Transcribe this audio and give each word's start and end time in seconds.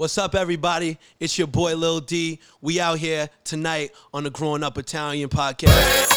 What's 0.00 0.16
up, 0.16 0.34
everybody? 0.34 0.96
It's 1.18 1.36
your 1.36 1.46
boy 1.46 1.76
Lil 1.76 2.00
D. 2.00 2.40
We 2.62 2.80
out 2.80 2.98
here 2.98 3.28
tonight 3.44 3.92
on 4.14 4.24
the 4.24 4.30
Growing 4.30 4.62
Up 4.62 4.78
Italian 4.78 5.28
podcast. 5.28 6.09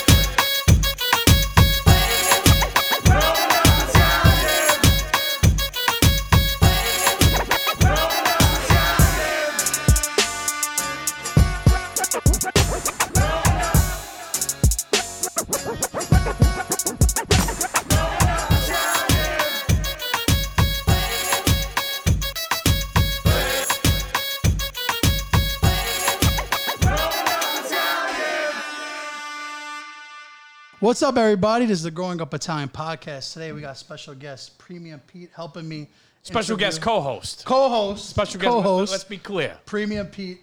What's 30.93 31.01
up, 31.01 31.17
everybody? 31.17 31.65
This 31.65 31.79
is 31.79 31.83
the 31.85 31.89
Growing 31.89 32.21
Up 32.21 32.35
Italian 32.35 32.69
podcast. 32.69 33.33
Today 33.33 33.51
we 33.51 33.61
got 33.61 33.79
special 33.79 34.13
guest 34.13 34.55
Premium 34.59 35.01
Pete 35.07 35.31
helping 35.35 35.67
me. 35.67 35.87
Special 36.21 36.55
guest 36.55 36.83
co-host. 36.83 37.45
co-host, 37.45 38.09
Special 38.11 38.39
guest. 38.39 38.51
co-host. 38.51 38.91
Let's 38.91 39.03
be 39.03 39.17
clear. 39.17 39.57
Premium 39.65 40.05
Pete 40.05 40.39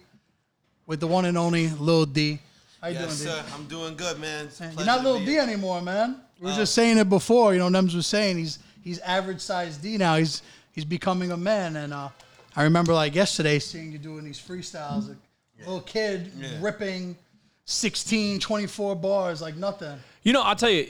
with 0.87 0.99
the 0.99 1.07
one 1.07 1.23
and 1.23 1.37
only 1.37 1.69
Lil 1.69 2.05
D. 2.05 2.37
How 2.81 2.89
you 2.89 2.95
Yes, 2.95 3.21
doing, 3.23 3.31
sir. 3.33 3.43
I'm 3.55 3.65
doing 3.67 3.95
good, 3.95 4.19
man. 4.19 4.47
It's 4.47 4.59
a 4.59 4.67
D? 4.67 4.75
You're 4.75 4.85
not 4.85 4.97
to 4.97 5.03
Lil 5.11 5.19
be 5.19 5.25
D 5.27 5.31
here. 5.31 5.41
anymore, 5.41 5.81
man. 5.81 6.17
We 6.37 6.47
were 6.47 6.51
Oh. 6.51 6.55
just 6.57 6.75
saying 6.75 6.97
it 6.97 7.07
before. 7.07 7.53
You 7.53 7.59
know, 7.59 7.69
Nems 7.69 7.95
was 7.95 8.05
saying 8.05 8.37
he's 8.37 8.59
he's 8.83 8.99
average 8.99 9.39
size 9.39 9.77
D 9.77 9.95
now. 9.97 10.17
He's 10.17 10.41
he's 10.73 10.83
becoming 10.83 11.31
a 11.31 11.37
man, 11.37 11.77
and 11.77 11.93
uh, 11.93 12.09
I 12.57 12.63
remember 12.63 12.93
like 12.93 13.15
yesterday 13.15 13.57
seeing 13.59 13.93
you 13.93 13.97
doing 13.99 14.25
these 14.25 14.37
freestyles. 14.37 15.07
Like, 15.07 15.17
Little 15.59 15.79
kid 15.79 16.29
Yeah. 16.37 16.49
ripping 16.59 17.15
16, 17.63 18.41
24 18.41 18.97
bars 18.97 19.41
like 19.41 19.55
nothing. 19.55 19.97
You 20.23 20.33
know, 20.33 20.41
I'll 20.41 20.55
tell 20.55 20.69
you. 20.69 20.87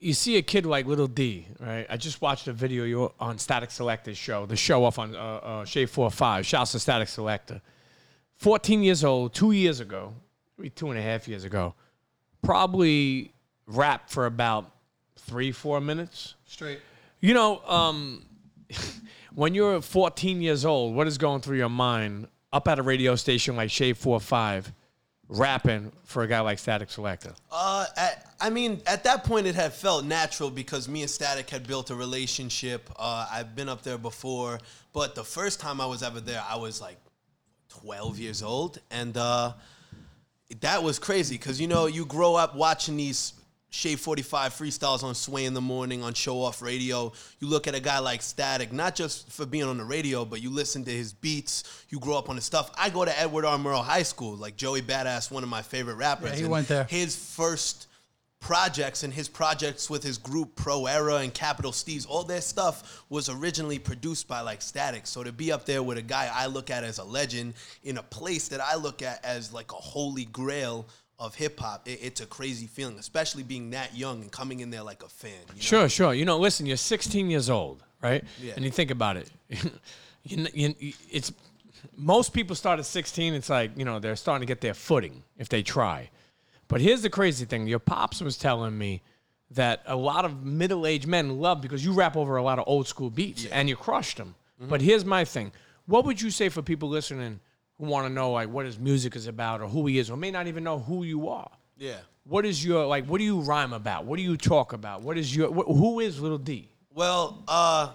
You 0.00 0.12
see 0.12 0.36
a 0.36 0.42
kid 0.42 0.64
like 0.64 0.86
Little 0.86 1.08
D, 1.08 1.48
right? 1.58 1.84
I 1.90 1.96
just 1.96 2.22
watched 2.22 2.46
a 2.46 2.52
video 2.52 2.84
you 2.84 3.12
on 3.18 3.36
Statik 3.36 3.70
Selektah's 3.70 4.16
show, 4.16 4.46
the 4.46 4.54
show 4.54 4.84
off 4.84 5.00
on 5.00 5.16
uh, 5.16 5.64
uh, 5.66 5.86
Four 5.88 6.08
Five. 6.12 6.46
Shouts 6.46 6.70
to 6.70 6.78
Statik 6.78 7.08
Selektah. 7.08 7.60
Fourteen 8.36 8.84
years 8.84 9.02
old, 9.02 9.34
two 9.34 9.50
years 9.50 9.80
ago, 9.80 10.14
maybe 10.56 10.70
two 10.70 10.90
and 10.90 10.98
a 10.98 11.02
half 11.02 11.26
years 11.26 11.42
ago, 11.42 11.74
probably 12.42 13.32
rapped 13.66 14.10
for 14.12 14.26
about 14.26 14.70
three, 15.16 15.52
four 15.52 15.80
minutes. 15.80 16.34
Straight. 16.46 16.78
You 17.20 17.34
know, 17.34 17.60
um, 17.66 18.24
when 19.34 19.54
you're 19.54 19.80
14 19.80 20.40
years 20.40 20.64
old, 20.64 20.94
what 20.94 21.06
is 21.06 21.18
going 21.18 21.40
through 21.40 21.58
your 21.58 21.68
mind 21.68 22.28
up 22.52 22.68
at 22.68 22.78
a 22.78 22.82
radio 22.82 23.16
station 23.16 23.56
like 23.56 23.70
Shade 23.70 23.96
45, 23.96 24.72
rapping 25.28 25.92
for 26.04 26.22
a 26.22 26.28
guy 26.28 26.40
like 26.40 26.58
Statik 26.58 26.88
Selektah? 26.94 27.34
Uh, 27.50 27.86
at, 27.96 28.27
I 28.40 28.50
mean, 28.50 28.80
at 28.86 29.04
that 29.04 29.24
point, 29.24 29.46
it 29.46 29.54
had 29.54 29.72
felt 29.72 30.04
natural 30.04 30.50
because 30.50 30.88
me 30.88 31.02
and 31.02 31.10
Statik 31.10 31.50
had 31.50 31.66
built 31.66 31.90
a 31.90 31.94
relationship. 31.94 32.88
Uh, 32.96 33.26
I've 33.30 33.56
been 33.56 33.68
up 33.68 33.82
there 33.82 33.98
before, 33.98 34.60
but 34.92 35.14
the 35.14 35.24
first 35.24 35.58
time 35.60 35.80
I 35.80 35.86
was 35.86 36.02
ever 36.02 36.20
there, 36.20 36.42
I 36.48 36.56
was 36.56 36.80
like 36.80 36.98
12 37.68 38.18
years 38.18 38.42
old, 38.42 38.78
and 38.90 39.16
uh, 39.16 39.54
that 40.60 40.82
was 40.82 40.98
crazy 40.98 41.36
because 41.36 41.60
you 41.60 41.66
know 41.66 41.86
you 41.86 42.06
grow 42.06 42.36
up 42.36 42.54
watching 42.54 42.96
these 42.96 43.32
Shade 43.70 44.00
45 44.00 44.54
freestyles 44.54 45.02
on 45.02 45.14
Sway 45.14 45.44
in 45.44 45.52
the 45.52 45.60
morning 45.60 46.02
on 46.02 46.14
Show 46.14 46.40
Off 46.40 46.62
Radio. 46.62 47.12
You 47.38 47.48
look 47.48 47.66
at 47.66 47.74
a 47.74 47.80
guy 47.80 47.98
like 47.98 48.20
Statik, 48.20 48.72
not 48.72 48.94
just 48.94 49.30
for 49.30 49.44
being 49.44 49.64
on 49.64 49.76
the 49.76 49.84
radio, 49.84 50.24
but 50.24 50.40
you 50.40 50.48
listen 50.50 50.84
to 50.84 50.90
his 50.90 51.12
beats. 51.12 51.84
You 51.90 51.98
grow 51.98 52.16
up 52.16 52.30
on 52.30 52.36
his 52.36 52.44
stuff. 52.44 52.70
I 52.78 52.88
go 52.88 53.04
to 53.04 53.20
Edward 53.20 53.44
R. 53.44 53.58
Murrow 53.58 53.84
High 53.84 54.04
School, 54.04 54.36
like 54.36 54.56
Joey 54.56 54.80
Badass, 54.80 55.30
one 55.30 55.42
of 55.42 55.50
my 55.50 55.60
favorite 55.60 55.96
rappers. 55.96 56.30
Yeah, 56.30 56.36
he 56.36 56.44
went 56.46 56.68
there. 56.68 56.84
His 56.84 57.14
first 57.14 57.87
projects 58.40 59.02
and 59.02 59.12
his 59.12 59.28
projects 59.28 59.90
with 59.90 60.02
his 60.02 60.18
group 60.18 60.54
Pro 60.54 60.86
Era 60.86 61.16
and 61.16 61.32
Capital 61.34 61.72
Steez, 61.72 62.06
all 62.08 62.22
their 62.22 62.40
stuff 62.40 63.04
was 63.08 63.28
originally 63.28 63.78
produced 63.78 64.28
by 64.28 64.40
like 64.40 64.60
Statik. 64.60 65.06
So 65.06 65.22
to 65.22 65.32
be 65.32 65.50
up 65.52 65.64
there 65.64 65.82
with 65.82 65.98
a 65.98 66.02
guy 66.02 66.30
I 66.32 66.46
look 66.46 66.70
at 66.70 66.84
as 66.84 66.98
a 66.98 67.04
legend 67.04 67.54
in 67.82 67.98
a 67.98 68.02
place 68.02 68.48
that 68.48 68.60
I 68.60 68.76
look 68.76 69.02
at 69.02 69.24
as 69.24 69.52
like 69.52 69.72
a 69.72 69.76
holy 69.76 70.24
grail 70.26 70.86
of 71.18 71.34
hip 71.34 71.58
hop, 71.58 71.88
it, 71.88 71.98
it's 72.00 72.20
a 72.20 72.26
crazy 72.26 72.66
feeling, 72.66 72.98
especially 72.98 73.42
being 73.42 73.70
that 73.70 73.96
young 73.96 74.22
and 74.22 74.30
coming 74.30 74.60
in 74.60 74.70
there 74.70 74.82
like 74.82 75.02
a 75.02 75.08
fan. 75.08 75.32
You 75.48 75.54
know? 75.54 75.60
Sure, 75.60 75.88
sure. 75.88 76.14
You 76.14 76.24
know, 76.24 76.38
listen, 76.38 76.64
you're 76.64 76.76
16 76.76 77.28
years 77.28 77.50
old, 77.50 77.82
right? 78.02 78.24
Yeah. 78.40 78.52
And 78.54 78.64
you 78.64 78.70
think 78.70 78.90
about 78.90 79.16
it. 79.16 79.30
you, 80.24 80.46
you, 80.54 80.92
it's 81.10 81.32
most 81.96 82.32
people 82.32 82.54
start 82.54 82.78
at 82.78 82.86
16. 82.86 83.34
It's 83.34 83.50
like 83.50 83.72
you 83.76 83.84
know 83.84 83.98
they're 83.98 84.16
starting 84.16 84.46
to 84.46 84.50
get 84.50 84.60
their 84.60 84.74
footing 84.74 85.22
if 85.36 85.48
they 85.48 85.62
try. 85.62 86.10
But 86.68 86.80
here's 86.80 87.02
the 87.02 87.10
crazy 87.10 87.44
thing: 87.44 87.66
your 87.66 87.78
pops 87.78 88.20
was 88.20 88.36
telling 88.36 88.76
me 88.76 89.02
that 89.52 89.82
a 89.86 89.96
lot 89.96 90.24
of 90.24 90.44
middle-aged 90.44 91.06
men 91.06 91.40
love 91.40 91.62
because 91.62 91.84
you 91.84 91.92
rap 91.92 92.16
over 92.16 92.36
a 92.36 92.42
lot 92.42 92.58
of 92.58 92.64
old 92.66 92.86
school 92.86 93.08
beats 93.08 93.46
and 93.46 93.68
you 93.68 93.76
crushed 93.76 94.18
them. 94.18 94.34
But 94.60 94.80
here's 94.80 95.04
my 95.04 95.24
thing: 95.24 95.52
what 95.86 96.04
would 96.04 96.20
you 96.20 96.30
say 96.30 96.48
for 96.48 96.62
people 96.62 96.88
listening 96.88 97.40
who 97.78 97.86
want 97.86 98.06
to 98.06 98.12
know 98.12 98.32
like 98.32 98.48
what 98.48 98.66
his 98.66 98.78
music 98.78 99.16
is 99.16 99.26
about 99.26 99.60
or 99.62 99.68
who 99.68 99.86
he 99.86 99.98
is, 99.98 100.10
or 100.10 100.16
may 100.16 100.30
not 100.30 100.46
even 100.46 100.64
know 100.64 100.78
who 100.78 101.04
you 101.04 101.28
are? 101.28 101.50
Yeah. 101.76 101.98
What 102.24 102.44
is 102.44 102.62
your 102.62 102.84
like? 102.84 103.06
What 103.06 103.18
do 103.18 103.24
you 103.24 103.40
rhyme 103.40 103.72
about? 103.72 104.04
What 104.04 104.18
do 104.18 104.22
you 104.22 104.36
talk 104.36 104.74
about? 104.74 105.00
What 105.02 105.16
is 105.16 105.34
your? 105.34 105.48
Wh- 105.50 105.66
who 105.66 106.00
is 106.00 106.20
Little 106.20 106.36
D? 106.36 106.68
Well, 106.92 107.42
uh, 107.48 107.92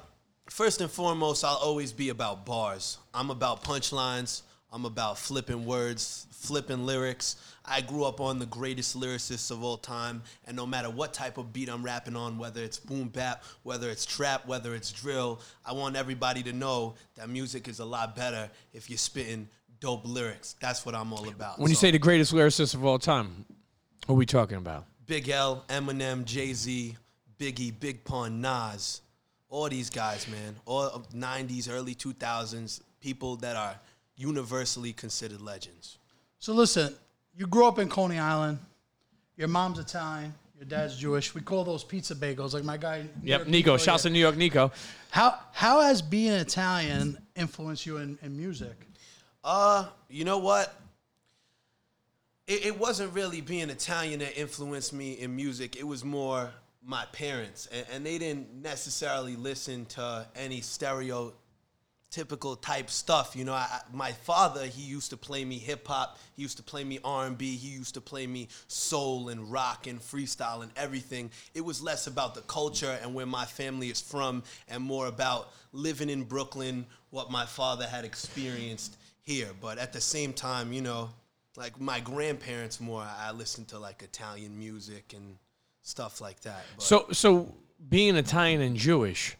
first 0.50 0.81
and 0.81 0.89
foremost, 0.89 1.44
I'll 1.44 1.57
always 1.57 1.94
be 1.94 2.09
about 2.09 2.45
bars. 2.45 2.97
I'm 3.13 3.29
about 3.29 3.63
punchlines. 3.63 4.41
I'm 4.72 4.85
about 4.85 5.19
flipping 5.19 5.66
words, 5.66 6.25
flipping 6.31 6.85
lyrics. 6.88 7.35
I 7.66 7.81
grew 7.81 8.03
up 8.03 8.19
on 8.19 8.40
the 8.40 8.46
greatest 8.46 9.00
lyricists 9.00 9.50
of 9.51 9.63
all 9.63 9.78
time, 9.78 10.22
and 10.46 10.56
no 10.56 10.66
matter 10.66 10.90
what 10.90 11.13
type 11.13 11.38
of 11.38 11.53
beat 11.53 11.69
I'm 11.69 11.84
rapping 11.84 12.16
on, 12.16 12.38
whether 12.38 12.62
it's 12.62 12.78
boom 12.78 13.07
bap, 13.07 13.44
whether 13.63 13.90
it's 13.90 14.06
trap, 14.06 14.46
whether 14.46 14.75
it's 14.75 14.91
drill, 14.91 15.40
I 15.66 15.72
want 15.72 15.96
everybody 15.96 16.44
to 16.44 16.53
know 16.53 16.96
that 17.16 17.29
music 17.29 17.68
is 17.68 17.79
a 17.79 17.85
lot 17.85 18.16
better 18.16 18.50
if 18.74 18.90
you're 18.90 18.97
spitting 18.97 19.47
dope 19.79 20.06
lyrics. 20.06 20.56
That's 20.59 20.85
what 20.85 20.94
I'm 20.96 21.13
all 21.13 21.28
about. 21.29 21.59
When 21.59 21.69
you 21.69 21.75
So- 21.75 21.81
say 21.81 21.91
the 21.91 22.00
greatest 22.00 22.34
lyricist 22.34 22.74
of 22.74 22.84
all 22.85 23.00
time, 23.00 23.46
who 24.07 24.13
are 24.13 24.18
we 24.18 24.25
talking 24.25 24.57
about? 24.57 24.85
Big 25.06 25.30
L, 25.30 25.63
Eminem, 25.69 26.25
Jay 26.25 26.53
Z, 26.53 26.97
Biggie, 27.40 27.78
Big 27.78 28.03
Pun, 28.03 28.41
Nas, 28.41 29.01
all 29.50 29.69
these 29.69 29.90
guys, 29.90 30.28
man, 30.28 30.57
all 30.66 30.84
of 30.84 31.13
90s, 31.13 31.69
early 31.69 31.95
2000s, 31.95 32.81
people 33.00 33.35
that 33.38 33.56
are 33.56 33.80
universally 34.16 34.94
considered 34.94 35.41
legends. 35.41 35.97
So 36.40 36.53
listen, 36.53 36.95
you 37.35 37.47
grew 37.47 37.67
up 37.67 37.79
in 37.79 37.89
Coney 37.89 38.19
Island. 38.19 38.59
Your 39.35 39.47
mom's 39.47 39.79
Italian. 39.79 40.33
Your 40.57 40.66
dad's 40.66 40.95
Jewish. 40.95 41.33
We 41.33 41.41
call 41.41 41.63
those 41.63 41.83
pizza 41.83 42.16
bagels, 42.16 42.53
like 42.53 42.63
my 42.63 42.77
guy. 42.77 43.07
Yep, 43.23 43.39
York 43.39 43.47
Nico. 43.47 43.77
Shouts 43.77 44.03
to 44.03 44.09
New 44.09 44.19
York, 44.19 44.38
Nico. 44.38 44.71
How 45.09 45.38
how 45.51 45.81
has 45.81 46.01
being 46.01 46.31
Italian 46.33 47.17
influenced 47.35 47.85
you 47.85 47.97
in, 47.97 48.17
in 48.21 48.38
music? 48.38 48.75
Uh, 49.44 49.88
you 50.09 50.23
know 50.23 50.38
what? 50.38 50.73
It, 52.47 52.67
it 52.67 52.79
wasn't 52.79 53.13
really 53.13 53.41
being 53.41 53.69
Italian 53.69 54.19
that 54.19 54.39
influenced 54.39 54.94
me 54.94 55.13
in 55.13 55.35
music. 55.35 55.75
It 55.75 55.88
was 55.88 56.05
more 56.05 56.51
my 56.85 57.05
parents, 57.11 57.67
and, 57.71 57.85
and 57.91 58.05
they 58.05 58.17
didn't 58.17 58.61
necessarily 58.61 59.35
listen 59.35 59.85
to 59.88 60.27
any 60.35 60.61
stereotypical 62.13 62.59
type 62.59 62.90
stuff. 62.90 63.35
You 63.35 63.46
know, 63.46 63.53
I, 63.53 63.81
my 63.91 64.12
father 64.12 64.66
he 64.66 64.81
used 64.81 65.09
to 65.12 65.18
play 65.18 65.46
me 65.46 65.57
hip 65.57 65.88
hop. 65.88 66.18
He 66.35 66.41
used 66.41 66.57
to 66.57 66.63
play 66.63 66.84
me 66.84 67.00
R 67.03 67.25
and 67.25 67.38
B. 67.38 67.56
He 67.56 67.69
used 67.69 67.94
to 67.96 68.01
play 68.01 68.28
me 68.28 68.47
soul 68.68 69.29
and 69.29 69.51
rock 69.51 69.88
and 69.88 70.00
freestyle 70.00 70.63
and 70.63 70.72
everything. 70.75 71.31
It 71.53 71.62
was 71.62 71.81
less 71.81 72.07
about 72.07 72.35
the 72.35 72.41
culture 72.41 72.97
and 73.01 73.13
where 73.13 73.25
my 73.25 73.46
family 73.46 73.90
is 73.90 74.01
from, 74.01 74.44
and 74.68 74.84
more 74.84 75.07
about 75.07 75.51
living 75.72 76.09
in 76.09 76.24
Brooklyn, 76.24 76.85
what 77.09 77.31
my 77.31 77.46
father 77.46 77.88
had 77.88 78.06
experienced 78.06 78.97
here. 79.24 79.50
But 79.62 79.77
at 79.77 79.94
the 79.94 80.01
same 80.01 80.33
time, 80.33 80.74
you 80.74 80.81
know, 80.81 81.09
like 81.56 81.80
my 81.80 82.00
grandparents 82.00 82.80
more, 82.80 83.04
I 83.04 83.31
listened 83.31 83.68
to 83.69 83.80
like 83.80 84.01
Italian 84.04 84.57
music 84.57 85.13
and 85.16 85.38
stuff 85.81 86.21
like 86.21 86.39
that. 86.42 86.63
But 86.75 86.83
So, 86.83 87.06
so 87.12 87.56
being 87.89 88.16
Italian 88.16 88.62
and 88.62 88.75
Jewish, 88.75 89.36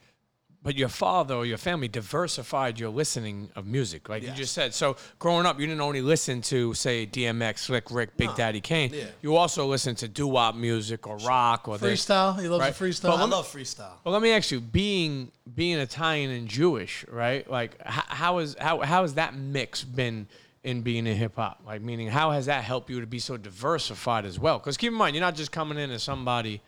but 0.64 0.76
your 0.78 0.88
father 0.88 1.36
or 1.36 1.46
your 1.46 1.58
family 1.58 1.90
diversified 1.90 2.80
your 2.80 2.90
listening 2.90 3.50
of 3.54 3.66
music, 3.68 4.08
like 4.08 4.24
Yes. 4.24 4.32
you 4.32 4.38
just 4.44 4.54
said. 4.54 4.74
So, 4.74 4.96
growing 5.20 5.46
up, 5.46 5.60
you 5.60 5.68
didn't 5.68 5.82
only 5.82 6.02
listen 6.02 6.42
to, 6.44 6.74
say, 6.74 7.06
DMX, 7.06 7.60
Slick 7.60 7.92
Rick, 7.92 8.16
Big 8.16 8.30
No. 8.30 8.36
Daddy 8.36 8.62
Kane. 8.62 8.92
Yeah. 8.94 9.04
You 9.22 9.36
also 9.36 9.66
listened 9.68 9.98
to 9.98 10.08
doo 10.08 10.26
wop 10.28 10.56
music 10.56 11.06
or 11.06 11.18
rock 11.18 11.68
or 11.68 11.78
this. 11.78 12.06
Freestyle. 12.06 12.40
He 12.42 12.48
loves 12.48 12.62
Right. 12.62 12.74
freestyle. 12.74 13.10
But 13.12 13.20
I 13.20 13.26
love 13.26 13.46
freestyle. 13.52 13.92
Well, 14.06 14.14
let 14.14 14.22
me 14.22 14.32
ask 14.32 14.52
you: 14.52 14.62
being 14.62 15.32
being 15.54 15.78
Italian 15.80 16.32
and 16.32 16.48
Jewish, 16.48 17.06
right? 17.10 17.50
Like, 17.52 17.74
h- 17.86 17.92
how 18.08 18.38
is 18.38 18.56
how 18.60 18.80
how 18.80 19.02
has 19.02 19.16
that 19.16 19.36
mix 19.36 19.84
been 19.84 20.28
in 20.64 20.82
being 20.82 21.06
in 21.08 21.18
hip 21.18 21.36
hop? 21.36 21.62
Like, 21.66 21.82
meaning, 21.82 22.08
how 22.08 22.32
has 22.32 22.46
that 22.46 22.64
helped 22.64 22.90
you 22.90 23.02
to 23.02 23.06
be 23.08 23.20
so 23.20 23.36
diversified 23.36 24.24
as 24.26 24.40
well? 24.40 24.60
Because 24.60 24.78
keep 24.78 24.94
in 24.94 24.98
mind, 24.98 25.14
you're 25.14 25.22
not 25.26 25.36
just 25.36 25.52
coming 25.52 25.78
in 25.78 25.92
as 25.92 26.04
somebody 26.04 26.62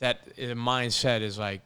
that 0.00 0.20
a 0.36 0.48
mindset 0.54 1.22
is 1.22 1.38
like 1.38 1.62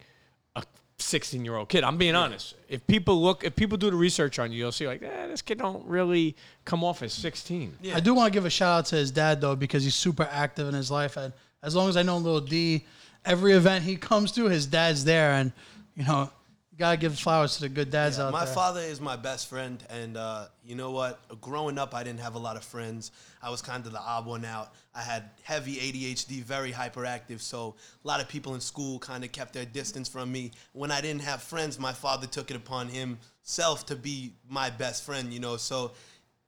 a 0.54 0.62
16 0.98 1.44
year 1.44 1.56
old 1.56 1.69
kid. 1.69 1.84
I'm 1.84 1.98
being 1.98 2.14
honest. 2.14 2.54
If 2.69 2.87
people 2.87 3.20
look, 3.20 3.44
if 3.44 3.54
people 3.54 3.76
do 3.76 3.90
the 3.90 3.96
research 3.96 4.38
on 4.38 4.50
you, 4.50 4.58
you'll 4.58 4.72
see 4.72 4.87
like, 4.87 5.02
eh, 5.02 5.26
this 5.26 5.43
kid 5.43 5.58
don't 5.58 5.84
really 5.87 6.37
come 6.64 6.82
off 6.82 7.02
as 7.02 7.12
16. 7.12 7.76
Yeah. 7.82 7.96
I 7.96 8.00
do 8.00 8.14
want 8.14 8.32
to 8.32 8.37
give 8.37 8.46
a 8.46 8.50
shout 8.50 8.78
out 8.78 8.87
to 8.87 8.96
his 8.96 9.10
dad 9.10 9.40
though 9.40 9.56
because 9.56 9.84
he's 9.84 9.94
super 9.94 10.28
active 10.31 10.69
in 10.69 10.75
his 10.75 10.90
life. 10.90 11.16
And 11.16 11.32
as 11.62 11.76
long 11.76 11.88
as 11.88 11.96
I 11.96 12.02
know 12.02 12.16
little 12.16 12.40
D, 12.40 12.84
every 13.25 13.52
event 13.52 13.84
he 13.84 13.96
comes 13.96 14.32
to, 14.32 14.46
his 14.46 14.66
dad's 14.66 15.04
there, 15.04 15.32
and 15.32 15.52
you 15.96 16.04
know, 16.04 16.22
you 16.22 16.45
gotta 16.78 16.96
give 16.96 17.19
flowers 17.19 17.56
to 17.56 17.62
the 17.62 17.69
good 17.69 17.90
dads 17.90 18.19
Yeah, 18.19 18.25
out 18.25 18.32
my 18.32 18.44
there. 18.44 18.49
My 18.49 18.55
father 18.55 18.81
is 18.81 19.00
my 19.00 19.17
best 19.17 19.49
friend, 19.49 19.82
and 19.90 20.17
uh, 20.17 20.46
you 20.64 20.75
know 20.75 20.90
what? 20.90 21.20
Growing 21.40 21.78
up, 21.78 21.94
I 21.94 22.02
didn't 22.05 22.20
have 22.20 22.34
a 22.34 22.38
lot 22.38 22.56
of 22.56 22.64
friends. 22.64 23.12
I 23.43 23.50
was 23.50 23.62
kind 23.62 23.84
of 23.87 23.93
the 23.93 24.00
odd 24.00 24.26
one 24.26 24.44
out. 24.44 24.75
I 24.94 25.02
had 25.02 25.31
heavy 25.43 25.76
ADHD, 25.76 26.43
very 26.43 26.73
hyperactive, 26.73 27.40
so 27.40 27.75
a 28.05 28.06
lot 28.06 28.20
of 28.20 28.28
people 28.28 28.55
in 28.55 28.61
school 28.61 28.99
kind 28.99 29.25
of 29.25 29.32
kept 29.32 29.52
their 29.52 29.64
distance 29.64 30.08
from 30.08 30.31
me. 30.31 30.52
When 30.73 30.90
I 30.90 31.00
didn't 31.00 31.23
have 31.23 31.43
friends, 31.43 31.78
my 31.78 31.93
father 31.93 32.26
took 32.26 32.50
it 32.50 32.56
upon 32.56 32.88
himself 32.88 33.87
to 33.87 33.96
be 33.96 34.34
my 34.49 34.70
best 34.70 35.05
friend. 35.05 35.32
You 35.32 35.40
know, 35.40 35.56
so 35.56 35.93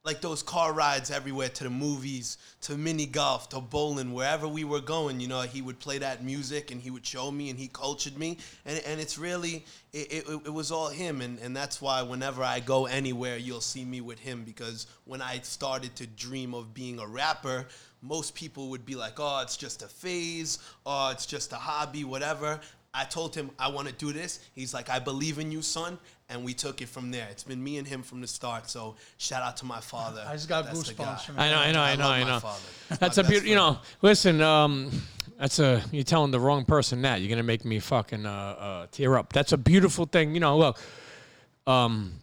like 0.09 0.23
those 0.23 0.43
car 0.43 0.73
rides 0.73 1.11
everywhere 1.11 1.51
to 1.51 1.65
the 1.65 1.71
movies, 1.71 2.39
to 2.63 2.79
mini 2.79 3.05
golf, 3.05 3.51
to 3.51 3.61
bowling, 3.61 4.15
wherever 4.15 4.49
we 4.49 4.65
were 4.65 4.81
going, 4.81 5.21
you 5.21 5.29
know, 5.29 5.43
he 5.43 5.61
would 5.61 5.79
play 5.81 5.99
that 5.99 6.25
music 6.25 6.71
and 6.71 6.81
he 6.81 6.91
would 6.91 7.05
show 7.05 7.31
me 7.31 7.51
and 7.51 7.59
he 7.59 7.69
cultured 7.69 8.17
me. 8.17 8.39
And, 8.65 8.81
and 8.87 9.03
it's 9.03 9.19
really, 9.19 9.67
it, 9.93 10.11
it, 10.11 10.41
it 10.47 10.53
was 10.53 10.73
all 10.73 10.89
him. 10.89 11.21
And, 11.21 11.39
and 11.41 11.55
that's 11.55 11.83
why 11.83 12.01
whenever 12.01 12.43
I 12.43 12.61
go 12.61 12.87
anywhere, 12.87 13.37
you'll 13.37 13.61
see 13.61 13.85
me 13.85 14.01
with 14.01 14.19
him 14.19 14.45
because 14.45 14.87
when 15.05 15.21
I 15.21 15.41
started 15.41 15.95
to 15.97 16.07
dream 16.07 16.55
of 16.55 16.73
being 16.73 16.99
a 17.01 17.07
rapper, 17.07 17.67
most 18.01 18.35
people 18.35 18.71
would 18.71 18.87
be 18.87 18.95
like, 18.95 19.19
oh, 19.19 19.43
it's 19.43 19.59
just 19.59 19.83
a 19.83 19.89
phase, 19.89 20.59
oh, 20.87 21.11
it's 21.11 21.27
just 21.27 21.53
a 21.53 21.57
hobby, 21.57 22.05
whatever. 22.05 22.61
I 22.95 23.05
told 23.05 23.35
him 23.35 23.51
I 23.59 23.69
want 23.69 23.89
to 23.89 23.95
do 23.95 24.15
this. 24.15 24.41
He's 24.55 24.73
like, 24.73 24.89
I 24.89 24.99
believe 25.01 25.39
in 25.39 25.53
you, 25.53 25.61
son. 25.61 25.99
And 26.31 26.45
we 26.45 26.53
took 26.53 26.83
it 26.83 26.89
from 26.89 27.11
there. 27.11 27.27
It's 27.31 27.45
been 27.45 27.63
me 27.63 27.79
and 27.79 27.87
him 27.89 28.03
from 28.03 28.21
the 28.21 28.27
start. 28.27 28.69
So 28.69 28.97
shout 29.17 29.43
out 29.43 29.57
to 29.59 29.65
my 29.65 29.81
father. 29.81 30.23
I 30.29 30.35
just 30.35 30.49
got 30.49 30.67
That's 30.67 30.79
goosebumps 30.91 31.23
from 31.25 31.39
I 31.39 31.49
know, 31.51 31.57
I 31.59 31.73
know, 31.73 31.81
I 31.81 31.91
I 31.93 31.97
know, 31.97 32.03
love 32.05 32.13
I 32.13 32.21
my 32.23 32.29
know. 32.29 32.41
father. 32.41 32.63
That's 33.01 33.17
my 33.17 33.23
a 33.23 33.27
beautiful. 33.27 33.49
You 33.49 33.55
know, 33.57 33.79
listen. 34.03 34.41
Um, 34.43 34.91
that's 35.39 35.59
a 35.59 35.83
you're 35.91 36.05
telling 36.05 36.31
the 36.31 36.41
wrong 36.41 36.65
person 36.67 37.01
that. 37.03 37.21
You're 37.23 37.31
gonna 37.31 37.43
make 37.45 37.65
me 37.65 37.79
fucking 37.81 38.27
uh, 38.27 38.31
uh, 38.31 38.87
tear 38.91 39.17
up. 39.17 39.33
That's 39.33 39.53
a 39.53 39.57
beautiful 39.59 40.05
thing. 40.05 40.35
You 40.35 40.41
know, 40.41 40.59
look. 40.59 40.79
Um, 41.67 42.15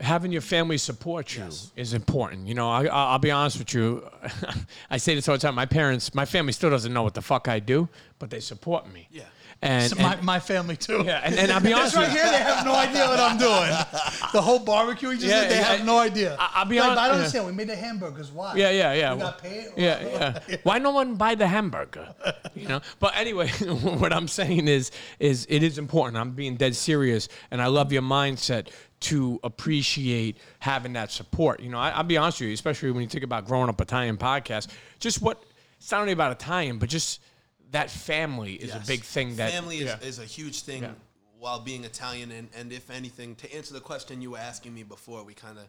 having 0.00 0.32
your 0.32 0.40
family 0.40 0.78
support 0.78 1.34
you 1.36 1.42
Yes. 1.44 1.72
is 1.76 1.92
important. 1.94 2.46
You 2.46 2.54
know, 2.54 2.70
I, 2.70 2.84
I- 2.84 3.12
I'll 3.12 3.18
be 3.18 3.30
honest 3.30 3.58
with 3.58 3.74
you. 3.74 4.08
I 4.90 4.96
say 4.96 5.14
this 5.14 5.28
all 5.28 5.34
the 5.34 5.38
time. 5.40 5.54
My 5.54 5.66
parents, 5.66 6.14
my 6.14 6.24
family 6.24 6.52
still 6.52 6.70
doesn't 6.70 6.92
know 6.92 7.02
what 7.02 7.12
the 7.12 7.20
fuck 7.22 7.48
I 7.48 7.58
do, 7.60 7.86
but 8.18 8.30
they 8.30 8.40
support 8.40 8.90
me. 8.90 9.08
Yeah. 9.10 9.24
And, 9.62 9.92
and- 9.92 10.00
my, 10.00 10.16
my 10.22 10.40
family 10.40 10.74
too. 10.76 11.02
yeah, 11.04 11.20
and, 11.22 11.34
and 11.38 11.52
I'll 11.52 11.60
be 11.60 11.72
honest. 11.74 11.94
This 11.94 12.02
right 12.04 12.10
here, 12.10 12.24
they 12.24 12.38
have 12.38 12.64
no 12.64 12.74
idea 12.74 13.06
what 13.06 13.20
I'm 13.20 13.36
doing. 13.36 13.70
The 14.32 14.40
whole 14.40 14.60
barbecue 14.60 15.08
we 15.08 15.16
just 15.16 15.26
Yeah, 15.26 15.40
did, 15.42 15.50
they 15.50 15.56
yeah, 15.56 15.62
have 15.76 15.84
no 15.84 15.98
idea. 15.98 16.36
I- 16.38 16.50
I'll 16.54 16.64
be 16.64 16.78
Like, 16.78 16.90
honest- 16.90 17.00
I 17.00 17.06
don't 17.08 17.14
yeah. 17.16 17.18
understand. 17.18 17.46
We 17.46 17.52
made 17.52 17.68
the 17.68 17.74
hamburgers. 17.76 18.30
Why? 18.30 18.54
Yeah, 18.54 18.70
yeah, 18.70 18.92
yeah. 18.94 19.14
We 19.14 19.20
got 19.20 19.42
paid. 19.42 19.66
Yeah, 19.76 20.38
yeah. 20.48 20.56
Why 20.62 20.78
no 20.78 20.92
one 20.92 21.16
buy 21.16 21.34
the 21.34 21.48
hamburger? 21.48 22.14
You 22.54 22.68
know. 22.68 22.80
But 23.00 23.16
anyway, 23.16 23.48
what 23.98 24.12
I'm 24.12 24.28
saying 24.28 24.68
is, 24.68 24.92
is 25.18 25.46
it 25.50 25.62
is 25.64 25.78
important. 25.78 26.16
I'm 26.16 26.30
being 26.30 26.54
dead 26.56 26.76
serious, 26.76 27.28
and 27.50 27.60
I 27.60 27.66
love 27.66 27.92
your 27.92 28.02
mindset 28.02 28.68
to 29.00 29.40
appreciate 29.42 30.36
having 30.60 30.92
that 30.92 31.10
support. 31.10 31.58
You 31.60 31.70
know, 31.70 31.78
I, 31.78 31.90
I'll 31.90 32.04
be 32.04 32.16
honest 32.16 32.40
with 32.40 32.48
you, 32.48 32.54
especially 32.54 32.92
when 32.92 33.02
you 33.02 33.08
think 33.08 33.24
about 33.24 33.46
growing 33.46 33.68
up 33.68 33.80
Italian 33.80 34.16
podcast. 34.16 34.68
Just 35.00 35.20
what 35.22 35.42
it's 35.78 35.90
not 35.90 36.02
only 36.02 36.12
about 36.12 36.32
Italian, 36.32 36.78
but 36.78 36.88
just 36.88 37.20
that 37.70 37.90
family 37.90 38.54
is 38.54 38.68
Yes. 38.70 38.84
a 38.84 38.86
big 38.86 39.02
thing. 39.02 39.36
That 39.36 39.52
family 39.52 39.78
is, 39.78 39.84
yeah. 39.84 39.98
is 40.00 40.18
a 40.18 40.24
huge 40.24 40.62
thing 40.62 40.82
Yeah. 40.82 40.92
while 41.38 41.60
being 41.60 41.84
Italian. 41.84 42.30
And, 42.32 42.48
and 42.54 42.72
if 42.72 42.90
anything, 42.90 43.34
to 43.36 43.54
answer 43.54 43.74
the 43.74 43.80
question 43.80 44.20
you 44.22 44.32
were 44.32 44.38
asking 44.38 44.74
me 44.74 44.82
before, 44.82 45.22
we 45.22 45.34
kind 45.34 45.58
of 45.58 45.64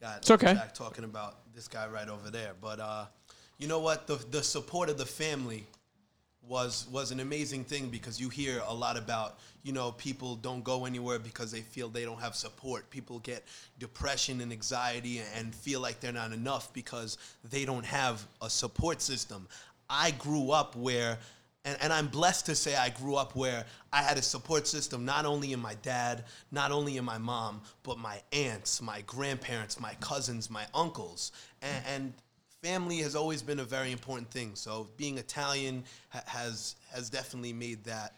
got 0.00 0.18
It's 0.18 0.30
okay. 0.30 0.54
back 0.54 0.74
talking 0.74 1.04
about 1.04 1.38
this 1.54 1.68
guy 1.68 1.86
right 1.88 2.08
over 2.08 2.30
there. 2.30 2.52
But 2.60 2.80
uh, 2.80 3.06
you 3.58 3.68
know 3.68 3.78
what? 3.80 4.06
The 4.06 4.16
the 4.16 4.42
support 4.42 4.88
of 4.88 4.98
the 4.98 5.06
family 5.06 5.66
was 6.46 6.86
was 6.90 7.10
an 7.10 7.20
amazing 7.20 7.64
thing 7.64 7.88
because 7.88 8.20
you 8.20 8.28
hear 8.28 8.60
a 8.66 8.74
lot 8.74 8.98
about 8.98 9.38
you 9.62 9.72
know 9.72 9.92
people 9.92 10.36
don't 10.36 10.62
go 10.62 10.84
anywhere 10.84 11.18
because 11.18 11.50
they 11.50 11.62
feel 11.62 11.88
they 11.88 12.04
don't 12.04 12.20
have 12.20 12.34
support 12.36 12.90
people 12.90 13.18
get 13.20 13.42
depression 13.78 14.42
and 14.42 14.52
anxiety 14.52 15.22
and 15.36 15.54
feel 15.54 15.80
like 15.80 16.00
they're 16.00 16.12
not 16.12 16.32
enough 16.32 16.70
because 16.74 17.16
they 17.50 17.64
don't 17.64 17.86
have 17.86 18.26
a 18.42 18.50
support 18.50 19.00
system 19.00 19.48
i 19.94 20.10
grew 20.12 20.50
up 20.50 20.76
where 20.76 21.18
and, 21.64 21.78
and 21.80 21.92
i'm 21.92 22.08
blessed 22.08 22.46
to 22.46 22.54
say 22.54 22.74
i 22.76 22.88
grew 22.90 23.14
up 23.14 23.34
where 23.34 23.64
i 23.92 24.02
had 24.02 24.18
a 24.18 24.22
support 24.22 24.66
system 24.66 25.04
not 25.04 25.24
only 25.24 25.52
in 25.52 25.60
my 25.60 25.74
dad 25.82 26.24
not 26.50 26.70
only 26.70 26.96
in 26.96 27.04
my 27.04 27.18
mom 27.18 27.60
but 27.82 27.98
my 27.98 28.20
aunts 28.32 28.82
my 28.82 29.00
grandparents 29.02 29.80
my 29.80 29.94
cousins 30.00 30.50
my 30.50 30.66
uncles 30.74 31.32
and, 31.62 31.84
and 31.86 32.12
family 32.64 32.96
has 32.98 33.14
always 33.14 33.42
been 33.42 33.60
a 33.60 33.64
very 33.64 33.92
important 33.92 34.30
thing. 34.30 34.52
So 34.54 34.88
being 34.96 35.18
Italian 35.18 35.84
ha- 36.08 36.22
has 36.26 36.76
has 36.92 37.10
definitely 37.10 37.52
made 37.52 37.84
that 37.84 38.14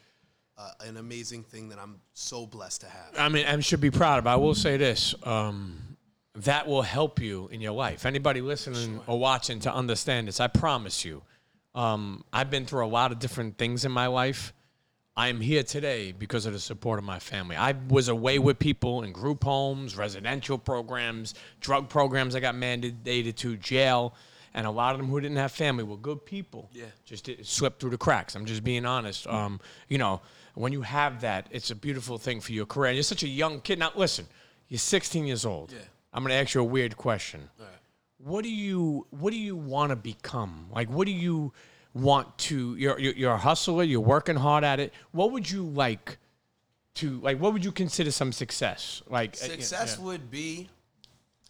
uh, 0.57 0.71
an 0.81 0.97
amazing 0.99 1.43
thing 1.43 1.69
that 1.71 1.79
I'm 1.79 1.97
so 2.15 2.47
blessed 2.47 2.83
to 2.83 2.87
have. 2.87 3.11
I 3.19 3.29
mean, 3.29 3.45
and 3.45 3.65
should 3.65 3.81
be 3.81 3.91
proud 3.91 4.19
of. 4.19 4.27
I 4.29 4.37
will 4.37 4.55
say 4.55 4.77
this: 4.77 5.17
um, 5.25 5.77
that 6.37 6.69
will 6.69 6.83
help 6.83 7.21
you 7.21 7.49
in 7.51 7.61
your 7.61 7.73
life. 7.73 8.07
Anybody 8.07 8.41
listening 8.41 9.01
or 9.09 9.19
watching 9.19 9.59
to 9.61 9.75
understand 9.75 10.29
this, 10.29 10.39
I 10.39 10.47
promise 10.47 11.05
you. 11.05 11.23
Um, 11.77 12.25
I've 12.33 12.51
been 12.51 12.65
through 12.65 12.85
a 12.85 12.89
lot 12.89 13.13
of 13.13 13.19
different 13.19 13.59
things 13.59 13.85
in 13.85 13.93
my 13.93 14.07
life. 14.07 14.53
I 15.17 15.29
am 15.29 15.41
here 15.41 15.63
today 15.63 16.13
because 16.13 16.45
of 16.45 16.53
the 16.53 16.59
support 16.59 16.99
of 16.99 17.05
my 17.05 17.19
family. 17.19 17.57
I 17.57 17.75
was 17.89 18.09
away 18.09 18.39
with 18.39 18.59
people 18.59 19.03
in 19.03 19.13
group 19.13 19.45
homes, 19.45 19.97
residential 19.97 20.59
programs, 20.59 21.35
drug 21.61 21.89
programs. 21.89 22.35
I 22.35 22.41
got 22.41 22.55
mandated 22.55 23.37
to 23.37 23.57
jail, 23.57 24.15
and 24.53 24.67
a 24.67 24.71
lot 24.71 24.95
of 24.95 25.01
them 25.01 25.09
who 25.09 25.21
didn't 25.21 25.39
have 25.39 25.53
family 25.53 25.85
were 25.85 25.97
good 25.97 26.25
people. 26.27 26.69
Yeah. 26.73 26.87
just 27.05 27.31
slipped 27.45 27.81
through 27.81 27.91
the 27.91 27.99
cracks. 27.99 28.35
I'm 28.35 28.45
just 28.45 28.63
being 28.65 28.85
honest. 28.85 29.27
Um, 29.27 29.61
you 29.89 29.97
know, 29.97 30.21
when 30.55 30.73
you 30.73 30.83
have 30.83 31.21
that, 31.23 31.47
it's 31.51 31.71
a 31.71 31.75
beautiful 31.77 32.19
thing 32.19 32.41
for 32.41 32.53
your 32.53 32.67
career. 32.67 32.91
And 32.91 32.97
you're 32.97 33.03
such 33.03 33.23
a 33.23 33.29
young 33.29 33.61
kid. 33.61 33.79
Now, 33.79 33.93
listen, 33.95 34.27
you're 34.69 34.79
16 34.79 35.27
years 35.27 35.47
old. 35.47 35.73
Yeah. 35.73 35.79
I'm 36.13 36.23
going 36.23 36.31
to 36.31 36.37
ask 36.37 36.55
you 36.55 36.61
a 36.61 36.65
weird 36.65 36.97
question. 36.97 37.49
All 37.59 37.67
right. 37.67 37.75
What 38.19 38.45
do 38.45 38.51
you 38.51 39.07
What 39.11 39.31
do 39.33 39.39
you 39.39 39.57
want 39.57 39.91
to 39.91 39.97
become? 39.97 40.67
Like, 40.73 40.89
what 40.89 41.07
do 41.07 41.13
you 41.13 41.53
want 41.95 42.37
to? 42.39 42.77
You're 42.77 42.99
you're, 42.99 43.15
you're 43.15 43.33
a 43.33 43.39
hustler. 43.39 43.83
You're 43.83 44.01
working 44.01 44.37
hard 44.37 44.65
at 44.65 44.81
it. 44.81 44.93
What 45.13 45.33
would 45.33 45.51
you 45.51 45.65
like 45.65 46.19
to 46.95 47.21
like? 47.21 47.39
What 47.39 47.53
would 47.53 47.65
you 47.65 47.73
consider 47.73 48.11
some 48.11 48.33
success? 48.33 49.03
Like 49.09 49.35
uh, 49.35 49.47
Success 49.47 49.97
yeah. 49.99 50.05
would 50.05 50.31
be, 50.31 50.69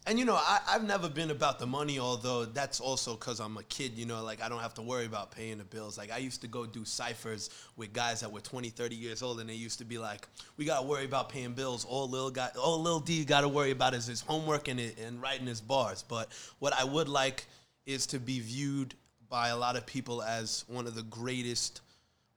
and 0.07 0.21
you 0.21 0.25
know, 0.25 0.37
I, 0.37 0.61
I've 0.69 0.85
never 0.85 1.09
been 1.09 1.33
about 1.33 1.59
the 1.59 1.67
money, 1.67 1.99
although 1.99 2.45
that's 2.45 2.79
also 2.79 3.15
because 3.15 3.41
I'm 3.41 3.57
a 3.57 3.65
kid, 3.65 3.93
you 3.97 4.07
know, 4.07 4.23
like 4.23 4.41
I 4.41 4.49
don't 4.49 4.61
have 4.61 4.75
to 4.75 4.83
worry 4.83 5.05
about 5.05 5.33
paying 5.33 5.59
the 5.59 5.65
bills. 5.65 5.99
Like 5.99 6.13
I 6.13 6.19
used 6.19 6.41
to 6.43 6.47
go 6.47 6.65
do 6.65 6.85
ciphers 6.85 7.51
with 7.77 7.93
guys 7.93 8.21
that 8.21 8.31
were 8.31 8.41
20, 8.41 8.69
30 8.69 8.95
years 8.95 9.21
old, 9.21 9.41
and 9.41 9.51
they 9.51 9.55
used 9.55 9.79
to 9.81 9.85
be 9.85 9.99
like, 9.99 10.29
we 10.57 10.65
got 10.65 10.81
to 10.81 10.87
worry 10.87 11.05
about 11.05 11.29
paying 11.29 11.55
bills. 11.55 11.85
All 11.85 12.09
Lil 12.09 12.31
got, 12.31 12.57
all 12.57 12.81
Lil 12.81 13.01
D 13.01 13.25
got 13.25 13.41
to 13.41 13.49
worry 13.49 13.73
about 13.73 13.95
is 13.95 14.07
his 14.07 14.21
homework 14.21 14.69
and, 14.69 14.79
and 14.79 15.21
writing 15.21 15.47
his 15.47 15.61
bars. 15.61 16.05
But 16.07 16.29
what 16.61 16.73
I 16.73 16.85
would 16.85 17.09
like 17.09 17.47
is 17.85 18.07
to 18.09 18.21
be 18.21 18.39
viewed 18.39 18.95
by 19.29 19.49
a 19.49 19.57
lot 19.57 19.75
of 19.75 19.87
people 19.87 20.23
as 20.23 20.65
one 20.69 20.87
of 20.87 20.95
the 20.95 21.03
greatest 21.03 21.81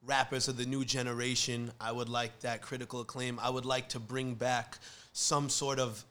rappers 0.03 0.47
of 0.47 0.57
the 0.57 0.65
new 0.65 0.83
generation. 0.83 1.71
I 1.79 1.91
would 1.91 2.09
like 2.09 2.39
that 2.39 2.63
critical 2.63 3.01
acclaim. 3.01 3.39
I 3.39 3.51
would 3.51 3.65
like 3.65 3.89
to 3.89 3.99
bring 3.99 4.33
back 4.33 4.79
some 5.13 5.49
sort 5.49 5.79
of 5.79 6.03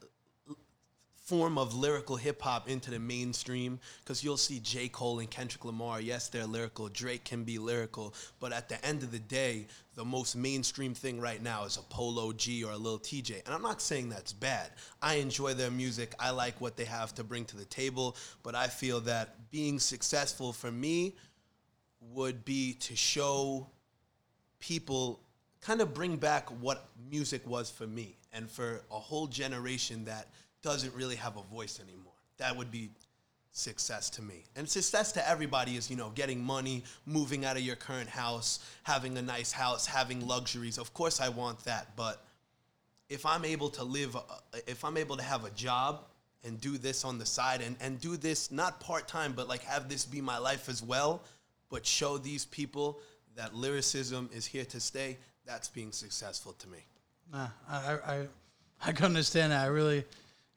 form 1.29 1.59
of 1.59 1.75
lyrical 1.75 2.17
hip 2.17 2.41
hop 2.41 2.71
into 2.71 2.91
the 2.91 2.99
mainstream 2.99 3.79
because 4.01 4.25
you'll 4.25 4.39
see 4.39 4.61
J. 4.61 4.89
Cole 4.89 5.19
and 5.19 5.31
Kendrick 5.31 5.63
Lamar. 5.63 6.01
Yes, 6.01 6.29
they're 6.29 6.47
lyrical. 6.47 6.89
Drake 6.89 7.25
can 7.25 7.45
be 7.45 7.59
lyrical. 7.59 8.15
But 8.41 8.55
at 8.55 8.71
the 8.71 8.83
end 8.83 9.03
of 9.03 9.13
the 9.13 9.19
day, 9.19 9.67
the 9.95 10.07
most 10.07 10.37
mainstream 10.37 10.95
thing 10.95 11.21
right 11.21 11.43
now 11.43 11.65
is 11.65 11.77
a 11.77 11.83
Polo 11.83 12.33
G 12.33 12.65
or 12.65 12.73
a 12.73 12.79
Lil 12.79 12.99
Tjay. 12.99 13.45
And 13.45 13.55
I'm 13.55 13.61
not 13.61 13.83
saying 13.83 14.09
that's 14.09 14.33
bad. 14.33 14.71
I 15.03 15.17
enjoy 15.17 15.53
their 15.53 15.71
music. 15.71 16.15
I 16.19 16.31
like 16.31 16.59
what 16.63 16.79
they 16.79 16.87
have 16.87 17.15
to 17.17 17.25
bring 17.25 17.45
to 17.47 17.59
the 17.59 17.67
table. 17.67 18.17
But 18.43 18.55
I 18.55 18.69
feel 18.69 19.01
that 19.01 19.51
being 19.51 19.79
successful 19.79 20.55
for 20.55 20.73
me 20.73 21.15
would 22.01 22.43
be 22.47 22.73
to 22.73 22.97
show 22.97 23.69
people 24.61 25.21
kind 25.61 25.83
of 25.83 25.93
bring 25.93 26.17
back 26.17 26.49
what 26.63 26.89
music 27.11 27.47
was 27.47 27.71
for 27.71 27.87
me 27.87 28.17
and 28.33 28.51
for 28.51 28.81
a 28.91 28.99
whole 28.99 29.27
generation 29.27 30.07
that 30.07 30.29
doesn't 30.63 30.95
really 30.95 31.17
have 31.17 31.37
a 31.37 31.43
voice 31.43 31.81
anymore. 31.81 32.13
That 32.39 32.57
would 32.57 32.71
be 32.71 32.91
success 33.53 34.11
to 34.11 34.23
me. 34.23 34.45
And 34.57 34.69
success 34.69 35.13
to 35.13 35.29
everybody 35.29 35.77
is, 35.77 35.91
you 35.91 35.97
know, 35.97 36.11
getting 36.15 36.43
money, 36.43 36.85
moving 37.07 37.45
out 37.45 37.57
of 37.57 37.63
your 37.63 37.77
current 37.77 38.09
house, 38.09 38.61
having 38.85 39.19
a 39.19 39.23
nice 39.23 39.53
house, 39.53 39.87
having 39.87 40.27
luxuries. 40.27 40.79
Of 40.79 40.95
course 40.95 41.21
I 41.21 41.29
want 41.29 41.65
that, 41.65 41.97
but 41.97 42.25
if 43.09 43.25
I'm 43.25 43.45
able 43.45 43.71
to 43.71 43.85
live, 43.85 44.15
uh, 44.17 44.21
if 44.67 44.85
I'm 44.85 44.97
able 44.97 45.17
to 45.17 45.23
have 45.23 45.45
a 45.45 45.51
job 45.51 46.05
and 46.45 46.61
do 46.61 46.79
this 46.79 47.05
on 47.05 47.19
the 47.19 47.27
side 47.27 47.63
and, 47.63 47.77
and 47.81 48.01
do 48.01 48.17
this 48.17 48.53
not 48.53 48.81
part 48.81 49.09
time, 49.09 49.33
but 49.33 49.49
like 49.49 49.63
have 49.65 49.89
this 49.89 50.05
be 50.05 50.21
my 50.21 50.39
life 50.39 50.69
as 50.69 50.83
well, 50.83 51.23
but 51.71 51.85
show 51.85 52.19
these 52.19 52.45
people 52.45 53.01
that 53.35 53.55
lyricism 53.55 54.29
is 54.33 54.47
here 54.47 54.65
to 54.67 54.81
stay, 54.81 55.17
that's 55.47 55.69
being 55.69 55.93
successful 55.93 56.53
to 56.53 56.69
me. 56.69 56.79
I, 57.33 57.49
I, 57.69 57.99
I, 58.07 58.27
I 58.87 58.93
can 58.93 59.07
understand 59.07 59.53
that. 59.53 59.65
I 59.65 59.67
really, 59.67 60.05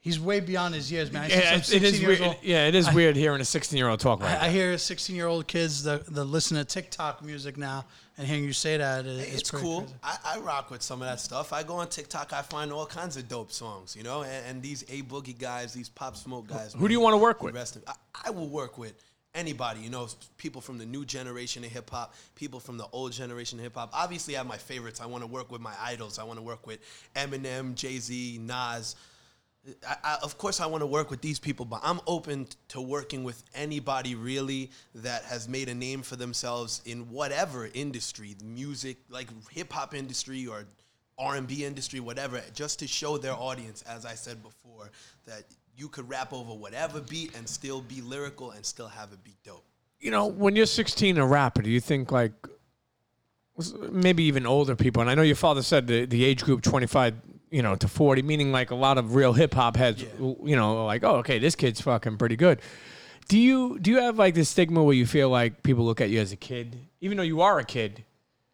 he's 0.01 0.20
way 0.20 0.39
beyond 0.39 0.75
his 0.75 0.91
years, 0.91 1.12
man. 1.12 1.29
Yeah, 1.29 1.51
some 1.51 1.60
it's, 1.60 1.72
it 1.72 1.84
is 1.84 2.01
weird. 2.01 2.22
old- 2.22 2.36
Yeah, 2.41 2.67
it 2.67 2.75
is 2.75 2.91
weird 2.93 3.15
hearing 3.15 3.39
a 3.41 3.46
16 3.46 3.77
year 3.77 3.88
old 3.88 4.00
talk 4.00 4.20
like 4.20 4.38
I, 4.41 4.48
I 4.48 4.50
hear 4.50 4.77
16 4.77 5.15
year 5.15 5.27
old 5.27 5.48
kids 5.48 5.84
that, 5.84 6.05
that 6.08 6.25
listen 6.25 6.58
to 6.58 6.65
TikTok 6.65 7.24
music 7.24 7.58
now, 7.58 7.86
and 8.17 8.27
hearing 8.27 8.43
you 8.43 8.53
say 8.53 8.77
that 8.77 9.05
is 9.05 9.34
It's 9.41 9.50
pretty 9.51 9.63
cool. 9.65 9.88
I, 10.03 10.17
I 10.25 10.39
rock 10.39 10.70
with 10.72 10.81
some 10.81 11.01
of 11.01 11.08
that 11.08 11.20
stuff. 11.20 11.53
I 11.53 11.63
go 11.63 11.75
on 11.75 11.88
TikTok, 11.88 12.34
I 12.34 12.41
find 12.41 12.72
all 12.74 12.86
kinds 12.86 13.15
of 13.17 13.27
dope 13.29 13.51
songs, 13.51 13.96
you 13.96 14.03
know. 14.03 14.24
And, 14.24 14.46
and 14.48 14.62
these 14.62 14.84
A 14.89 15.01
Boogie 15.03 15.38
guys, 15.39 15.74
these 15.74 15.89
Pop 15.89 16.17
Smoke 16.17 16.48
guys. 16.48 16.74
Who 16.74 16.88
do 16.88 16.93
you 16.93 17.00
wanna 17.00 17.17
work 17.17 17.41
with? 17.41 17.55
rest 17.55 17.77
of- 17.77 17.84
I, 17.88 17.93
I 18.25 18.29
will 18.31 18.50
work 18.50 18.77
with 18.77 18.93
anybody, 19.34 19.79
you 19.79 19.89
know, 19.89 20.10
people 20.38 20.60
from 20.60 20.77
the 20.77 20.86
new 20.86 21.05
generation 21.05 21.63
of 21.63 21.72
hip 21.72 21.89
hop, 21.89 22.13
people 22.36 22.60
from 22.60 22.77
the 22.77 22.86
old 22.91 23.13
generation 23.13 23.58
of 23.60 23.63
hip 23.63 23.75
hop. 23.75 23.89
Obviously, 23.93 24.36
I 24.36 24.39
have 24.39 24.48
my 24.48 24.58
favorites. 24.58 25.00
I 25.00 25.05
want 25.05 25.24
to 25.24 25.27
work 25.27 25.50
with 25.51 25.62
my 25.62 25.74
idols. 25.81 26.20
I 26.20 26.24
want 26.25 26.38
to 26.38 26.43
work 26.43 26.67
with 26.67 26.79
Eminem, 27.15 27.75
Jay 27.75 27.98
Z, 28.00 28.39
Nas. 28.41 28.96
I, 29.87 29.95
I, 30.03 30.17
of 30.23 30.37
course, 30.37 30.59
I 30.59 30.65
want 30.65 30.81
to 30.81 30.87
work 30.87 31.11
with 31.11 31.21
these 31.21 31.39
people, 31.39 31.65
but 31.65 31.81
I'm 31.83 31.99
open 32.07 32.47
to 32.69 32.81
working 32.81 33.23
with 33.23 33.43
anybody 33.53 34.15
really 34.15 34.71
that 34.95 35.23
has 35.23 35.47
made 35.47 35.69
a 35.69 35.75
name 35.75 36.01
for 36.01 36.15
themselves 36.15 36.81
in 36.85 37.11
whatever 37.11 37.69
industry, 37.73 38.35
music, 38.43 38.97
like 39.09 39.27
hip 39.51 39.71
hop 39.71 39.93
industry 39.93 40.47
or 40.47 40.65
R&B 41.19 41.63
industry, 41.63 41.99
whatever, 41.99 42.41
just 42.53 42.79
to 42.79 42.87
show 42.87 43.17
their 43.17 43.33
audience, 43.33 43.83
as 43.83 44.05
I 44.05 44.15
said 44.15 44.41
before, 44.41 44.89
that 45.25 45.43
you 45.77 45.87
could 45.87 46.09
rap 46.09 46.33
over 46.33 46.53
whatever 46.53 46.99
beat 46.99 47.35
and 47.35 47.47
still 47.47 47.81
be 47.81 48.01
lyrical 48.01 48.51
and 48.51 48.65
still 48.65 48.87
have 48.87 49.13
it 49.13 49.23
be 49.23 49.35
dope. 49.43 49.63
You 49.99 50.09
know, 50.09 50.25
when 50.25 50.55
you're 50.55 50.65
16 50.65 51.19
a 51.19 51.25
rapper, 51.25 51.61
do 51.61 51.69
you 51.69 51.79
think 51.79 52.11
like 52.11 52.33
maybe 53.91 54.23
even 54.23 54.47
older 54.47 54.75
people? 54.75 55.01
And 55.01 55.11
I 55.11 55.13
know 55.13 55.21
your 55.21 55.35
father 55.35 55.61
said 55.61 55.85
the, 55.85 56.05
the 56.05 56.25
age 56.25 56.43
group 56.43 56.63
25, 56.63 57.13
you 57.51 57.62
know, 57.62 57.75
to 57.75 57.88
40, 57.88 58.22
meaning 58.24 58.51
like 58.51 58.72
a 58.72 58.75
lot 58.75 58.98
of 58.98 59.13
real 59.13 59.34
hip 59.34 59.53
hop 59.53 59.75
heads, 59.75 60.03
you 60.20 60.55
know, 60.55 60.86
like, 60.86 61.03
oh, 61.03 61.17
okay, 61.17 61.38
this 61.38 61.55
kid's 61.55 61.81
fucking 61.81 62.17
pretty 62.17 62.38
good. 62.38 62.62
Do 63.27 63.38
you 63.38 63.77
do 63.79 63.91
you 63.91 64.01
have 64.01 64.17
like 64.17 64.34
this 64.34 64.50
stigma 64.50 64.84
where 64.84 64.96
you 64.96 65.05
feel 65.05 65.29
like 65.29 65.63
people 65.63 65.86
look 65.86 66.01
at 66.01 66.10
you 66.10 66.20
as 66.20 66.31
a 66.31 66.36
kid, 66.36 66.77
even 67.01 67.17
though 67.17 67.24
you 67.24 67.41
are 67.41 67.60
a 67.60 67.63
kid? 67.63 68.03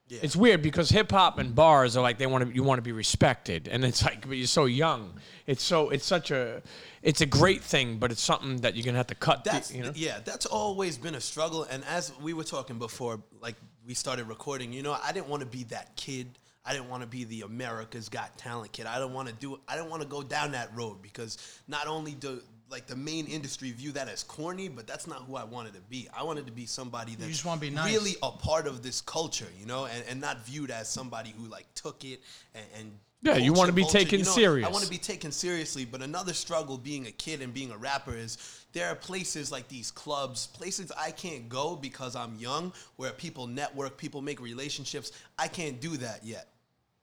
Yeah. 0.09 0.19
It's 0.21 0.35
weird 0.35 0.61
because 0.61 0.89
hip 0.89 1.11
hop 1.11 1.37
and 1.37 1.53
bars 1.53 1.97
are 1.97 2.01
like 2.01 2.17
they 2.17 2.27
want 2.27 2.47
to 2.47 2.53
you 2.53 2.63
want 2.63 2.77
to 2.77 2.81
be 2.81 2.93
respected, 2.93 3.67
and 3.67 3.83
it's 3.83 4.03
like 4.03 4.27
but 4.27 4.37
you're 4.37 4.47
so 4.47 4.65
young. 4.65 5.13
It's 5.47 5.63
so 5.63 5.89
it's 5.89 6.05
such 6.05 6.31
a 6.31 6.61
it's 7.01 7.21
a 7.21 7.25
great 7.25 7.61
thing, 7.61 7.97
but 7.97 8.11
it's 8.11 8.21
something 8.21 8.57
that 8.57 8.75
you're 8.75 8.85
gonna 8.85 8.97
have 8.97 9.07
to 9.07 9.15
cut. 9.15 9.43
That's 9.43 9.73
you 9.73 9.83
know? 9.83 9.91
yeah, 9.95 10.19
that's 10.23 10.45
always 10.45 10.97
been 10.97 11.15
a 11.15 11.21
struggle. 11.21 11.63
And 11.63 11.83
as 11.85 12.13
we 12.21 12.33
were 12.33 12.45
talking 12.45 12.79
before, 12.79 13.21
like 13.41 13.55
we 13.85 13.93
started 13.93 14.27
recording, 14.27 14.71
you 14.71 14.81
know, 14.81 14.97
I 15.03 15.11
didn't 15.11 15.27
want 15.27 15.41
to 15.41 15.47
be 15.47 15.63
that 15.65 15.95
kid. 15.95 16.39
I 16.67 16.73
didn't 16.73 16.89
want 16.89 17.01
to 17.01 17.07
be 17.07 17.23
the 17.23 17.41
America's 17.41 18.09
Got 18.09 18.37
Talent 18.37 18.73
kid. 18.73 18.85
I 18.85 18.99
don't 18.99 19.13
want 19.13 19.29
to 19.29 19.33
do. 19.35 19.59
I 19.67 19.75
didn't 19.75 19.89
want 19.89 20.01
to 20.01 20.07
go 20.07 20.21
down 20.21 20.51
that 20.51 20.69
road 20.75 21.01
because 21.01 21.37
not 21.67 21.87
only 21.87 22.11
do 22.11 22.41
like 22.69 22.87
the 22.87 22.95
main 22.95 23.25
industry 23.27 23.71
view 23.71 23.91
that 23.93 24.09
as 24.09 24.23
corny, 24.23 24.67
but 24.67 24.87
that's 24.87 25.07
not 25.07 25.19
who 25.23 25.35
I 25.35 25.43
wanted 25.43 25.73
to 25.75 25.81
be. 25.81 26.07
I 26.15 26.23
wanted 26.23 26.45
to 26.47 26.51
be 26.51 26.65
somebody 26.65 27.15
that 27.15 27.25
you 27.25 27.31
just 27.31 27.45
wanna 27.45 27.61
be 27.61 27.69
nice. 27.69 27.93
really 27.93 28.15
a 28.21 28.31
part 28.31 28.67
of 28.67 28.83
this 28.83 29.01
culture, 29.01 29.47
you 29.59 29.65
know, 29.65 29.85
and, 29.85 30.03
and 30.09 30.19
not 30.19 30.45
viewed 30.45 30.71
as 30.71 30.89
somebody 30.89 31.33
who 31.37 31.47
like 31.47 31.65
took 31.75 32.03
it 32.03 32.21
and. 32.53 32.65
and 32.77 32.91
Yeah, 33.21 33.37
you 33.37 33.53
wanna 33.53 33.71
be 33.71 33.83
vulture, 33.83 33.99
taken 33.99 34.19
you 34.19 34.25
know, 34.25 34.31
serious. 34.31 34.67
I 34.67 34.71
want 34.71 34.83
to 34.83 34.89
be 34.89 34.97
taken 34.97 35.31
seriously, 35.31 35.85
but 35.85 36.01
another 36.01 36.33
struggle 36.33 36.77
being 36.77 37.07
a 37.07 37.11
kid 37.11 37.41
and 37.41 37.53
being 37.53 37.71
a 37.71 37.77
rapper 37.77 38.15
is 38.15 38.37
there 38.73 38.89
are 38.89 38.95
places 38.95 39.51
like 39.51 39.67
these 39.69 39.89
clubs, 39.89 40.47
places 40.47 40.91
I 40.97 41.11
can't 41.11 41.47
go 41.47 41.75
because 41.75 42.15
I'm 42.15 42.35
young, 42.35 42.73
where 42.97 43.11
people 43.11 43.47
network, 43.47 43.97
people 43.97 44.21
make 44.21 44.41
relationships. 44.41 45.13
I 45.39 45.47
can't 45.47 45.79
do 45.79 45.95
that 45.97 46.25
yet. 46.25 46.49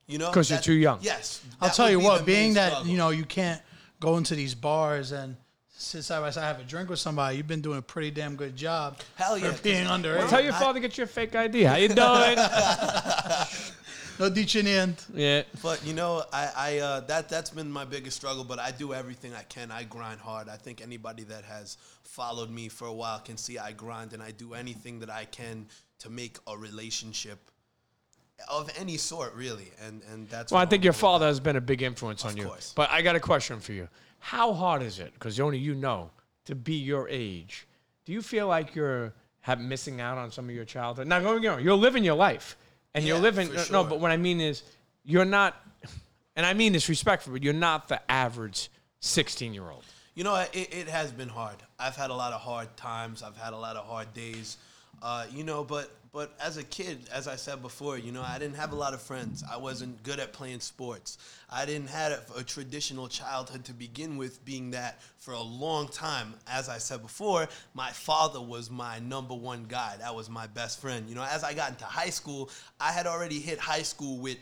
You 0.07 0.19
know, 0.19 0.31
'Cause 0.31 0.51
you're 0.51 0.61
too 0.61 0.75
young. 0.75 0.99
Yes, 1.03 1.41
I'll 1.61 1.71
tell 1.71 1.91
you 1.91 1.99
what, 2.01 2.25
being 2.27 2.55
that 2.55 2.71
struggle. 2.73 2.91
you 2.91 2.99
know 2.99 3.09
you 3.11 3.25
can't 3.25 3.61
go 4.01 4.17
into 4.19 4.35
these 4.35 4.55
bars 4.55 5.13
and 5.13 5.37
sit 5.77 6.03
side 6.05 6.21
by 6.21 6.31
side 6.31 6.43
have 6.45 6.61
a 6.61 6.65
drink 6.65 6.89
with 6.91 6.99
somebody, 6.99 7.37
you've 7.39 7.47
been 7.47 7.61
doing 7.63 7.79
a 7.79 7.83
pretty 7.83 8.11
damn 8.11 8.37
good 8.37 8.55
job. 8.57 8.99
Hell 9.17 9.37
for 9.39 9.45
yeah, 9.45 9.51
'cause- 9.51 9.61
being 9.61 9.85
Well, 9.87 9.99
underage. 9.99 10.29
Tell 10.29 10.43
your 10.43 10.53
I- 10.55 10.59
father 10.59 10.81
get 10.81 10.97
you 10.99 11.05
a 11.05 11.07
fake 11.07 11.35
ID. 11.35 11.63
How 11.63 11.77
you 11.77 11.89
doing? 11.89 12.39
No 14.17 14.31
dichiniente. 14.31 15.07
yeah. 15.13 15.43
But 15.61 15.85
you 15.85 15.93
know, 15.93 16.23
I, 16.33 16.51
I 16.57 16.79
uh, 16.79 17.01
that 17.01 17.29
that's 17.29 17.51
been 17.51 17.69
my 17.69 17.85
biggest 17.85 18.17
struggle. 18.17 18.45
But 18.45 18.61
I 18.61 18.71
do 18.71 18.95
everything 18.95 19.35
I 19.35 19.43
can. 19.43 19.73
I 19.73 19.83
grind 19.83 20.21
hard. 20.21 20.49
I 20.49 20.57
think 20.57 20.81
anybody 20.81 21.25
that 21.25 21.43
has 21.45 21.79
followed 22.05 22.49
me 22.49 22.69
for 22.69 22.87
a 22.87 22.93
while 22.93 23.19
can 23.19 23.37
see 23.37 23.59
I 23.59 23.73
grind, 23.73 24.13
and 24.13 24.23
I 24.23 24.31
do 24.31 24.55
anything 24.55 25.01
that 25.01 25.11
I 25.11 25.25
can 25.25 25.67
to 25.99 26.11
make 26.11 26.39
a 26.47 26.57
relationship 26.57 27.51
of 28.49 28.71
any 28.77 28.97
sort, 28.97 29.35
really. 29.35 29.71
And 29.85 30.03
and 30.13 30.29
that's 30.29 30.53
Well, 30.53 30.61
I 30.61 30.67
think 30.67 30.83
I'm 30.83 30.85
your 30.85 30.93
father 30.93 31.27
has 31.27 31.41
been 31.41 31.57
a 31.57 31.61
big 31.61 31.83
influence 31.83 32.25
on 32.25 32.33
Of 32.33 32.39
you. 32.39 32.45
course. 32.45 32.73
But 32.75 32.91
I 32.91 33.03
got 33.03 33.17
a 33.17 33.21
question 33.21 33.61
for 33.61 33.73
you. 33.73 33.89
How 34.19 34.53
hard 34.53 34.83
is 34.83 34.99
it? 34.99 35.13
Because 35.15 35.39
only 35.41 35.59
you 35.59 35.75
know 35.75 36.11
to 36.47 36.55
be 36.55 36.75
your 36.75 37.09
age. 37.09 37.67
Do 38.05 38.13
you 38.13 38.23
feel 38.23 38.49
like 38.49 38.75
you're 38.75 39.13
have 39.41 39.61
missing 39.61 40.01
out 40.01 40.17
on 40.19 40.31
some 40.31 40.49
of 40.49 40.55
your 40.55 40.65
childhood? 40.65 41.07
Now, 41.07 41.21
me 41.21 41.47
wrong. 41.49 41.61
You're 41.63 41.75
living 41.77 42.05
your 42.05 42.15
life, 42.17 42.57
and 42.95 43.05
you're 43.05 43.19
living. 43.19 43.49
for 43.49 43.73
No, 43.73 43.85
but 43.85 44.01
what 44.01 44.11
I 44.11 44.17
mean 44.17 44.41
is, 44.41 44.63
you're 45.05 45.25
not. 45.25 45.61
And 46.37 46.45
I 46.45 46.53
mean 46.53 46.73
this 46.73 46.89
respectfully, 46.89 47.39
but 47.39 47.45
you're 47.45 47.53
not 47.53 47.87
the 47.89 48.01
average 48.11 48.69
16 49.01 49.55
year 49.55 49.71
old. 49.71 49.85
You 50.15 50.25
know, 50.25 50.35
it, 50.53 50.69
it 50.75 50.89
has 50.89 51.13
been 51.13 51.29
hard. 51.29 51.57
I've 51.79 51.95
had 51.97 52.11
a 52.11 52.15
lot 52.15 52.33
of 52.33 52.41
hard 52.41 52.77
times. 52.77 53.23
I've 53.23 53.37
had 53.37 53.53
a 53.53 53.57
lot 53.57 53.77
of 53.77 53.87
hard 53.87 54.13
days. 54.15 54.57
Uh, 55.05 55.27
you 55.31 55.45
know, 55.45 55.63
but 55.63 55.91
but 56.13 56.33
as 56.41 56.57
a 56.57 56.63
kid, 56.63 57.11
as 57.13 57.29
I 57.29 57.37
said 57.37 57.61
before, 57.61 57.99
you 57.99 58.11
know, 58.11 58.23
I 58.23 58.39
didn't 58.39 58.55
have 58.55 58.73
a 58.73 58.77
lot 58.77 58.95
of 58.95 59.03
friends. 59.03 59.45
I 59.51 59.59
wasn't 59.59 60.03
good 60.03 60.19
at 60.19 60.33
playing 60.33 60.61
sports. 60.61 61.19
I 61.51 61.67
didn't 61.67 61.89
have 61.89 62.13
a, 62.35 62.39
a 62.39 62.43
traditional 62.43 63.09
childhood 63.09 63.65
to 63.67 63.75
begin 63.75 64.17
with, 64.17 64.43
being 64.45 64.71
that 64.71 65.03
for 65.19 65.35
a 65.35 65.43
long 65.43 65.89
time. 65.89 66.33
As 66.47 66.69
I 66.71 66.79
said 66.79 67.03
before, 67.03 67.49
my 67.75 67.91
father 67.91 68.41
was 68.41 68.71
my 68.71 69.01
number 69.01 69.35
one 69.35 69.67
guy. 69.69 69.97
That 69.99 70.15
was 70.15 70.31
my 70.31 70.47
best 70.47 70.81
friend. 70.81 71.07
You 71.07 71.17
know, 71.17 71.27
as 71.29 71.45
I 71.45 71.53
got 71.53 71.71
into 71.71 71.85
high 71.85 72.11
school, 72.11 72.49
I 72.81 72.93
had 72.93 73.07
already 73.07 73.41
hit 73.41 73.59
high 73.59 73.83
school 73.83 74.19
with 74.19 74.39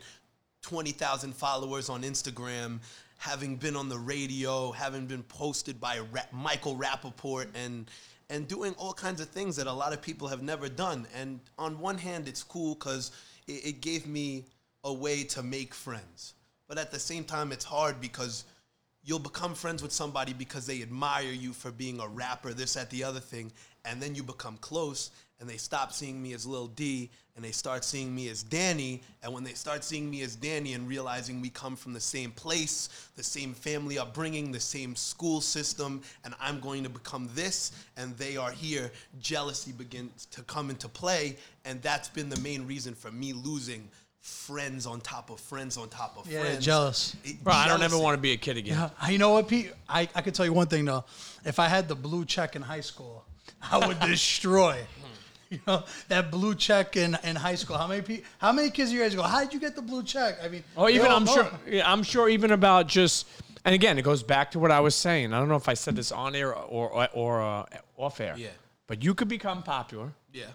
20,000 0.60 1.34
followers 1.34 1.88
on 1.88 2.02
Instagram, 2.02 2.80
having 3.16 3.56
been 3.56 3.74
on 3.74 3.88
the 3.88 3.98
radio, 3.98 4.70
having 4.70 5.06
been 5.06 5.22
posted 5.24 5.80
by 5.80 6.00
Ra- 6.12 6.22
Michael 6.32 6.76
Rapaport, 6.76 7.46
and 7.54 7.90
and 8.32 8.48
doing 8.48 8.74
all 8.78 8.94
kinds 8.94 9.20
of 9.20 9.28
things 9.28 9.56
that 9.56 9.66
a 9.66 9.72
lot 9.72 9.92
of 9.92 10.00
people 10.00 10.26
have 10.26 10.42
never 10.42 10.66
done. 10.66 11.06
And 11.14 11.38
on 11.58 11.78
one 11.78 11.98
hand, 11.98 12.26
it's 12.26 12.42
cool 12.42 12.74
because 12.74 13.12
it, 13.46 13.66
it 13.66 13.80
gave 13.82 14.06
me 14.06 14.46
a 14.84 14.92
way 14.92 15.22
to 15.24 15.42
make 15.42 15.74
friends. 15.74 16.32
But 16.66 16.78
at 16.78 16.90
the 16.90 16.98
same 16.98 17.24
time, 17.24 17.52
it's 17.52 17.64
hard 17.64 18.00
because 18.00 18.46
you'll 19.04 19.18
become 19.18 19.54
friends 19.54 19.82
with 19.82 19.92
somebody 19.92 20.32
because 20.32 20.66
they 20.66 20.80
admire 20.80 21.30
you 21.30 21.52
for 21.52 21.70
being 21.70 22.00
a 22.00 22.08
rapper, 22.08 22.54
this, 22.54 22.72
that, 22.72 22.88
the 22.88 23.04
other 23.04 23.20
thing, 23.20 23.52
and 23.84 24.00
then 24.00 24.14
you 24.14 24.22
become 24.22 24.56
close 24.60 25.10
and 25.40 25.48
they 25.50 25.56
stop 25.56 25.92
seeing 25.92 26.22
me 26.22 26.34
as 26.34 26.46
Lil 26.46 26.68
D 26.68 27.10
and 27.34 27.44
they 27.44 27.50
start 27.50 27.82
seeing 27.84 28.14
me 28.14 28.28
as 28.28 28.42
Danny. 28.44 29.02
And 29.22 29.32
when 29.32 29.42
they 29.42 29.54
start 29.54 29.82
seeing 29.82 30.08
me 30.08 30.22
as 30.22 30.36
Danny 30.36 30.74
and 30.74 30.86
realizing 30.88 31.40
we 31.40 31.48
come 31.50 31.74
from 31.74 31.92
the 31.94 32.00
same 32.00 32.30
place, 32.30 33.08
the 33.16 33.22
same 33.24 33.54
family 33.54 33.98
upbringing, 33.98 34.52
the 34.52 34.60
same 34.60 34.94
school 34.94 35.40
system, 35.40 36.02
and 36.24 36.34
I'm 36.40 36.60
going 36.60 36.84
to 36.84 36.90
become 36.90 37.28
this, 37.34 37.72
and 37.96 38.16
they 38.18 38.36
are 38.36 38.50
here, 38.52 38.92
jealousy 39.20 39.72
begins 39.72 40.26
to 40.26 40.42
come 40.42 40.70
into 40.70 40.88
play. 40.88 41.36
And 41.64 41.80
that's 41.82 42.08
been 42.08 42.28
the 42.28 42.38
main 42.40 42.66
reason 42.66 42.94
for 42.94 43.10
me 43.10 43.32
losing 43.32 43.88
friends 44.20 44.86
on 44.86 45.00
top 45.00 45.30
of 45.30 45.40
friends 45.40 45.76
on 45.76 45.88
top 45.88 46.16
of 46.16 46.30
Yeah, 46.30 46.40
friends. 46.42 46.64
jealous. 46.64 47.16
It- 47.24 47.42
Bro, 47.42 47.54
I 47.54 47.66
don't 47.66 47.82
ever 47.82 47.98
want 47.98 48.14
to 48.16 48.20
be 48.20 48.32
a 48.32 48.36
kid 48.36 48.56
again. 48.58 48.78
Uh, 48.78 48.90
You 49.08 49.18
know 49.18 49.30
what, 49.32 49.48
Pete? 49.48 49.72
I, 49.88 50.02
I 50.14 50.20
could 50.20 50.34
tell 50.34 50.46
you 50.46 50.52
one 50.52 50.68
thing 50.68 50.84
though. 50.84 51.04
If 51.44 51.58
I 51.58 51.66
had 51.66 51.88
the 51.88 51.96
blue 51.96 52.24
check 52.24 52.54
in 52.54 52.62
high 52.62 52.82
school, 52.82 53.24
I 53.70 53.86
would 53.86 53.98
destroy. 54.00 54.78
You 55.50 55.58
know 55.66 55.84
that 56.08 56.30
blue 56.30 56.54
check 56.54 56.96
in, 56.96 57.16
in 57.24 57.36
high 57.36 57.56
school. 57.56 57.76
How 57.76 57.86
many 57.86 58.00
pe- 58.00 58.22
How 58.38 58.52
many 58.52 58.70
kids 58.70 58.90
your 58.90 59.04
age 59.04 59.14
go? 59.14 59.22
How 59.22 59.40
did 59.44 59.52
you 59.52 59.60
get 59.60 59.76
the 59.76 59.82
blue 59.82 60.02
check? 60.02 60.38
I 60.42 60.48
mean, 60.48 60.64
oh, 60.78 60.88
even 60.88 61.10
I'm 61.10 61.24
know. 61.24 61.34
sure 61.34 61.50
yeah, 61.68 61.92
I'm 61.92 62.02
sure 62.02 62.28
even 62.30 62.52
about 62.52 62.86
just 62.86 63.28
and 63.64 63.74
again 63.74 63.98
it 63.98 64.02
goes 64.02 64.22
back 64.22 64.52
to 64.52 64.58
what 64.58 64.70
I 64.70 64.80
was 64.80 64.94
saying. 64.94 65.34
I 65.34 65.38
don't 65.38 65.48
know 65.48 65.56
if 65.56 65.68
I 65.68 65.74
said 65.74 65.94
this 65.94 66.10
on 66.10 66.34
air 66.34 66.54
or 66.54 66.88
or, 66.88 67.08
or 67.12 67.42
uh, 67.42 67.66
off 67.98 68.18
air. 68.20 68.34
Yeah. 68.36 68.48
But 68.86 69.04
you 69.04 69.14
could 69.14 69.28
become 69.28 69.62
popular 69.62 70.12
Yeah. 70.32 70.46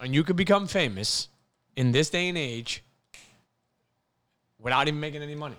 and 0.00 0.14
you 0.14 0.24
could 0.24 0.36
become 0.36 0.66
famous 0.66 1.28
in 1.76 1.92
this 1.92 2.08
day 2.08 2.28
and 2.30 2.38
age 2.38 2.82
without 4.58 4.88
even 4.88 5.00
making 5.00 5.22
any 5.22 5.34
money. 5.34 5.56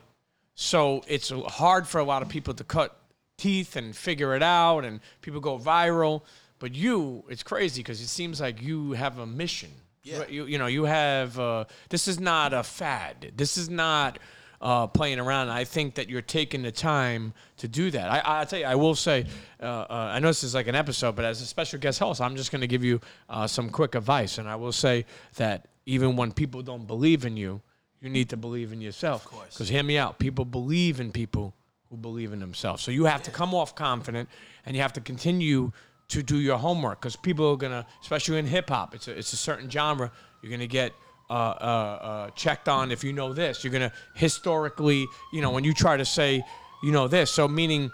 So 0.55 1.03
it's 1.07 1.29
hard 1.29 1.87
for 1.87 1.99
a 1.99 2.03
lot 2.03 2.23
of 2.23 2.29
people 2.29 2.53
to 2.55 2.63
cut 2.63 2.99
teeth 3.37 3.75
and 3.75 3.95
figure 3.95 4.35
it 4.35 4.41
out, 4.41 4.85
and 4.85 4.99
people 5.21 5.39
go 5.39 5.59
viral. 5.59 6.23
But 6.59 6.75
you, 6.75 7.23
it's 7.29 7.43
crazy 7.43 7.81
because 7.81 8.01
it 8.01 8.07
seems 8.07 8.41
like 8.41 8.61
you 8.61 8.93
have 8.93 9.19
a 9.19 9.25
mission. 9.25 9.69
Yeah. 10.03 10.23
You, 10.27 10.45
you 10.45 10.57
know, 10.57 10.67
you 10.67 10.85
have. 10.85 11.37
Uh, 11.37 11.65
this 11.89 12.07
is 12.07 12.19
not 12.19 12.53
a 12.53 12.63
fad. 12.63 13.33
This 13.35 13.57
is 13.57 13.69
not 13.69 14.19
uh, 14.61 14.87
playing 14.87 15.19
around. 15.19 15.49
I 15.49 15.65
think 15.65 15.95
that 15.95 16.09
you're 16.09 16.21
taking 16.21 16.63
the 16.63 16.71
time 16.71 17.33
to 17.57 17.67
do 17.67 17.91
that. 17.91 18.09
I, 18.09 18.41
I 18.41 18.45
tell 18.45 18.59
you, 18.59 18.65
I 18.65 18.75
will 18.75 18.95
say. 18.95 19.25
Uh, 19.61 19.65
uh, 19.65 20.11
I 20.13 20.19
know 20.19 20.29
this 20.29 20.43
is 20.43 20.55
like 20.55 20.67
an 20.67 20.75
episode, 20.75 21.15
but 21.15 21.25
as 21.25 21.41
a 21.41 21.45
special 21.45 21.79
guest 21.79 21.99
host, 21.99 22.21
I'm 22.21 22.35
just 22.35 22.51
going 22.51 22.61
to 22.61 22.67
give 22.67 22.83
you 22.83 23.01
uh, 23.29 23.47
some 23.47 23.69
quick 23.69 23.95
advice, 23.95 24.37
and 24.37 24.47
I 24.47 24.55
will 24.55 24.71
say 24.71 25.05
that 25.35 25.67
even 25.85 26.15
when 26.15 26.31
people 26.31 26.61
don't 26.61 26.87
believe 26.87 27.25
in 27.25 27.37
you, 27.37 27.61
you 28.01 28.09
need 28.09 28.29
to 28.29 28.37
believe 28.37 28.71
in 28.71 28.81
yourself. 28.81 29.25
Of 29.25 29.31
course. 29.31 29.53
Because 29.53 29.69
hear 29.69 29.83
me 29.83 29.97
out. 29.97 30.19
People 30.19 30.45
believe 30.45 30.99
in 30.99 31.11
people 31.11 31.53
who 31.89 31.97
believe 31.97 32.33
in 32.33 32.39
themselves. 32.39 32.83
So 32.83 32.91
you 32.91 33.05
have 33.05 33.23
to 33.23 33.31
come 33.31 33.53
off 33.53 33.73
confident 33.73 34.29
and 34.65 34.75
you 34.75 34.81
have 34.81 34.93
to 34.93 35.01
continue 35.01 35.71
to 36.09 36.23
do 36.23 36.37
your 36.37 36.57
homework 36.57 37.01
because 37.01 37.15
people 37.15 37.51
are 37.51 37.57
gonna, 37.57 37.85
especially 38.01 38.37
in 38.39 38.45
hip 38.45 38.69
hop, 38.69 38.95
it's 38.95 39.07
a, 39.07 39.17
it's 39.17 39.33
a 39.33 39.37
certain 39.37 39.69
genre. 39.69 40.11
You're 40.41 40.51
gonna 40.51 40.67
get 40.67 40.93
uh, 41.29 41.33
uh, 41.33 41.35
uh, 41.35 42.29
checked 42.31 42.69
on 42.69 42.91
if 42.91 43.03
you 43.03 43.11
know 43.13 43.33
this. 43.33 43.63
You're 43.63 43.73
gonna 43.73 43.91
historically, 44.15 45.05
you 45.33 45.41
know, 45.41 45.51
when 45.51 45.63
you 45.63 45.73
try 45.73 45.97
to 45.97 46.05
say 46.05 46.43
you 46.83 46.91
know 46.91 47.07
this. 47.07 47.31
So 47.31 47.47
meaning, 47.47 47.91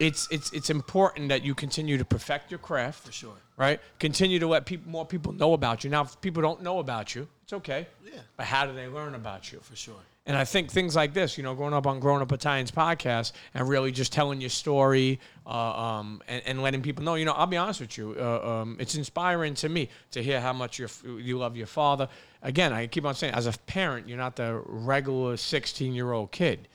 it's 0.00 0.28
it's 0.30 0.52
it's 0.52 0.70
important 0.70 1.28
that 1.30 1.42
you 1.42 1.54
continue 1.54 1.98
to 1.98 2.04
perfect 2.04 2.50
your 2.50 2.58
craft. 2.58 3.06
For 3.06 3.12
sure. 3.12 3.36
Right. 3.56 3.80
Continue 3.98 4.38
to 4.38 4.46
let 4.46 4.66
people 4.66 4.90
more 4.90 5.06
people 5.06 5.32
know 5.32 5.52
about 5.52 5.84
you. 5.84 5.90
Now, 5.90 6.02
if 6.02 6.20
people 6.20 6.42
don't 6.42 6.62
know 6.62 6.78
about 6.78 7.14
you, 7.14 7.26
it's 7.42 7.52
okay. 7.52 7.88
Yeah. 8.04 8.20
But 8.36 8.46
how 8.46 8.66
do 8.66 8.72
they 8.72 8.86
learn 8.86 9.14
about 9.14 9.50
you? 9.52 9.58
For 9.62 9.74
sure. 9.74 10.00
And 10.28 10.36
I 10.36 10.44
think 10.44 10.70
things 10.70 10.94
like 10.94 11.14
this, 11.14 11.38
you 11.38 11.42
know, 11.42 11.54
growing 11.54 11.72
up 11.72 11.86
on 11.86 12.00
Growing 12.00 12.20
Up 12.20 12.30
Italians 12.32 12.70
podcast 12.70 13.32
and 13.54 13.66
really 13.66 13.90
just 13.90 14.12
telling 14.12 14.42
your 14.42 14.50
story 14.50 15.20
uh, 15.46 15.50
um, 15.50 16.20
and, 16.28 16.42
and 16.44 16.62
letting 16.62 16.82
people 16.82 17.02
know, 17.02 17.14
you 17.14 17.24
know, 17.24 17.32
I'll 17.32 17.46
be 17.46 17.56
honest 17.56 17.80
with 17.80 17.96
you, 17.96 18.14
uh, 18.20 18.60
um, 18.60 18.76
it's 18.78 18.94
inspiring 18.94 19.54
to 19.54 19.70
me 19.70 19.88
to 20.10 20.22
hear 20.22 20.38
how 20.38 20.52
much 20.52 20.78
you 20.78 20.86
you 21.16 21.38
love 21.38 21.56
your 21.56 21.66
father. 21.66 22.10
Again, 22.42 22.74
I 22.74 22.86
keep 22.88 23.06
on 23.06 23.14
saying, 23.14 23.32
as 23.32 23.46
a 23.46 23.52
parent, 23.60 24.06
you're 24.06 24.18
not 24.18 24.36
the 24.36 24.62
regular 24.66 25.38
16 25.38 25.94
year 25.94 26.12
old 26.12 26.30
kid. 26.30 26.68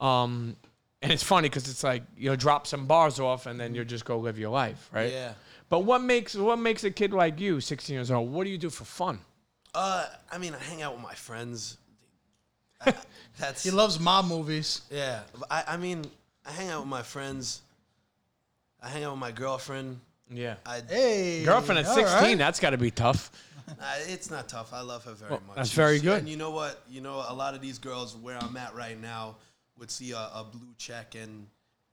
Um, 0.00 0.56
and 1.00 1.12
it's 1.12 1.22
funny 1.22 1.48
because 1.48 1.68
it's 1.68 1.84
like 1.84 2.02
you 2.18 2.28
know, 2.28 2.34
drop 2.34 2.66
some 2.66 2.86
bars 2.86 3.20
off 3.20 3.46
and 3.46 3.60
then 3.60 3.72
you 3.72 3.84
just 3.84 4.04
go 4.04 4.18
live 4.18 4.36
your 4.36 4.50
life, 4.50 4.90
right? 4.92 5.12
Yeah. 5.12 5.34
But 5.68 5.80
what 5.80 6.02
makes 6.02 6.34
what 6.34 6.58
makes 6.58 6.82
a 6.82 6.90
kid 6.90 7.12
like 7.12 7.38
you, 7.38 7.60
16 7.60 7.94
years 7.94 8.10
old? 8.10 8.32
What 8.32 8.42
do 8.42 8.50
you 8.50 8.58
do 8.58 8.68
for 8.68 8.84
fun? 8.84 9.20
Uh, 9.72 10.06
I 10.32 10.38
mean, 10.38 10.54
I 10.54 10.58
hang 10.58 10.82
out 10.82 10.94
with 10.94 11.02
my 11.02 11.14
friends. 11.14 11.78
I- 12.84 12.94
that's 13.38 13.62
He 13.62 13.70
loves 13.70 13.98
mob 14.00 14.26
movies. 14.26 14.82
yeah. 14.90 15.20
I, 15.50 15.64
I 15.68 15.76
mean, 15.76 16.04
I 16.44 16.50
hang 16.52 16.70
out 16.70 16.80
with 16.80 16.88
my 16.88 17.02
friends. 17.02 17.62
I 18.82 18.88
hang 18.88 19.04
out 19.04 19.12
with 19.12 19.20
my 19.20 19.32
girlfriend. 19.32 20.00
Yeah. 20.30 20.56
I, 20.64 20.82
Hey, 20.88 21.44
Girlfriend 21.44 21.78
at 21.80 21.86
all 21.86 21.94
16, 21.94 22.12
right. 22.22 22.38
that's 22.38 22.58
got 22.60 22.70
to 22.70 22.78
be 22.78 22.90
tough. 22.90 23.30
Uh, 23.68 23.74
it's 24.08 24.30
not 24.30 24.48
tough. 24.48 24.72
I 24.72 24.80
love 24.80 25.04
her 25.04 25.12
very 25.14 25.30
Well, 25.32 25.42
much. 25.48 25.56
that's 25.56 25.72
very 25.72 25.98
good. 25.98 26.20
And 26.20 26.28
you 26.28 26.36
know 26.36 26.50
what? 26.50 26.82
You 26.88 27.00
know, 27.00 27.24
a 27.28 27.34
lot 27.34 27.54
of 27.54 27.60
these 27.60 27.78
girls 27.78 28.16
where 28.16 28.36
I'm 28.40 28.56
at 28.56 28.74
right 28.76 29.00
now 29.00 29.36
would 29.78 29.90
see 29.90 30.12
a, 30.12 30.18
a 30.18 30.44
blue 30.50 30.74
check 30.78 31.14
and 31.14 31.46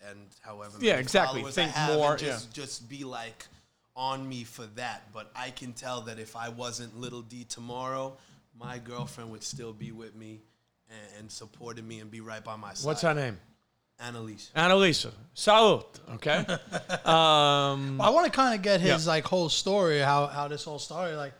and 0.09 0.19
however 0.41 0.77
Yeah, 0.81 0.93
many 0.93 1.01
exactly. 1.03 1.39
followers 1.41 1.55
Think 1.55 1.75
I 1.75 1.79
have 1.79 1.95
more, 1.97 2.17
just, 2.17 2.47
yeah. 2.49 2.63
just 2.63 2.89
be 2.89 3.03
like 3.05 3.47
on 3.95 4.27
me 4.27 4.43
for 4.43 4.65
that. 4.75 5.11
But 5.13 5.31
I 5.35 5.49
can 5.49 5.71
tell 5.73 6.01
that 6.01 6.19
if 6.19 6.35
I 6.35 6.49
wasn't 6.49 6.99
Little 6.99 7.21
D 7.21 7.45
tomorrow, 7.45 8.17
my 8.59 8.79
girlfriend 8.79 9.31
would 9.31 9.43
still 9.43 9.71
be 9.73 9.91
with 9.91 10.13
me 10.15 10.41
and, 10.93 11.19
and 11.19 11.31
supporting 11.31 11.87
me 11.87 11.99
and 11.99 12.09
be 12.11 12.21
right 12.21 12.43
by 12.43 12.55
my 12.55 12.73
side. 12.73 12.87
What's 12.87 13.01
her 13.01 13.13
name? 13.13 13.37
Annalise. 13.99 14.49
Annalisa. 14.55 15.11
Salute. 15.33 15.99
Okay. 16.15 16.37
um, 17.05 18.01
I 18.01 18.09
want 18.09 18.25
to 18.25 18.31
kind 18.31 18.55
of 18.55 18.61
get 18.61 18.81
his 18.81 19.05
Yeah. 19.05 19.11
like 19.11 19.23
whole 19.25 19.49
story, 19.49 19.99
how 19.99 20.27
how 20.27 20.47
this 20.47 20.67
all 20.67 20.79
started. 20.79 21.15
Like, 21.15 21.33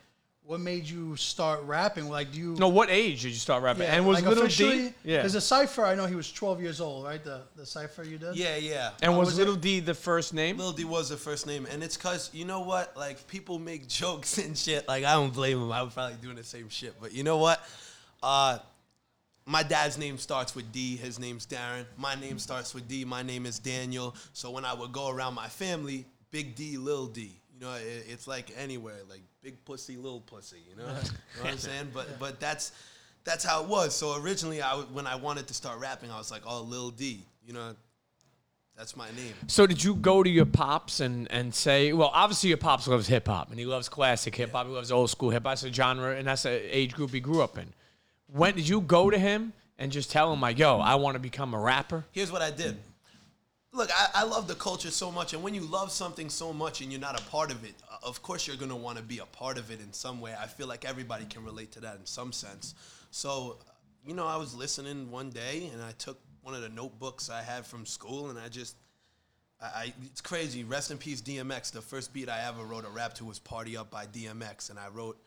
what 0.46 0.60
made 0.60 0.88
you 0.88 1.16
start 1.16 1.64
rapping? 1.64 2.10
Like, 2.10 2.32
do 2.32 2.40
you? 2.40 2.56
no, 2.60 2.68
what 2.68 2.90
age 2.90 3.24
did 3.24 3.30
you 3.30 3.36
start 3.36 3.64
rapping? 3.64 3.84
yeah, 3.84 3.96
and 3.96 4.06
was 4.06 4.22
like 4.22 4.26
Little? 4.26 4.48
D? 4.48 4.94
Yeah. 5.04 5.18
Because 5.18 5.34
the 5.34 5.42
cipher, 5.42 5.86
I 5.86 5.96
know 5.96 6.06
he 6.06 6.16
was 6.16 6.32
12 6.32 6.62
years 6.62 6.80
old, 6.80 7.06
right? 7.06 7.24
The 7.24 7.42
the 7.56 7.66
cipher 7.66 8.04
you 8.04 8.18
did. 8.18 8.36
Yeah, 8.36 8.58
yeah. 8.58 8.92
and 9.02 9.18
was, 9.18 9.30
was 9.30 9.36
it- 9.40 9.42
Little 9.42 9.56
D 9.56 9.80
the 9.80 9.94
first 9.96 10.34
name? 10.34 10.58
Lil 10.58 10.74
D 10.74 10.84
was 10.86 11.10
the 11.10 11.18
first 11.18 11.48
name, 11.48 11.66
and 11.72 11.84
it's 11.84 11.98
cause 11.98 12.30
you 12.34 12.46
know 12.46 12.62
what? 12.62 12.96
Like 12.96 13.26
people 13.28 13.58
make 13.58 13.88
jokes 14.02 14.38
and 14.38 14.58
shit. 14.58 14.88
Like 14.88 15.04
I 15.06 15.14
don't 15.14 15.34
blame 15.34 15.60
them. 15.60 15.72
I 15.72 15.82
was 15.82 15.94
probably 15.94 16.18
doing 16.22 16.36
the 16.36 16.44
same 16.44 16.70
shit, 16.70 16.94
but 17.02 17.14
you 17.14 17.24
know 17.24 17.38
what? 17.38 17.62
Uh, 18.22 18.60
my 19.46 19.64
dad's 19.64 19.98
name 19.98 20.18
starts 20.18 20.56
with 20.56 20.72
D. 20.72 20.96
His 20.96 21.20
name's 21.20 21.46
Darren. 21.46 21.86
My 21.98 22.16
name 22.16 22.40
starts 22.40 22.74
with 22.74 22.88
D. 22.88 23.04
My 23.06 23.24
name 23.24 23.46
is 23.46 23.60
Daniel. 23.60 24.16
So 24.34 24.52
when 24.52 24.66
I 24.66 24.74
would 24.74 24.92
go 24.92 25.10
around 25.10 25.34
my 25.34 25.48
family, 25.48 26.06
Big 26.32 26.56
D, 26.56 26.78
Lil 26.78 27.08
D. 27.08 27.40
You 27.54 27.60
know, 27.60 27.74
it, 27.74 28.06
it's 28.10 28.28
like 28.28 28.52
anywhere, 28.58 28.96
like 29.10 29.22
big 29.42 29.64
pussy, 29.66 29.98
little 29.98 30.22
pussy. 30.22 30.62
You 30.70 30.78
know, 30.78 30.84
you 30.84 30.90
know 30.90 31.42
what 31.42 31.52
I'm 31.52 31.58
saying? 31.58 31.92
But 31.94 32.20
but 32.20 32.40
that's 32.40 32.72
that's 33.24 33.44
how 33.44 33.64
it 33.64 33.70
was. 33.70 33.96
So 33.96 34.20
originally, 34.22 34.62
I 34.62 34.76
when 34.76 35.08
I 35.08 35.16
wanted 35.16 35.48
to 35.48 35.54
start 35.54 35.80
rapping, 35.80 36.10
I 36.10 36.18
was 36.18 36.32
like, 36.32 36.44
oh, 36.46 36.62
Lil 36.62 36.92
D. 36.92 37.26
You 37.46 37.54
know, 37.54 37.76
that's 38.78 38.96
my 38.96 39.08
name. 39.12 39.34
So 39.48 39.68
did 39.68 39.84
you 39.84 39.96
go 39.96 40.24
to 40.24 40.30
your 40.30 40.46
pops 40.46 41.00
and, 41.00 41.30
and 41.32 41.54
say, 41.54 41.94
well, 41.94 42.12
obviously 42.14 42.50
your 42.50 42.58
pops 42.58 42.88
loves 42.88 43.08
hip 43.08 43.28
hop 43.28 43.52
and 43.52 43.60
he 43.60 43.66
loves 43.66 43.88
classic 43.88 44.36
hip 44.36 44.52
hop. 44.52 44.66
He 44.66 44.74
loves 44.74 44.92
old 44.92 45.10
school 45.10 45.30
hip 45.30 45.44
hop. 45.44 45.52
That's 45.52 45.64
a 45.64 45.74
genre 45.74 46.16
and 46.16 46.28
that's 46.28 46.44
the 46.44 46.76
age 46.76 46.94
group 46.94 47.12
he 47.12 47.20
grew 47.20 47.42
up 47.42 47.58
in. 47.58 47.74
When 48.34 48.56
did 48.56 48.68
you 48.68 48.82
go 48.82 49.12
to 49.12 49.18
him 49.20 49.54
and 49.78 49.92
just 49.92 50.10
tell 50.10 50.34
him 50.34 50.42
like, 50.42 50.58
yo, 50.58 50.80
I 50.80 50.96
want 50.96 51.14
to 51.14 51.20
become 51.20 51.54
a 51.54 51.60
rapper? 51.60 52.04
here's 52.12 52.32
what 52.32 52.42
I 52.42 52.50
did. 52.50 52.78
Look, 53.72 53.92
I, 53.96 54.22
I 54.22 54.24
love 54.24 54.48
the 54.48 54.56
culture 54.56 54.90
so 54.90 55.12
much, 55.12 55.34
and 55.34 55.44
when 55.44 55.54
you 55.54 55.62
love 55.62 55.92
something 55.92 56.30
so 56.30 56.52
much 56.52 56.82
and 56.82 56.92
you're 56.92 57.02
not 57.02 57.20
a 57.20 57.24
part 57.26 57.52
of 57.52 57.64
it, 57.64 57.76
uh, 57.92 57.98
of 58.08 58.24
course 58.24 58.48
you're 58.48 58.56
gonna 58.56 58.76
want 58.76 58.98
to 58.98 59.04
be 59.04 59.20
a 59.20 59.26
part 59.26 59.60
of 59.60 59.70
it 59.70 59.82
in 59.82 59.94
some 59.94 60.20
way. 60.20 60.34
I 60.40 60.48
feel 60.48 60.66
like 60.66 60.84
everybody 60.84 61.26
can 61.26 61.44
relate 61.44 61.72
to 61.74 61.80
that 61.82 61.98
in 61.98 62.06
some 62.08 62.32
sense. 62.32 62.74
So, 63.12 63.58
you 64.06 64.16
know, 64.16 64.26
I 64.26 64.38
was 64.38 64.56
listening 64.56 65.12
one 65.12 65.30
day, 65.30 65.70
and 65.72 65.82
I 65.82 65.92
took 66.00 66.20
one 66.42 66.56
of 66.56 66.62
the 66.62 66.70
notebooks 66.70 67.30
I 67.30 67.44
had 67.44 67.68
from 67.68 67.86
school, 67.86 68.32
and 68.32 68.40
I 68.40 68.48
just, 68.48 68.76
I 69.62 69.94
it's 70.06 70.22
crazy. 70.22 70.64
Rest 70.64 70.90
in 70.90 70.98
peace, 70.98 71.22
DMX. 71.22 71.72
The 71.72 71.82
first 71.82 72.14
beat 72.14 72.30
I 72.30 72.48
ever 72.48 72.64
wrote 72.64 72.86
a 72.86 72.90
rap 72.90 73.14
to 73.16 73.26
was 73.26 73.38
"Party 73.38 73.78
Up" 73.78 73.92
by 73.92 74.06
DMX, 74.08 74.72
and 74.72 74.80
I 74.80 74.88
wrote, 74.90 75.20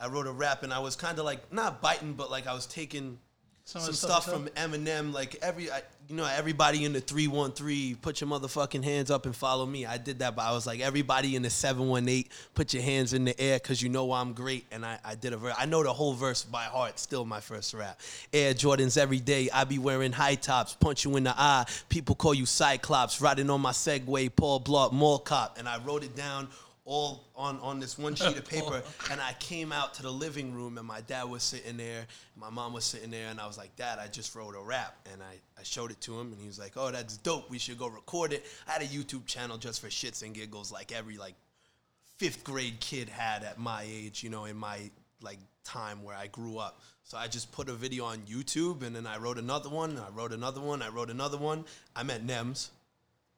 I 0.00 0.08
wrote 0.08 0.26
a 0.26 0.32
rap, 0.32 0.62
and 0.62 0.72
I 0.72 0.78
was 0.78 0.96
kind 0.96 1.18
of 1.18 1.24
like 1.24 1.52
not 1.52 1.80
biting, 1.82 2.14
but 2.14 2.30
like 2.30 2.46
I 2.46 2.54
was 2.54 2.66
taking 2.66 3.18
Some 3.64 3.82
some, 3.82 3.94
stuff 3.94 4.22
stuff 4.22 4.34
from 4.34 4.48
Eminem, 4.56 5.12
like 5.12 5.36
every, 5.42 5.70
I, 5.70 5.82
you 6.08 6.16
know, 6.16 6.24
everybody 6.24 6.84
in 6.84 6.92
the 6.92 7.00
three 7.00 7.28
one 7.28 7.52
three, 7.52 7.96
put 8.02 8.20
your 8.20 8.28
motherfucking 8.28 8.82
hands 8.82 9.12
up 9.12 9.26
and 9.26 9.36
follow 9.36 9.64
me. 9.64 9.86
I 9.86 9.96
did 9.96 10.18
that, 10.20 10.34
but 10.34 10.42
I 10.42 10.52
was 10.52 10.66
like, 10.66 10.80
everybody 10.80 11.36
in 11.36 11.42
the 11.42 11.50
seven 11.50 11.86
one 11.88 12.08
eight, 12.08 12.32
put 12.54 12.74
your 12.74 12.82
hands 12.82 13.12
in 13.12 13.24
the 13.24 13.38
air, 13.40 13.60
cause 13.60 13.80
you 13.80 13.88
know 13.88 14.10
I'm 14.12 14.32
great. 14.32 14.64
And 14.72 14.84
I, 14.84 14.98
I 15.04 15.14
did 15.14 15.34
a 15.34 15.36
verse. 15.36 15.54
I 15.56 15.66
know 15.66 15.84
the 15.84 15.92
whole 15.92 16.14
verse 16.14 16.42
by 16.42 16.64
heart. 16.64 16.98
Still 16.98 17.24
my 17.24 17.38
first 17.38 17.74
rap. 17.74 18.00
Air 18.32 18.54
Jordans 18.54 18.98
every 18.98 19.20
day. 19.20 19.50
I 19.52 19.62
be 19.64 19.78
wearing 19.78 20.10
high 20.10 20.34
tops, 20.34 20.74
punch 20.74 21.04
you 21.04 21.14
in 21.16 21.24
the 21.24 21.34
eye. 21.36 21.66
People 21.88 22.16
call 22.16 22.34
you 22.34 22.46
Cyclops. 22.46 23.20
Riding 23.20 23.50
on 23.50 23.60
my 23.60 23.72
Segway, 23.72 24.34
Paul 24.34 24.60
Blart, 24.60 24.92
Mall 24.92 25.20
Cop, 25.20 25.58
and 25.58 25.68
I 25.68 25.78
wrote 25.84 26.02
it 26.02 26.16
down 26.16 26.48
all 26.84 27.28
on, 27.36 27.58
on 27.60 27.78
this 27.78 27.98
one 27.98 28.14
sheet 28.14 28.36
of 28.36 28.48
paper 28.48 28.82
and 29.10 29.20
I 29.20 29.34
came 29.38 29.70
out 29.70 29.94
to 29.94 30.02
the 30.02 30.10
living 30.10 30.54
room 30.54 30.78
and 30.78 30.86
my 30.86 31.00
dad 31.02 31.24
was 31.24 31.42
sitting 31.42 31.76
there, 31.76 32.06
my 32.36 32.50
mom 32.50 32.72
was 32.72 32.84
sitting 32.84 33.10
there 33.10 33.28
and 33.28 33.40
I 33.40 33.46
was 33.46 33.58
like, 33.58 33.74
Dad, 33.76 33.98
I 33.98 34.06
just 34.06 34.34
wrote 34.34 34.54
a 34.54 34.62
rap 34.62 34.96
and 35.12 35.22
I, 35.22 35.34
I 35.58 35.62
showed 35.62 35.90
it 35.90 36.00
to 36.02 36.18
him 36.18 36.32
and 36.32 36.40
he 36.40 36.46
was 36.46 36.58
like, 36.58 36.72
Oh, 36.76 36.90
that's 36.90 37.16
dope. 37.18 37.50
We 37.50 37.58
should 37.58 37.78
go 37.78 37.88
record 37.88 38.32
it. 38.32 38.44
I 38.66 38.72
had 38.72 38.82
a 38.82 38.86
YouTube 38.86 39.26
channel 39.26 39.58
just 39.58 39.80
for 39.80 39.88
shits 39.88 40.22
and 40.22 40.34
giggles 40.34 40.72
like 40.72 40.92
every 40.92 41.16
like 41.16 41.34
fifth 42.16 42.44
grade 42.44 42.80
kid 42.80 43.08
had 43.08 43.44
at 43.44 43.58
my 43.58 43.84
age, 43.86 44.22
you 44.22 44.30
know, 44.30 44.44
in 44.44 44.56
my 44.56 44.90
like 45.22 45.38
time 45.64 46.02
where 46.02 46.16
I 46.16 46.26
grew 46.26 46.58
up. 46.58 46.80
So 47.04 47.18
I 47.18 47.26
just 47.26 47.50
put 47.52 47.68
a 47.68 47.72
video 47.72 48.04
on 48.04 48.18
YouTube 48.18 48.82
and 48.82 48.94
then 48.94 49.06
I 49.06 49.18
wrote 49.18 49.38
another 49.38 49.68
one, 49.68 49.98
I 49.98 50.10
wrote 50.10 50.32
another 50.32 50.60
one, 50.60 50.82
I 50.82 50.88
wrote 50.88 51.10
another 51.10 51.38
one. 51.38 51.64
I 51.94 52.02
met 52.02 52.26
Nems. 52.26 52.70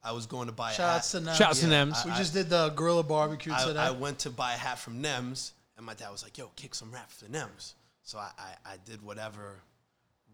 I 0.03 0.11
was 0.11 0.25
going 0.25 0.47
to 0.47 0.53
buy 0.53 0.71
a 0.71 0.73
Shout 0.73 0.89
hat. 0.89 0.95
outs 0.97 1.11
to 1.11 1.19
them. 1.21 1.35
Shouts 1.35 1.61
to 1.61 1.67
Yeah, 1.67 1.85
Nems. 1.85 2.05
We 2.05 2.11
I- 2.11 2.17
just 2.17 2.33
did 2.33 2.49
the 2.49 2.69
gorilla 2.69 3.03
barbecue 3.03 3.53
I, 3.55 3.65
today. 3.65 3.79
I 3.79 3.91
went 3.91 4.19
to 4.19 4.29
buy 4.29 4.53
a 4.53 4.57
hat 4.57 4.79
from 4.79 5.01
Nems, 5.01 5.51
and 5.77 5.85
my 5.85 5.93
dad 5.93 6.09
was 6.11 6.23
like, 6.23 6.37
"Yo, 6.37 6.51
kick 6.55 6.75
some 6.75 6.91
rap 6.91 7.09
for 7.11 7.25
Nems." 7.25 7.73
So 8.03 8.17
I, 8.17 8.31
I, 8.37 8.73
I 8.73 8.75
did 8.85 9.01
whatever 9.01 9.61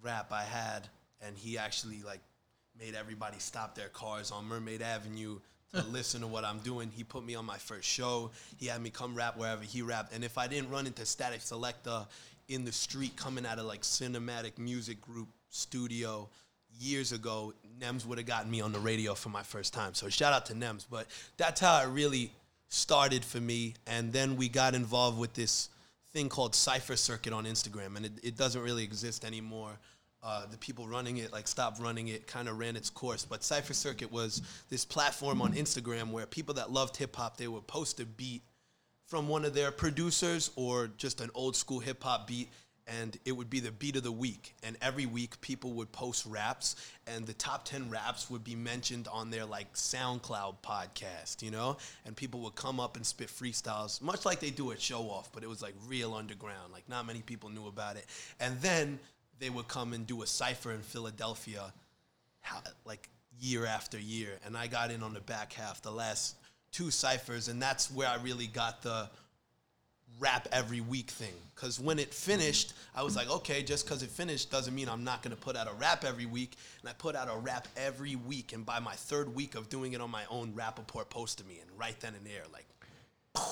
rap 0.01 0.31
I 0.31 0.43
had, 0.43 0.87
and 1.21 1.37
he 1.37 1.57
actually 1.57 2.01
like 2.03 2.21
made 2.79 2.95
everybody 2.95 3.37
stop 3.39 3.75
their 3.75 3.89
cars 3.89 4.31
on 4.31 4.45
Mermaid 4.45 4.81
Avenue 4.81 5.39
to 5.73 5.83
listen 5.91 6.21
to 6.21 6.27
what 6.27 6.43
I'm 6.45 6.59
doing. 6.59 6.89
He 6.95 7.03
put 7.03 7.23
me 7.23 7.35
on 7.35 7.45
my 7.45 7.57
first 7.57 7.87
show. 7.87 8.31
He 8.57 8.65
had 8.65 8.81
me 8.81 8.89
come 8.89 9.13
rap 9.13 9.37
wherever 9.37 9.63
he 9.63 9.81
rapped, 9.83 10.13
and 10.13 10.23
if 10.23 10.37
I 10.37 10.47
didn't 10.47 10.69
run 10.71 10.87
into 10.87 11.03
Statik 11.03 11.41
Selektah 11.47 12.07
in 12.47 12.65
the 12.65 12.71
street 12.71 13.15
coming 13.15 13.45
out 13.45 13.59
of 13.59 13.65
like 13.65 13.81
Cinematic 13.81 14.57
Music 14.57 14.99
Group 14.99 15.27
studio 15.51 16.27
years 16.79 17.11
ago, 17.11 17.53
Nems 17.79 18.05
would 18.05 18.17
have 18.17 18.27
gotten 18.27 18.49
me 18.49 18.61
on 18.61 18.71
the 18.71 18.79
radio 18.79 19.13
for 19.13 19.29
my 19.29 19.43
first 19.43 19.73
time. 19.73 19.93
So 19.93 20.09
shout 20.09 20.33
out 20.33 20.45
to 20.47 20.53
Nems. 20.53 20.85
But 20.89 21.07
that's 21.37 21.61
how 21.61 21.81
it 21.81 21.87
really 21.87 22.31
started 22.69 23.23
for 23.25 23.39
me. 23.39 23.75
And 23.87 24.11
then 24.13 24.35
we 24.35 24.49
got 24.49 24.75
involved 24.75 25.17
with 25.19 25.33
this 25.33 25.69
thing 26.13 26.29
called 26.29 26.55
Cypher 26.55 26.95
Circuit 26.95 27.33
on 27.33 27.45
Instagram, 27.45 27.95
and 27.95 28.05
it, 28.05 28.11
it 28.23 28.37
doesn't 28.37 28.61
really 28.61 28.83
exist 28.83 29.25
anymore. 29.25 29.71
Uh, 30.21 30.45
the 30.51 30.57
people 30.57 30.85
running 30.87 31.17
it 31.17 31.31
like 31.31 31.47
stopped 31.47 31.79
running 31.79 32.09
it, 32.09 32.27
kind 32.27 32.49
of 32.49 32.57
ran 32.57 32.75
its 32.75 32.89
course. 32.89 33.25
But 33.25 33.43
Cypher 33.43 33.73
Circuit 33.73 34.11
was 34.11 34.41
this 34.69 34.83
platform 34.83 35.41
on 35.41 35.53
Instagram 35.53 36.11
where 36.11 36.25
people 36.25 36.55
that 36.55 36.71
loved 36.71 36.97
hip 36.97 37.15
hop 37.15 37.37
they 37.37 37.47
would 37.47 37.67
post 37.67 37.99
a 37.99 38.05
beat 38.05 38.41
from 39.07 39.27
one 39.27 39.45
of 39.45 39.53
their 39.53 39.71
producers 39.71 40.51
or 40.55 40.89
just 40.97 41.21
an 41.21 41.29
old 41.33 41.55
school 41.55 41.79
hip 41.79 42.03
hop 42.03 42.27
beat, 42.27 42.49
and 42.89 43.17
it 43.25 43.31
would 43.31 43.49
be 43.49 43.59
the 43.59 43.71
beat 43.71 43.95
of 43.95 44.03
the 44.03 44.11
week. 44.11 44.55
And 44.63 44.77
every 44.81 45.05
week, 45.05 45.39
people 45.41 45.73
would 45.73 45.91
post 45.91 46.25
raps, 46.25 46.75
and 47.07 47.25
the 47.25 47.33
top 47.33 47.65
10 47.65 47.89
raps 47.89 48.29
would 48.29 48.43
be 48.43 48.55
mentioned 48.55 49.07
on 49.11 49.29
their 49.29 49.45
like 49.45 49.73
SoundCloud 49.73 50.55
podcast, 50.63 51.41
you 51.41 51.51
know? 51.51 51.77
And 52.05 52.15
people 52.15 52.41
would 52.41 52.55
come 52.55 52.79
up 52.79 52.95
and 52.95 53.05
spit 53.05 53.27
freestyles, 53.27 54.01
much 54.01 54.25
like 54.25 54.39
they 54.39 54.49
do 54.49 54.71
at 54.71 54.81
Show 54.81 55.03
Off, 55.03 55.31
but 55.31 55.43
it 55.43 55.49
was 55.49 55.61
like 55.61 55.75
real 55.87 56.13
underground. 56.13 56.73
Like, 56.73 56.87
not 56.89 57.05
many 57.05 57.21
people 57.21 57.49
knew 57.49 57.67
about 57.67 57.95
it. 57.95 58.05
And 58.39 58.59
then 58.61 58.99
they 59.39 59.49
would 59.49 59.67
come 59.67 59.93
and 59.93 60.05
do 60.05 60.21
a 60.23 60.27
cipher 60.27 60.71
in 60.71 60.81
Philadelphia, 60.81 61.71
like 62.85 63.09
year 63.39 63.65
after 63.65 63.99
year. 63.99 64.31
And 64.45 64.57
I 64.57 64.67
got 64.67 64.91
in 64.91 65.03
on 65.03 65.13
the 65.13 65.21
back 65.21 65.53
half, 65.53 65.81
the 65.81 65.91
last 65.91 66.35
two 66.71 66.91
ciphers, 66.91 67.47
and 67.47 67.61
that's 67.61 67.91
where 67.91 68.07
I 68.07 68.15
really 68.15 68.47
got 68.47 68.81
the 68.81 69.09
rap 70.19 70.47
every 70.51 70.81
week 70.81 71.09
thing. 71.09 71.33
Because 71.55 71.79
when 71.79 71.99
it 71.99 72.13
finished, 72.13 72.73
I 72.95 73.03
was 73.03 73.15
like, 73.15 73.29
okay, 73.29 73.63
just 73.63 73.85
because 73.85 74.03
it 74.03 74.09
finished 74.09 74.51
doesn't 74.51 74.73
mean 74.73 74.87
I'm 74.87 75.03
not 75.03 75.21
going 75.21 75.35
to 75.35 75.41
put 75.41 75.55
out 75.55 75.67
a 75.67 75.73
rap 75.73 76.05
every 76.05 76.25
week. 76.25 76.55
And 76.81 76.89
I 76.89 76.93
put 76.93 77.15
out 77.15 77.29
a 77.29 77.37
rap 77.37 77.67
every 77.75 78.15
week. 78.15 78.53
And 78.53 78.65
by 78.65 78.79
my 78.79 78.93
third 78.93 79.33
week 79.33 79.55
of 79.55 79.69
doing 79.69 79.93
it 79.93 80.01
on 80.01 80.09
my 80.11 80.23
own, 80.29 80.53
Rapaport 80.53 81.09
posted 81.09 81.47
me. 81.47 81.59
And 81.61 81.69
right 81.79 81.99
then 81.99 82.13
and 82.15 82.25
there, 82.25 82.43
like, 82.53 82.67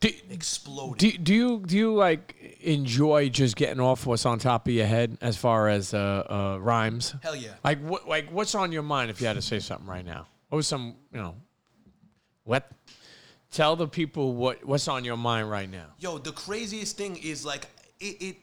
Do, 0.00 0.10
exploded. 0.28 0.98
do, 0.98 1.18
do 1.18 1.34
you 1.34 1.62
do 1.64 1.76
you 1.78 1.94
like 1.94 2.58
enjoy 2.60 3.30
just 3.30 3.56
getting 3.56 3.80
off 3.80 4.04
what's 4.04 4.26
on 4.26 4.38
top 4.38 4.68
of 4.68 4.74
your 4.74 4.84
head 4.84 5.16
as 5.22 5.38
far 5.38 5.70
as 5.70 5.94
uh, 5.94 6.24
uh, 6.28 6.58
rhymes? 6.60 7.14
Hell 7.22 7.34
yeah. 7.34 7.52
Like 7.64 7.80
what 7.80 8.06
like 8.06 8.30
what's 8.30 8.54
on 8.54 8.70
your 8.70 8.82
mind 8.82 9.10
if 9.10 9.22
you 9.22 9.26
had 9.26 9.36
to 9.36 9.42
say 9.42 9.60
something 9.60 9.86
right 9.86 10.04
now? 10.04 10.26
What 10.50 10.56
was 10.56 10.66
some 10.66 10.96
you 11.10 11.20
know 11.22 11.36
what 12.42 12.70
tell 13.54 13.76
the 13.76 13.88
people 13.88 14.34
what 14.34 14.64
what's 14.64 14.88
on 14.88 15.04
your 15.04 15.16
mind 15.16 15.50
right 15.50 15.70
now. 15.70 15.86
Yo, 15.98 16.18
the 16.18 16.32
craziest 16.32 16.96
thing 16.96 17.16
is 17.16 17.44
like 17.44 17.66
it, 18.00 18.16
it 18.20 18.36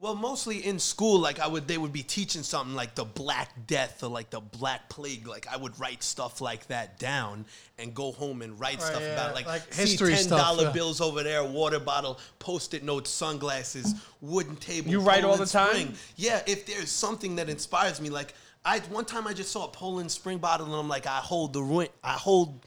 well, 0.00 0.14
mostly 0.14 0.64
in 0.64 0.78
school, 0.78 1.18
like 1.18 1.40
I 1.40 1.46
would 1.46 1.68
they 1.68 1.76
would 1.76 1.92
be 1.92 2.02
teaching 2.02 2.42
something 2.42 2.74
like 2.74 2.94
the 2.94 3.04
Black 3.04 3.50
Death 3.66 4.02
or 4.02 4.08
like 4.08 4.30
the 4.30 4.40
Black 4.40 4.88
Plague. 4.88 5.26
Like 5.26 5.46
I 5.46 5.58
would 5.58 5.78
write 5.78 6.02
stuff 6.02 6.40
like 6.40 6.66
that 6.68 6.98
down 6.98 7.44
and 7.78 7.94
go 7.94 8.12
home 8.12 8.40
and 8.40 8.58
write 8.58 8.80
stuff 8.80 9.02
yeah, 9.02 9.12
about 9.12 9.30
it. 9.32 9.34
like, 9.34 9.46
like 9.46 9.72
see 9.74 9.82
history 9.82 10.14
ten 10.14 10.22
stuff, 10.22 10.58
yeah. 10.58 10.70
bills 10.72 11.02
over 11.02 11.22
there, 11.22 11.44
water 11.44 11.78
bottle, 11.78 12.18
post-it 12.38 12.82
notes, 12.82 13.10
sunglasses, 13.10 13.94
wooden 14.22 14.56
table. 14.56 14.90
You 14.90 15.00
write 15.00 15.22
all 15.22 15.32
Poland 15.32 15.48
the 15.48 15.52
time? 15.52 15.70
Spring. 15.70 15.94
Yeah, 16.16 16.42
if 16.46 16.64
there's 16.64 16.90
something 16.90 17.36
that 17.36 17.50
inspires 17.50 18.00
me, 18.00 18.08
like 18.08 18.32
I 18.64 18.78
one 18.90 19.04
time 19.04 19.26
I 19.26 19.34
just 19.34 19.52
saw 19.52 19.66
a 19.66 19.68
Poland 19.68 20.10
Spring 20.10 20.38
bottle 20.38 20.64
and 20.64 20.74
I'm 20.74 20.88
like, 20.88 21.06
I 21.06 21.18
hold 21.18 21.52
the 21.52 21.62
ring, 21.62 21.88
I 22.02 22.12
hold. 22.12 22.66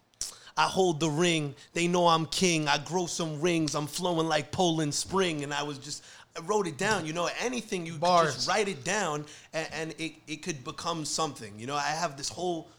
I 0.56 0.64
hold 0.64 1.00
the 1.00 1.10
ring. 1.10 1.56
They 1.74 1.88
know 1.88 2.08
I'm 2.08 2.26
king. 2.28 2.68
I 2.68 2.78
grow 2.78 3.06
some 3.06 3.42
rings. 3.42 3.76
I'm 3.76 3.88
flowing 3.88 4.28
like 4.28 4.52
Poland 4.52 4.94
Spring. 4.94 5.44
And 5.44 5.54
I 5.54 5.64
was 5.64 5.78
just, 5.78 6.04
I 6.38 6.42
wrote 6.42 6.68
it 6.68 6.78
down. 6.78 7.06
You 7.06 7.14
know, 7.14 7.30
anything 7.40 7.86
you 7.86 7.98
Bars. 7.98 8.36
just 8.36 8.48
write 8.48 8.68
it 8.68 8.84
down 8.84 9.26
and, 9.54 9.68
and 9.74 9.96
it, 9.98 10.14
it 10.28 10.44
could 10.44 10.64
become 10.64 11.06
something. 11.06 11.54
You 11.58 11.68
know, 11.68 11.76
I 11.76 11.82
have 11.82 12.18
this 12.18 12.30
whole 12.30 12.70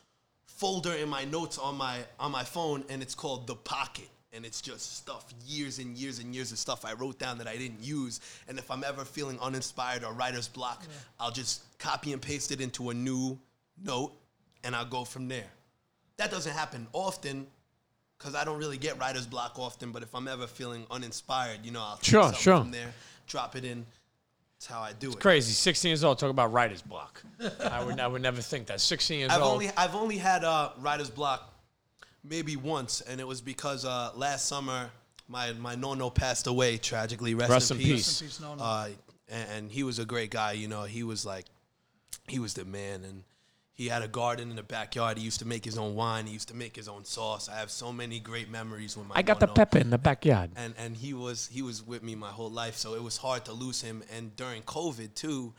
folder 0.54 0.92
in 0.92 1.08
my 1.08 1.24
notes 1.24 1.58
on 1.58 1.76
my 1.76 1.98
on 2.20 2.30
my 2.30 2.44
phone 2.44 2.84
and 2.88 3.02
it's 3.02 3.14
called 3.14 3.46
the 3.46 3.56
pocket 3.56 4.08
and 4.32 4.46
it's 4.46 4.60
just 4.60 4.96
stuff 4.98 5.34
years 5.44 5.80
and 5.80 5.96
years 5.96 6.20
and 6.20 6.32
years 6.32 6.52
of 6.52 6.58
stuff 6.58 6.84
I 6.84 6.92
wrote 6.92 7.18
down 7.18 7.38
that 7.38 7.48
I 7.48 7.56
didn't 7.56 7.82
use 7.82 8.20
and 8.48 8.56
if 8.56 8.70
I'm 8.70 8.84
ever 8.84 9.04
feeling 9.04 9.36
uninspired 9.40 10.04
or 10.04 10.12
writer's 10.12 10.46
block 10.46 10.84
I'll 11.18 11.32
just 11.32 11.76
copy 11.78 12.12
and 12.12 12.22
paste 12.22 12.52
it 12.52 12.60
into 12.60 12.90
a 12.90 12.94
new 12.94 13.36
note 13.84 14.12
and 14.62 14.76
I'll 14.76 14.86
go 14.86 15.04
from 15.04 15.26
there 15.26 15.50
that 16.18 16.30
doesn't 16.30 16.52
happen 16.52 16.86
often 16.92 17.48
because 18.24 18.34
I 18.40 18.44
don't 18.44 18.58
really 18.58 18.78
get 18.78 18.98
writer's 18.98 19.26
block 19.26 19.58
often 19.58 19.92
but 19.92 20.02
if 20.02 20.14
I'm 20.14 20.26
ever 20.28 20.46
feeling 20.46 20.86
uninspired 20.90 21.60
you 21.62 21.70
know 21.72 21.82
I'll 21.82 21.96
take 21.96 22.04
Sure, 22.10 22.22
something 22.22 22.40
sure. 22.40 22.60
from 22.60 22.70
there 22.70 22.92
drop 23.26 23.54
it 23.54 23.64
in 23.64 23.84
that's 24.56 24.66
how 24.66 24.80
I 24.80 24.92
do 24.94 25.08
it 25.08 25.14
It's 25.14 25.22
Crazy, 25.22 25.52
16 25.52 25.88
years 25.90 26.04
old, 26.04 26.18
talk 26.18 26.30
about 26.30 26.52
writer's 26.52 26.80
block. 26.80 27.22
I 27.70 27.84
would 27.84 28.00
I 28.00 28.06
would 28.06 28.22
never 28.22 28.40
think 28.40 28.66
that. 28.68 28.80
16 28.80 29.18
years 29.18 29.30
I've 29.30 29.42
old. 29.42 29.52
only 29.54 29.70
I've 29.76 29.94
only 29.94 30.16
had 30.16 30.42
uh, 30.44 30.70
writer's 30.78 31.10
block 31.10 31.52
maybe 32.22 32.56
once, 32.56 33.02
and 33.02 33.20
it 33.20 33.26
was 33.26 33.40
because 33.42 33.84
uh, 33.84 34.10
last 34.14 34.46
summer 34.46 34.88
my 35.28 35.52
my 35.54 35.74
nono 35.74 36.08
passed 36.08 36.46
away 36.46 36.78
tragically. 36.78 37.34
Rest, 37.34 37.50
Rest 37.50 37.70
in, 37.72 37.76
in 37.78 37.82
peace. 37.82 37.90
peace. 37.90 38.06
Rest 38.06 38.20
in 38.22 38.26
peace, 38.28 38.40
Nono. 38.40 38.62
Uh, 38.62 38.88
and, 39.28 39.48
and 39.50 39.70
he 39.72 39.82
was 39.82 39.98
a 39.98 40.04
great 40.06 40.30
guy. 40.30 40.52
You 40.52 40.68
know, 40.68 40.84
he 40.84 41.02
was 41.02 41.26
like 41.26 41.44
he 42.28 42.38
was 42.38 42.54
the 42.54 42.64
man, 42.64 43.04
and 43.04 43.24
he 43.76 43.88
had 43.88 44.02
a 44.02 44.08
garden 44.08 44.50
in 44.50 44.56
the 44.56 44.62
backyard. 44.62 45.18
He 45.18 45.24
used 45.24 45.40
to 45.40 45.46
make 45.46 45.64
his 45.64 45.76
own 45.76 45.94
wine. 45.96 46.26
He 46.26 46.32
used 46.32 46.48
to 46.48 46.54
make 46.54 46.76
his 46.76 46.88
own 46.88 47.04
sauce. 47.04 47.48
I 47.48 47.56
have 47.58 47.70
so 47.70 47.92
many 47.92 48.20
great 48.20 48.48
memories 48.48 48.96
with 48.96 49.08
my. 49.08 49.16
I 49.16 49.22
got 49.22 49.40
the 49.40 49.48
pepper 49.48 49.78
in 49.78 49.90
the 49.90 49.98
backyard. 49.98 50.50
and 50.56 50.74
and 50.78 50.96
he 50.96 51.12
was 51.12 51.48
he 51.48 51.60
was 51.62 51.84
with 51.86 52.02
me 52.02 52.14
my 52.14 52.30
whole 52.30 52.50
life 52.50 52.76
so 52.76 52.94
it 52.94 53.02
was 53.02 53.16
hard 53.16 53.44
to 53.46 53.52
lose 53.52 53.80
him 53.82 54.02
and 54.16 54.34
during 54.36 54.62
covid 54.62 55.14
too 55.14 55.52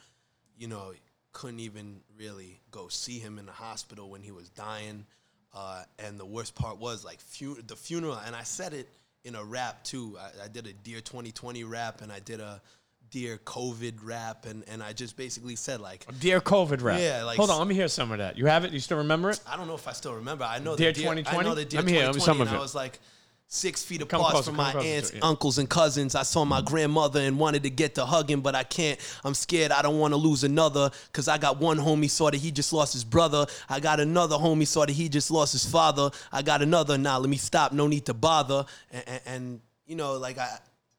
you 0.58 0.68
know 0.68 0.94
couldn't 1.34 1.60
even 1.60 2.00
really 2.18 2.62
go 2.72 2.88
see 2.88 3.20
him 3.20 3.38
in 3.38 3.46
the 3.46 3.52
hospital 3.52 4.10
when 4.10 4.22
he 4.22 4.32
was 4.32 4.48
dying 4.50 5.06
uh, 5.54 5.84
and 6.00 6.18
the 6.18 6.26
worst 6.26 6.56
part 6.56 6.78
was 6.78 7.04
like 7.04 7.20
fu- 7.20 7.62
the 7.68 7.76
funeral 7.76 8.18
and 8.26 8.34
i 8.36 8.44
said 8.44 8.74
it 8.74 8.88
in 9.26 9.36
a 9.36 9.44
rap 9.44 9.84
too 9.84 10.18
I, 10.18 10.46
I 10.46 10.48
did 10.48 10.66
a 10.68 10.74
dear 10.74 11.02
2020 11.02 11.64
rap 11.66 12.02
and 12.02 12.10
i 12.12 12.20
did 12.20 12.40
a 12.40 12.62
dear 13.12 13.38
covid 13.38 13.94
rap 14.04 14.46
and, 14.46 14.64
and 14.68 14.82
i 14.84 14.92
just 14.94 15.16
basically 15.18 15.56
said 15.56 15.80
like 15.80 16.06
Dear 16.20 16.42
COVID 16.42 16.82
rap. 16.82 17.00
Yeah, 17.00 17.24
like- 17.24 17.38
Hold 17.38 17.50
on, 17.50 17.60
let 17.60 17.68
me 17.68 17.76
hear 17.76 17.88
some 17.88 18.12
of 18.12 18.20
that. 18.20 18.38
You 18.38 18.46
have 18.46 18.64
it? 18.66 18.72
You 18.72 18.80
still 18.80 18.98
remember 18.98 19.30
it? 19.32 19.40
I 19.48 19.58
don't 19.58 19.68
know 19.68 19.76
if 19.76 19.88
I 19.88 19.92
still 19.94 20.14
remember. 20.14 20.44
I 20.44 20.60
know 20.60 20.76
Dear 20.76 20.92
the 20.92 21.02
dear, 21.02 21.12
I 21.12 21.16
2020? 21.16 21.50
know 21.50 21.56
the 21.56 21.66
dear 21.66 21.80
Let 21.80 21.86
me 21.86 21.92
hear 21.92 22.02
2020, 22.02 22.26
some 22.26 22.42
of 22.42 22.48
and 22.48 22.56
it. 22.56 22.60
I 22.60 22.62
was 22.62 22.76
like 22.76 23.00
six 23.48 23.84
feet 23.84 24.08
Come 24.08 24.20
apart 24.20 24.34
closer, 24.34 24.52
from 24.52 24.58
my 24.58 24.72
closer 24.72 24.88
aunts, 24.88 25.10
it. 25.12 25.24
uncles, 25.24 25.58
and 25.58 25.70
cousins. 25.70 26.16
I 26.16 26.24
saw 26.24 26.46
my 26.46 26.60
mm-hmm. 26.60 26.68
grandmother 26.68 27.20
and 27.22 27.38
wanted 27.38 27.64
to 27.64 27.70
get 27.70 27.96
to 27.96 28.06
hugging, 28.06 28.42
but 28.42 28.56
I 28.56 28.64
can't. 28.64 29.00
I'm 29.24 29.34
scared. 29.34 29.72
I 29.72 29.82
don't 29.82 30.00
want 30.00 30.14
to 30.14 30.18
lose 30.18 30.44
another 30.44 30.90
because 31.12 31.28
I 31.28 31.38
got 31.38 31.60
one 31.60 31.78
homie 31.78 32.10
saw 32.10 32.32
that 32.32 32.38
he 32.38 32.52
just 32.52 32.74
lost 32.74 32.94
his 32.94 33.04
brother. 33.04 33.46
I 33.70 33.80
got 33.80 34.00
another 34.00 34.36
homie 34.36 34.68
saw 34.68 34.86
that 34.86 34.94
he 34.94 35.10
just 35.10 35.32
lost 35.32 35.54
his 35.54 35.66
father. 35.66 36.10
I 36.32 36.42
got 36.42 36.62
another. 36.62 36.98
Now 36.98 37.20
let 37.20 37.30
me 37.30 37.38
stop. 37.38 37.72
No 37.72 37.88
need 37.88 38.06
to 38.06 38.14
bother. 38.14 38.66
And, 38.92 39.04
and, 39.08 39.22
and 39.26 39.62
you 39.86 39.96
know, 39.96 40.14
like 40.14 40.38
I. 40.38 40.58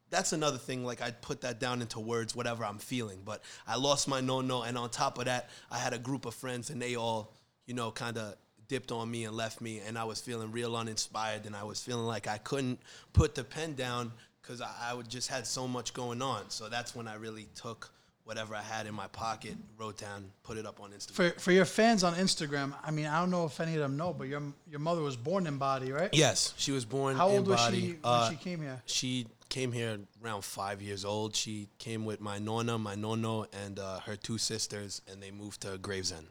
That's 0.09 0.33
another 0.33 0.57
thing. 0.57 0.85
Like 0.85 1.01
I 1.01 1.11
put 1.11 1.41
that 1.41 1.59
down 1.59 1.81
into 1.81 1.99
words, 1.99 2.35
whatever 2.35 2.63
I'm 2.63 2.77
feeling. 2.79 3.19
But 3.25 3.43
I 3.67 3.75
lost 3.75 4.07
my 4.07 4.21
no 4.21 4.41
no, 4.41 4.63
and 4.63 4.77
on 4.77 4.89
top 4.89 5.17
of 5.17 5.25
that, 5.25 5.49
I 5.71 5.77
had 5.77 5.93
a 5.93 5.99
group 5.99 6.25
of 6.25 6.33
friends, 6.33 6.69
and 6.69 6.81
they 6.81 6.95
all, 6.95 7.33
you 7.65 7.73
know, 7.73 7.91
kind 7.91 8.17
of 8.17 8.35
dipped 8.67 8.91
on 8.91 9.09
me 9.09 9.23
and 9.25 9.35
left 9.35 9.61
me, 9.61 9.79
and 9.85 9.97
I 9.97 10.03
was 10.03 10.19
feeling 10.21 10.51
real 10.51 10.75
uninspired, 10.75 11.45
and 11.45 11.55
I 11.55 11.63
was 11.63 11.81
feeling 11.81 12.05
like 12.05 12.27
I 12.27 12.37
couldn't 12.37 12.79
put 13.13 13.33
the 13.35 13.43
pen 13.43 13.75
down 13.75 14.11
because 14.41 14.61
I, 14.61 14.69
I 14.81 14.93
would 14.93 15.09
just 15.09 15.29
had 15.29 15.45
so 15.47 15.67
much 15.67 15.93
going 15.93 16.21
on. 16.21 16.49
So 16.49 16.69
that's 16.69 16.95
when 16.95 17.07
I 17.07 17.15
really 17.15 17.47
took 17.55 17.89
whatever 18.23 18.55
I 18.55 18.61
had 18.61 18.87
in 18.87 18.93
my 18.93 19.07
pocket, 19.07 19.55
wrote 19.77 19.97
down, 19.97 20.31
put 20.43 20.57
it 20.57 20.65
up 20.65 20.81
on 20.81 20.91
Instagram. 20.91 21.11
For 21.13 21.29
for 21.39 21.51
your 21.53 21.63
fans 21.63 22.03
on 22.03 22.13
Instagram, 22.15 22.73
I 22.83 22.91
mean, 22.91 23.05
I 23.05 23.19
don't 23.21 23.31
know 23.31 23.45
if 23.45 23.59
any 23.61 23.73
of 23.75 23.79
them 23.79 23.95
know, 23.95 24.11
but 24.13 24.27
your 24.27 24.41
your 24.69 24.79
mother 24.81 25.01
was 25.01 25.15
born 25.15 25.47
in 25.47 25.57
Bari, 25.57 25.91
right? 25.93 26.09
yes, 26.13 26.53
she 26.57 26.71
was 26.73 26.83
born. 26.85 27.15
How 27.15 27.29
in 27.29 27.37
old 27.37 27.47
was 27.47 27.57
Bari. 27.61 27.75
she 27.79 27.87
when 27.87 27.97
Uh, 28.03 28.29
she 28.29 28.35
came 28.35 28.61
here? 28.61 28.81
She 28.85 29.27
came 29.49 29.71
here 29.71 29.99
around 30.23 30.43
five 30.43 30.81
years 30.81 31.05
old. 31.05 31.35
She 31.35 31.67
came 31.79 32.05
with 32.05 32.21
my 32.21 32.39
nonna, 32.39 32.77
my 32.77 32.95
nono, 32.95 33.45
and 33.65 33.79
uh, 33.79 33.99
her 34.01 34.15
two 34.15 34.37
sisters, 34.37 35.01
and 35.11 35.21
they 35.21 35.31
moved 35.31 35.61
to 35.61 35.77
Gravesend. 35.77 36.27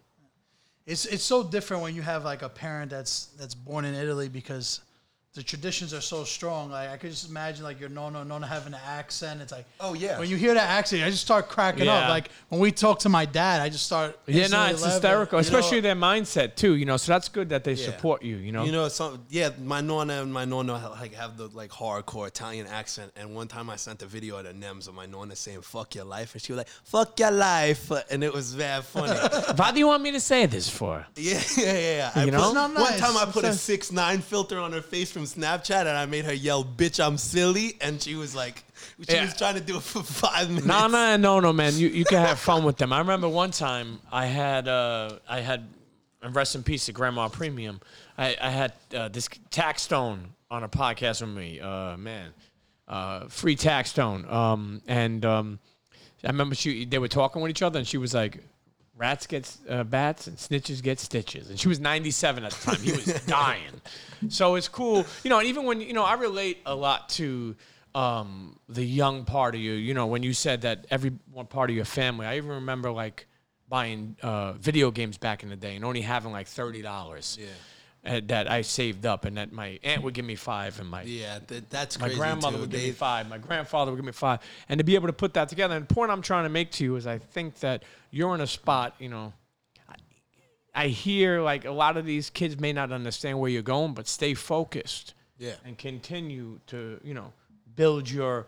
It's 0.87 1.05
it's 1.05 1.24
so 1.24 1.42
different 1.42 1.83
when 1.83 1.94
you 1.94 2.02
have 2.02 2.24
like 2.24 2.42
a 2.42 2.48
parent 2.48 2.90
that's 2.90 3.26
that's 3.38 3.55
born 3.55 3.85
in 3.85 3.94
Italy 3.94 4.29
because 4.29 4.81
the 5.37 5.42
traditions 5.42 5.92
are 5.94 6.01
so 6.01 6.25
strong. 6.25 6.70
Like 6.70 6.88
I 6.90 6.96
could 6.96 7.11
just 7.11 7.29
imagine 7.29 7.62
like 7.62 7.79
your 7.79 7.88
nonna 7.90 8.25
nonna 8.25 8.46
having 8.46 8.72
an 8.75 8.81
accent. 8.85 9.40
It's 9.42 9.53
like 9.53 9.66
Oh, 9.79 9.92
yeah. 9.94 10.18
When 10.18 10.29
you 10.29 10.37
hear 10.37 10.55
that 10.55 10.68
accent, 10.70 11.03
I 11.05 11.11
just 11.11 11.22
start 11.22 11.49
cracking 11.49 11.87
up. 11.88 12.09
Like 12.09 12.31
when 12.49 12.61
we 12.61 12.72
talk 12.72 13.01
to 13.01 13.09
my 13.11 13.27
dad, 13.27 13.61
I 13.61 13.68
just 13.68 13.85
start. 13.85 14.18
Yeah, 14.27 14.46
no, 14.49 14.64
it's 14.64 14.81
laughing. 14.83 14.90
hysterical, 14.94 15.37
You 15.38 15.40
especially 15.42 15.79
know- 15.79 15.83
their 15.88 15.94
mindset 15.94 16.57
too. 16.57 16.75
You 16.75 16.87
know, 16.87 16.96
so 16.96 17.12
that's 17.12 17.29
good 17.29 17.51
that 17.51 17.64
they 17.64 17.75
Yeah. 17.75 17.85
support 17.85 18.22
you. 18.22 18.37
You 18.37 18.51
know, 18.53 18.64
You 18.64 18.72
know, 18.72 18.88
some 18.88 19.25
yeah, 19.29 19.51
my 19.62 19.81
nonna 19.83 20.22
and 20.22 20.33
my 20.33 20.46
nonna 20.46 20.72
like 21.01 21.12
have 21.14 21.37
the 21.37 21.49
like 21.49 21.70
hardcore 21.70 22.27
Italian 22.27 22.66
accent. 22.66 23.12
And 23.14 23.35
one 23.35 23.46
time 23.46 23.68
I 23.68 23.77
sent 23.77 24.03
a 24.03 24.07
video 24.07 24.42
to 24.42 24.55
Nems 24.55 24.88
of 24.88 24.94
my 24.94 25.05
nonna 25.07 25.37
saying 25.37 25.61
"fuck 25.61 25.94
your 25.94 26.07
life," 26.07 26.33
and 26.35 26.40
she 26.42 26.53
was 26.53 26.59
like 26.59 26.68
"fuck 26.85 27.20
your 27.20 27.31
life," 27.31 27.92
and 28.11 28.25
it 28.25 28.33
was 28.33 28.55
very 28.55 28.83
funny. 28.83 29.18
why 29.57 29.70
do 29.72 29.79
you 29.79 29.87
want 29.87 30.03
me 30.03 30.12
to 30.12 30.20
say 30.20 30.46
this 30.46 30.66
for? 30.68 31.05
yeah, 31.16 31.42
yeah, 31.59 31.64
yeah. 31.64 32.11
yeah. 32.16 32.25
You 32.25 32.31
put- 32.31 32.38
know? 32.38 32.44
It's 32.46 32.55
not 32.55 32.75
One 32.75 32.99
time 32.99 33.16
I 33.18 33.27
put 33.31 33.44
a 33.44 33.49
a- 33.49 33.53
six 33.53 33.92
nine 33.92 34.20
filter 34.22 34.59
on 34.59 34.72
her 34.72 34.81
face 34.81 35.11
from 35.12 35.25
Snapchat, 35.34 35.80
and 35.80 35.88
I 35.90 36.06
made 36.06 36.24
her 36.24 36.32
yell 36.34 36.64
"bitch, 36.64 37.04
I'm 37.04 37.18
silly," 37.18 37.76
and 37.80 38.00
she 38.02 38.14
was 38.14 38.34
like, 38.34 38.64
she 39.08 39.14
Yeah. 39.14 39.24
was 39.24 39.36
trying 39.36 39.54
to 39.54 39.60
do 39.60 39.76
it 39.76 39.82
for 39.82 40.02
five 40.02 40.48
minutes. 40.48 40.66
No, 40.66 40.86
no, 40.86 41.16
no, 41.16 41.40
no, 41.40 41.52
man. 41.52 41.74
You 41.76 41.88
you 41.88 42.04
can 42.04 42.18
have 42.18 42.38
fun 42.38 42.64
with 42.64 42.76
them. 42.76 42.92
I 42.92 42.98
remember 42.98 43.28
one 43.28 43.50
time 43.50 44.00
I 44.10 44.26
had 44.26 44.68
uh 44.68 45.18
I 45.28 45.40
had 45.40 45.68
and 46.22 46.34
rest 46.34 46.54
in 46.54 46.62
peace 46.62 46.86
to 46.86 46.92
Grandma 46.92 47.28
Premium. 47.28 47.80
I, 48.18 48.36
I 48.40 48.50
had 48.50 48.72
uh, 48.94 49.08
this 49.08 49.28
Tax 49.50 49.82
Stone 49.82 50.30
on 50.50 50.64
a 50.64 50.68
podcast 50.68 51.20
with 51.20 51.30
me. 51.30 51.60
Uh, 51.60 51.96
man, 51.98 52.30
uh, 52.88 53.28
free 53.28 53.54
Tax 53.54 53.90
Stone. 53.90 54.24
Um, 54.28 54.80
and 54.88 55.24
um, 55.24 55.58
I 56.24 56.28
remember 56.28 56.54
she 56.54 56.84
they 56.86 56.98
were 56.98 57.08
talking 57.08 57.42
with 57.42 57.50
each 57.50 57.62
other, 57.62 57.78
and 57.78 57.86
she 57.86 57.98
was 57.98 58.14
like. 58.14 58.40
Rats 58.96 59.26
get 59.26 59.54
uh, 59.68 59.85
bats 59.85 60.26
and 60.26 60.37
snitches 60.38 60.82
get 60.82 60.98
stitches. 60.98 61.50
And 61.50 61.61
she 61.61 61.68
was 61.68 61.78
97 61.78 62.44
at 62.44 62.52
the 62.52 62.70
time. 62.70 62.80
He 62.80 62.92
was 62.92 63.04
dying. 63.26 63.80
So 64.28 64.54
it's 64.54 64.68
cool. 64.68 65.04
You 65.22 65.30
know, 65.30 65.38
and 65.38 65.48
even 65.48 65.64
when, 65.64 65.80
you 65.82 65.92
know, 65.92 66.02
I 66.02 66.14
relate 66.14 66.59
a 66.64 66.74
lot 66.74 67.11
to 67.11 67.54
um, 67.94 68.59
the 68.68 68.85
young 68.85 69.24
part 69.24 69.54
of 69.54 69.61
you. 69.61 69.72
You 69.72 69.94
know, 69.94 70.06
when 70.06 70.22
you 70.22 70.32
said 70.32 70.62
that 70.62 70.87
every 70.90 71.12
one 71.32 71.46
part 71.46 71.70
of 71.70 71.76
your 71.76 71.85
family. 71.85 72.26
I 72.26 72.37
even 72.37 72.50
remember 72.50 72.90
like 72.90 73.26
buying 73.68 74.16
uh, 74.22 74.52
video 74.52 74.90
games 74.90 75.18
back 75.18 75.42
in 75.42 75.48
the 75.48 75.56
day 75.56 75.76
and 75.76 75.85
only 75.85 76.02
having 76.02 76.30
like 76.30 76.46
thirty 76.46 76.82
dollars. 76.82 77.37
Yeah. 77.40 77.48
Uh, 78.07 78.21
That 78.27 78.51
I 78.51 78.62
saved 78.62 79.05
up, 79.07 79.25
and 79.25 79.37
that 79.37 79.53
my 79.53 79.79
aunt 79.83 80.03
would 80.03 80.14
give 80.14 80.25
me 80.25 80.35
five, 80.37 80.79
and 80.81 80.88
my 80.88 81.03
Yeah, 81.03 81.38
that, 81.47 81.71
that's 81.71 81.99
my 81.99 82.12
grandmother 82.12 82.57
too. 82.57 82.61
would 82.62 82.71
give 82.71 82.83
me 82.83 82.92
five. 82.92 83.29
My 83.29 83.38
grandfather 83.38 83.90
would 83.90 83.97
give 83.99 84.05
me 84.05 84.12
five. 84.12 84.40
And 84.69 84.79
to 84.79 84.85
be 84.85 84.95
able 84.95 85.09
to 85.09 85.12
put 85.12 85.35
that 85.35 85.49
together, 85.49 85.75
and 85.77 85.88
the 85.88 85.95
point 85.95 86.11
I'm 86.11 86.23
trying 86.23 86.45
to 86.45 86.49
make 86.51 86.71
to 86.73 86.85
you 86.85 86.97
is 86.97 87.07
I 87.07 87.19
think 87.19 87.61
that 87.61 87.83
you're 88.11 88.35
in 88.35 88.40
a 88.40 88.47
spot, 88.47 88.95
you 88.99 89.09
know, 89.09 89.33
I, 89.88 89.95
I 90.75 90.88
hear 90.88 91.40
like 91.40 91.64
a 91.64 91.71
lot 91.71 91.97
of 91.97 92.05
these 92.07 92.31
kids 92.31 92.59
may 92.59 92.73
not 92.73 92.92
understand 92.92 93.38
where 93.38 93.51
you're 93.51 93.62
going, 93.62 93.95
but 93.95 94.07
stay 94.07 94.35
focused. 94.35 95.14
Yeah. 95.38 95.53
And 95.64 95.77
continue 95.77 96.61
to, 96.69 96.99
you 97.05 97.12
know, 97.12 97.33
build 97.75 98.09
your 98.11 98.47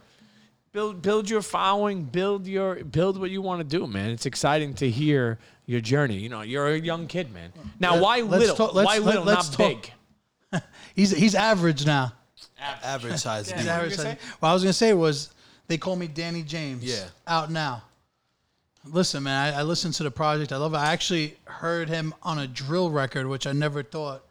build 0.72 1.02
build 1.02 1.28
your 1.30 1.42
following, 1.42 2.02
build 2.04 2.46
your 2.46 2.76
build 2.84 3.18
what 3.18 3.30
you 3.30 3.42
want 3.42 3.60
to 3.68 3.76
do, 3.78 3.86
man. 3.86 4.10
It's 4.10 4.26
exciting 4.26 4.74
to 4.74 4.90
hear 4.90 5.38
your 5.66 5.80
journey. 5.80 6.16
You 6.16 6.28
know, 6.28 6.42
you're 6.42 6.68
a 6.68 6.78
young 6.78 7.06
kid, 7.06 7.32
man. 7.32 7.52
Now, 7.80 7.94
Let- 7.94 8.02
why 8.02 8.20
let's 8.22 8.40
little? 8.40 8.56
talk- 8.56 8.74
let's- 8.74 8.86
why 8.86 8.98
little, 8.98 9.24
let's 9.24 9.50
not 9.50 9.56
talk- 9.58 9.90
big? 10.52 10.62
He's 10.94 11.10
he's 11.10 11.34
average 11.34 11.84
now. 11.86 12.12
average 12.82 13.18
size. 13.20 13.48
Yeah. 13.50 13.56
dude. 13.56 13.60
Is 13.60 13.66
that- 13.66 13.76
Average 13.78 13.96
gonna 13.96 14.08
size. 14.16 14.18
What 14.40 14.48
I 14.48 14.52
was 14.54 14.62
gonna 14.62 14.72
say 14.72 14.92
was 14.94 15.30
they 15.68 15.76
call 15.78 15.96
me 15.96 16.06
Danny 16.08 16.42
James. 16.42 16.82
Yeah. 16.84 17.04
Out 17.26 17.50
now. 17.50 17.82
Listen, 18.84 19.22
man, 19.24 19.52
I, 19.54 19.58
I 19.58 19.62
listened 19.64 19.94
to 19.94 20.02
the 20.02 20.10
project. 20.10 20.52
I 20.52 20.56
love 20.56 20.72
it. 20.72 20.78
I 20.78 20.92
actually 20.92 21.36
heard 21.44 21.88
him 21.88 22.14
on 22.22 22.38
a 22.38 22.46
drill 22.46 22.90
record, 22.90 23.26
which 23.26 23.46
I 23.46 23.52
never 23.52 23.82
thought 23.82 24.22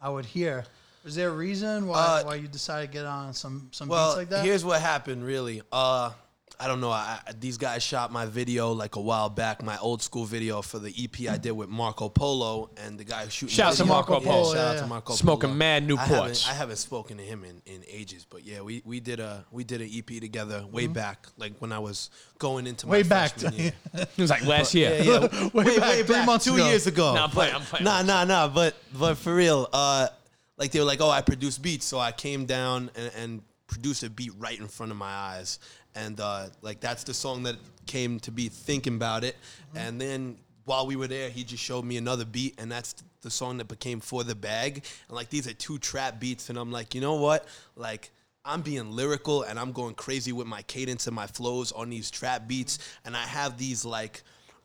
I 0.00 0.08
would 0.08 0.24
hear. 0.24 0.64
Was 1.06 1.14
there 1.14 1.28
a 1.28 1.32
reason 1.32 1.86
why, 1.86 1.96
Uh, 1.98 2.24
why 2.24 2.34
you 2.34 2.48
decided 2.48 2.88
to 2.88 2.92
get 2.92 3.06
on 3.06 3.32
some 3.32 3.68
some 3.70 3.86
Well, 3.88 4.08
beats 4.10 4.16
like 4.18 4.28
that? 4.30 4.44
here's 4.44 4.64
what 4.64 4.80
happened. 4.80 5.24
Really, 5.24 5.62
uh, 5.72 6.10
I 6.58 6.66
don't 6.68 6.80
know. 6.80 6.90
I, 6.90 7.20
I- 7.26 7.32
these 7.38 7.58
guys 7.58 7.82
shot 7.84 8.10
my 8.10 8.26
video 8.26 8.72
like 8.72 8.96
a 8.96 9.00
while 9.00 9.28
back, 9.28 9.62
my 9.62 9.78
old 9.78 10.02
school 10.02 10.24
video 10.24 10.62
for 10.62 10.78
the 10.80 10.92
EP 10.98 11.28
I 11.32 11.36
did 11.36 11.52
with 11.52 11.68
Marco 11.68 12.08
Polo, 12.08 12.70
and 12.84 12.98
the 12.98 13.04
guy 13.04 13.22
who's 13.24 13.32
shooting. 13.34 13.54
Shout 13.54 13.68
out 13.68 13.72
to 13.76 13.82
video- 13.84 13.94
Marco 13.94 14.20
yeah, 14.20 14.26
Polo. 14.26 14.54
Shout 14.54 14.56
out 14.64 14.66
Yeah, 14.68 14.74
to 14.74 14.80
yeah. 14.80 14.86
Marco 14.88 15.12
Smoking 15.14 15.48
Polo. 15.50 15.58
mad 15.58 15.82
I 15.82 15.86
Newports. 15.86 16.08
haven't, 16.08 16.46
I 16.48 16.54
haven't 16.54 16.76
spoken 16.78 17.18
to 17.18 17.22
him 17.22 17.44
in, 17.44 17.62
in 17.72 17.82
ages, 17.88 18.26
but 18.28 18.44
yeah, 18.44 18.60
we, 18.62 18.82
we 18.84 18.98
did 18.98 19.20
a 19.20 19.44
we 19.52 19.62
did 19.62 19.80
an 19.82 19.90
EP 19.94 20.06
together 20.20 20.64
way 20.72 20.88
back, 20.88 21.26
like 21.36 21.52
when 21.60 21.70
I 21.72 21.78
was 21.78 22.10
going 22.38 22.66
into 22.66 22.86
my 22.88 22.90
Way 22.92 23.02
back. 23.04 23.38
freshman 23.38 23.60
year. 23.60 23.72
It 23.94 24.08
was 24.18 24.30
like 24.30 24.44
last 24.44 24.74
year. 24.74 24.90
Yeah, 25.04 25.20
yeah. 25.30 25.48
Way 25.54 25.64
way, 25.64 25.78
back, 25.78 25.88
way 25.94 26.02
three 26.02 26.24
months 26.26 26.46
two 26.46 26.54
ago. 26.54 26.66
years 26.68 26.86
ago. 26.88 27.14
Nah, 27.14 27.24
I'm 27.24 27.30
playing, 27.30 27.54
I'm 27.54 27.62
playing. 27.62 27.84
Nah, 27.84 28.02
nah, 28.02 28.24
nah. 28.24 28.48
But 28.48 28.74
but 28.92 29.16
for 29.18 29.32
real, 29.34 29.68
uh, 29.72 30.08
like 30.56 30.70
they 30.70 30.78
were 30.78 30.84
like, 30.86 31.00
oh, 31.00 31.10
I 31.10 31.20
produce 31.20 31.58
beats, 31.58 31.86
so 31.86 31.98
I 31.98 32.12
came 32.12 32.46
down 32.46 32.90
and, 32.94 33.12
and 33.16 33.42
produced 33.66 34.02
a 34.02 34.10
beat 34.10 34.32
right 34.38 34.58
in 34.58 34.68
front 34.68 34.92
of 34.92 34.98
my 34.98 35.12
eyes, 35.12 35.58
and 35.94 36.20
uh, 36.20 36.46
like 36.62 36.80
that's 36.80 37.04
the 37.04 37.14
song 37.14 37.42
that 37.44 37.56
came 37.86 38.20
to 38.20 38.30
be 38.30 38.48
thinking 38.48 38.94
about 38.96 39.24
it, 39.24 39.36
and 39.74 40.00
then. 40.00 40.38
While 40.64 40.88
we 40.88 40.96
were 40.96 41.06
there, 41.06 41.30
he 41.30 41.44
just 41.44 41.62
showed 41.62 41.84
me 41.84 41.96
another 41.96 42.24
beat, 42.24 42.60
and 42.60 42.72
that's 42.72 42.96
the 43.20 43.30
song 43.30 43.58
that 43.58 43.68
became 43.68 44.00
"For 44.00 44.24
the 44.24 44.34
Bag." 44.34 44.84
And 45.06 45.14
like 45.14 45.30
these 45.30 45.46
are 45.46 45.52
two 45.52 45.78
trap 45.78 46.18
beats, 46.18 46.50
and 46.50 46.58
I'm 46.58 46.72
like, 46.72 46.92
you 46.92 47.00
know 47.00 47.14
what? 47.14 47.46
Like 47.76 48.10
I'm 48.46 48.62
being 48.62 48.92
lyrical 48.92 49.42
and 49.42 49.58
I'm 49.58 49.72
going 49.72 49.94
crazy 49.94 50.32
with 50.32 50.46
my 50.46 50.62
cadence 50.62 51.08
and 51.08 51.16
my 51.16 51.26
flows 51.26 51.72
on 51.72 51.90
these 51.90 52.10
trap 52.10 52.46
beats. 52.46 52.78
And 53.04 53.16
I 53.16 53.24
have 53.26 53.58
these 53.58 53.84
like 53.84 54.22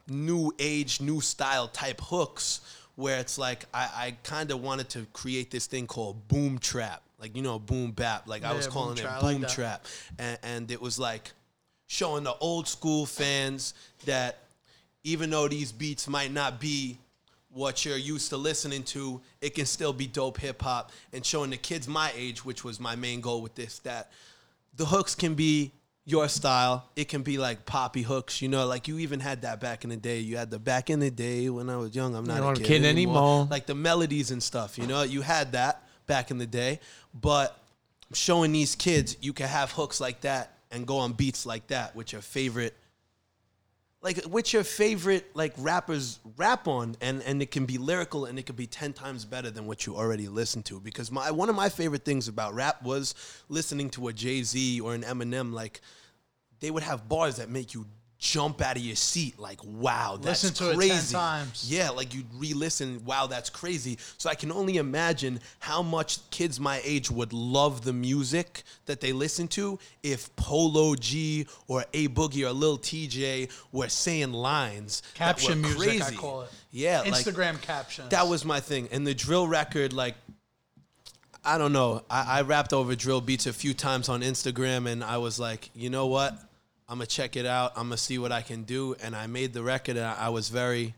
new 0.08 0.54
age, 0.60 1.01
new 1.01 1.19
style 1.19 1.67
type 1.67 1.99
hooks 1.99 2.62
where 2.95 3.19
it's 3.19 3.38
like 3.38 3.65
I, 3.73 3.89
I 3.95 4.15
kind 4.23 4.51
of 4.51 4.62
wanted 4.62 4.89
to 4.89 5.06
create 5.13 5.51
this 5.51 5.67
thing 5.67 5.88
called 5.88 6.27
boom 6.27 6.60
trap. 6.60 7.01
Like, 7.19 7.36
you 7.36 7.43
know, 7.43 7.60
boom 7.60 7.91
bap. 7.91 8.27
Like 8.27 8.43
I 8.43 8.54
was 8.54 8.67
calling. 8.67 8.99
I 8.99 9.01
it 9.01 9.06
like 9.06 9.21
boom 9.21 9.41
that. 9.41 9.49
trap. 9.51 9.86
And, 10.17 10.39
and 10.43 10.71
it 10.71 10.82
was 10.82 10.97
like 10.97 11.32
showing 11.88 12.23
the 12.23 12.36
old 12.39 12.67
school 12.67 13.06
fans 13.06 13.73
that 14.06 14.39
even 15.04 15.30
though 15.30 15.47
these 15.47 15.71
beats 15.71 16.08
might 16.08 16.32
not 16.32 16.60
be 16.60 16.97
what 17.49 17.86
you're 17.86 17.97
used 17.97 18.30
to 18.30 18.38
listening 18.38 18.84
to, 18.84 19.21
it 19.41 19.54
can 19.54 19.65
still 19.65 19.93
be 19.93 20.08
dope 20.08 20.39
hip 20.39 20.62
hop. 20.62 20.91
And 21.13 21.25
showing 21.25 21.51
the 21.51 21.58
kids 21.58 21.88
my 21.88 22.12
age, 22.15 22.43
which 22.43 22.63
was 22.63 22.80
my 22.80 22.95
main 22.95 23.21
goal 23.21 23.41
with 23.41 23.56
this, 23.56 23.80
that 23.80 24.12
the 24.75 24.86
hooks 24.86 25.15
can 25.15 25.36
be 25.36 25.71
your 26.06 26.28
style. 26.28 26.90
It 26.96 27.08
can 27.08 27.22
be 27.22 27.38
like 27.38 27.66
poppy 27.66 28.02
hooks, 28.02 28.42
you 28.42 28.50
know, 28.50 28.66
like 28.66 28.88
you 28.88 29.00
even 29.00 29.20
had 29.20 29.44
that 29.44 29.60
back 29.60 29.84
in 29.84 29.90
the 29.90 29.98
day. 29.98 30.20
You 30.20 30.38
had 30.38 30.52
the 30.52 30.60
back 30.60 30.90
in 30.90 31.00
the 31.00 31.12
day 31.12 31.50
when 31.50 31.70
I 31.70 31.78
was 31.78 31.96
young. 31.96 32.16
I'm 32.16 32.26
not 32.26 32.58
a 32.58 32.60
kid, 32.60 32.66
kid 32.66 32.86
anymore. 32.86 33.18
anymore. 33.18 33.48
Like 33.50 33.66
the 33.66 33.76
melodies 33.76 34.32
and 34.32 34.42
stuff, 34.42 34.78
you 34.78 34.88
know, 34.88 35.04
you 35.04 35.22
had 35.22 35.52
that 35.54 35.84
back 36.08 36.32
in 36.32 36.38
the 36.38 36.48
day. 36.48 36.80
But 37.14 37.58
showing 38.14 38.52
these 38.52 38.76
kids 38.76 39.16
you 39.22 39.34
can 39.34 39.48
have 39.48 39.72
hooks 39.72 40.02
like 40.02 40.22
that 40.22 40.58
and 40.72 40.86
go 40.86 40.98
on 40.98 41.14
beats 41.14 41.46
like 41.46 41.68
that 41.68 41.96
with 41.96 42.12
your 42.12 42.22
favorite 42.22 42.76
like 44.02 44.24
what's 44.26 44.52
your 44.52 44.64
favorite 44.64 45.30
like 45.36 45.54
rappers 45.58 46.20
rap 46.38 46.68
on 46.68 46.96
and 47.02 47.22
and 47.24 47.42
it 47.42 47.52
can 47.52 47.66
be 47.66 47.78
lyrical 47.78 48.26
and 48.26 48.40
it 48.40 48.46
could 48.46 48.56
be 48.56 48.66
10 48.66 48.94
times 48.94 49.26
better 49.26 49.52
than 49.52 49.68
what 49.68 49.86
you 49.86 49.96
already 49.96 50.28
listen 50.28 50.64
to. 50.64 50.80
Because 50.80 51.12
my 51.12 51.30
one 51.32 51.50
of 51.50 51.56
my 51.56 51.70
favorite 51.70 52.04
things 52.04 52.28
about 52.28 52.54
rap 52.54 52.82
was 52.84 53.14
listening 53.48 53.90
to 53.92 54.08
a 54.08 54.14
Jay-Z 54.14 54.82
or 54.82 54.96
an 54.96 55.04
Eminem 55.04 55.54
like 55.54 55.82
they 56.60 56.72
would 56.72 56.84
have 56.84 57.08
bars 57.08 57.38
that 57.38 57.50
make 57.50 57.74
you 57.74 57.86
jump 58.22 58.62
out 58.62 58.78
of 58.78 58.84
your 58.84 58.96
seat 58.96 59.40
like 59.40 59.60
wow 59.66 60.16
that's 60.22 60.44
Listen 60.44 60.54
to 60.54 60.66
it 60.70 60.74
10 60.74 60.78
crazy 60.78 61.14
times. 61.16 61.66
yeah 61.68 61.90
like 61.90 62.14
you'd 62.14 62.32
re-listen 62.36 63.04
wow 63.04 63.26
that's 63.26 63.50
crazy 63.50 63.98
so 64.20 64.30
i 64.30 64.36
can 64.36 64.52
only 64.52 64.78
imagine 64.78 65.40
how 65.58 65.82
much 65.82 66.20
kids 66.30 66.60
my 66.60 66.80
age 66.84 67.10
would 67.10 67.34
love 67.34 67.84
the 67.84 67.92
music 67.92 68.62
that 68.86 69.02
they 69.02 69.12
listen 69.12 69.48
to 69.48 69.80
if 70.04 70.34
polo 70.36 70.94
g 70.94 71.48
or 71.68 71.84
a 71.96 72.08
boogie 72.10 72.48
or 72.48 72.52
lil 72.52 72.78
tjay 72.78 73.50
were 73.72 73.90
saying 73.90 74.32
lines 74.32 75.02
that 75.02 75.38
Caption 75.38 75.64
were 75.64 75.70
music, 75.70 76.04
I 76.04 76.12
call 76.14 76.42
it. 76.44 76.50
yeah 76.70 77.00
like 77.02 77.26
Instagram 77.26 77.60
captions. 77.60 78.10
that 78.10 78.28
was 78.28 78.46
my 78.46 78.60
thing 78.60 78.88
and 78.92 79.06
the 79.06 79.16
drill 79.16 79.48
record 79.48 79.94
like 79.94 80.14
I 81.44 81.58
don't 81.58 81.74
know. 81.74 82.04
I, 82.08 82.38
I 82.38 82.42
rapped 82.44 82.72
over 82.72 82.96
drill 82.96 83.20
beats 83.20 83.48
a 83.48 83.54
few 83.54 83.74
times 83.74 84.10
on 84.10 84.22
Instagram, 84.22 84.88
and 84.88 85.04
I 85.04 85.18
was 85.18 85.40
like, 85.40 85.72
you 85.74 85.90
know 85.90 86.06
what? 86.06 86.38
I'm 86.91 86.97
gonna 86.97 87.06
check 87.06 87.38
it 87.38 87.45
out. 87.45 87.71
I'm 87.77 87.86
gonna 87.86 87.95
see 87.95 88.17
what 88.17 88.34
I 88.34 88.41
can 88.41 88.63
do, 88.63 88.97
and 89.01 89.15
I 89.15 89.25
made 89.25 89.54
the 89.54 89.63
record. 89.63 89.95
And 89.95 90.06
I, 90.06 90.27
was 90.27 90.49
very, 90.49 90.93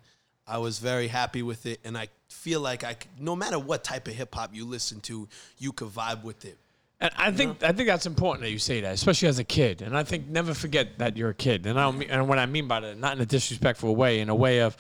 I 0.48 0.58
was 0.58 0.80
very 0.80 1.08
happy 1.08 1.44
with 1.44 1.68
it, 1.68 1.82
and 1.84 1.96
I 1.96 2.08
feel 2.30 2.62
like 2.62 2.84
I, 2.84 2.96
no 3.20 3.36
matter 3.36 3.60
what 3.60 3.84
type 3.84 4.08
of 4.08 4.16
hip 4.16 4.34
hop 4.34 4.56
you 4.56 4.66
listen 4.66 5.02
to, 5.02 5.30
you 5.60 5.72
could 5.72 5.90
vibe 5.90 6.24
with 6.24 6.46
it. 6.46 6.58
And 7.00 7.12
I 7.16 7.32
think 7.32 7.62
I 7.62 7.74
think 7.74 7.88
that's 7.88 8.08
important 8.08 8.42
that 8.42 8.50
you 8.50 8.58
say 8.58 8.82
that, 8.82 8.96
especially 8.96 9.28
as 9.28 9.38
a 9.38 9.44
kid. 9.44 9.84
And 9.84 9.96
I 9.96 10.02
think 10.02 10.28
never 10.28 10.56
forget 10.56 10.98
that 10.98 11.16
you're 11.16 11.30
a 11.30 11.36
kid. 11.36 11.68
And 11.68 11.80
I 11.80 11.84
don't 11.84 12.00
mean, 12.00 12.10
and 12.10 12.28
what 12.28 12.40
I 12.40 12.48
mean 12.48 12.68
by 12.68 12.80
that, 12.80 12.98
not 12.98 13.16
in 13.16 13.22
a 13.22 13.28
disrespectful 13.28 13.96
way, 13.96 14.20
in 14.20 14.30
a 14.30 14.36
way 14.36 14.62
of, 14.62 14.76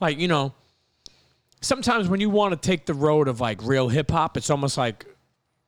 like 0.00 0.20
you 0.20 0.28
know, 0.28 0.54
sometimes 1.60 2.08
when 2.08 2.20
you 2.20 2.30
want 2.30 2.52
to 2.52 2.68
take 2.68 2.86
the 2.86 2.94
road 2.94 3.26
of 3.26 3.40
like 3.40 3.60
real 3.64 3.88
hip 3.88 4.12
hop, 4.12 4.36
it's 4.36 4.48
almost 4.48 4.78
like 4.78 5.06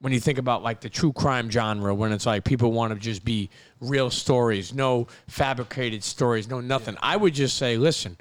when 0.05 0.13
you 0.13 0.19
think 0.19 0.37
about 0.37 0.61
like 0.61 0.81
the 0.81 0.89
true 0.89 1.11
crime 1.11 1.49
genre, 1.49 1.91
when 1.95 2.11
it's 2.11 2.27
like 2.27 2.43
people 2.43 2.71
want 2.71 2.93
to 2.93 2.99
just 2.99 3.25
be 3.25 3.49
real 3.81 4.11
stories, 4.11 4.71
no 4.71 5.07
fabricated 5.27 6.03
stories, 6.03 6.47
no 6.47 6.61
nothing. 6.61 6.95
I 7.01 7.17
would 7.17 7.33
just 7.33 7.57
say, 7.57 7.75
listen, 7.75 8.15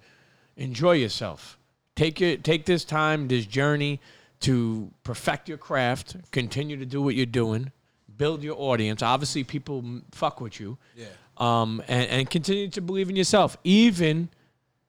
enjoy 0.57 0.93
yourself. 0.93 1.59
Take 1.95 2.21
your 2.21 2.39
take 2.39 2.65
this 2.65 2.87
time, 2.87 3.29
this 3.29 3.45
journey 3.45 4.01
to 4.41 4.91
perfect 5.03 5.47
your 5.47 5.59
craft, 5.59 6.17
continue 6.31 6.79
to 6.79 6.87
do 6.87 7.03
what 7.03 7.17
you're 7.17 7.27
doing, 7.27 7.71
build 8.17 8.43
your 8.43 8.57
audience. 8.59 9.03
Obviously, 9.03 9.45
people 9.45 9.85
fuck 10.11 10.41
with 10.41 10.59
you. 10.59 10.79
Yeah. 10.97 11.09
Um, 11.37 11.83
and, 11.87 12.09
and 12.09 12.31
continue 12.31 12.69
to 12.69 12.81
believe 12.81 13.11
in 13.11 13.17
yourself, 13.17 13.59
even 13.63 14.31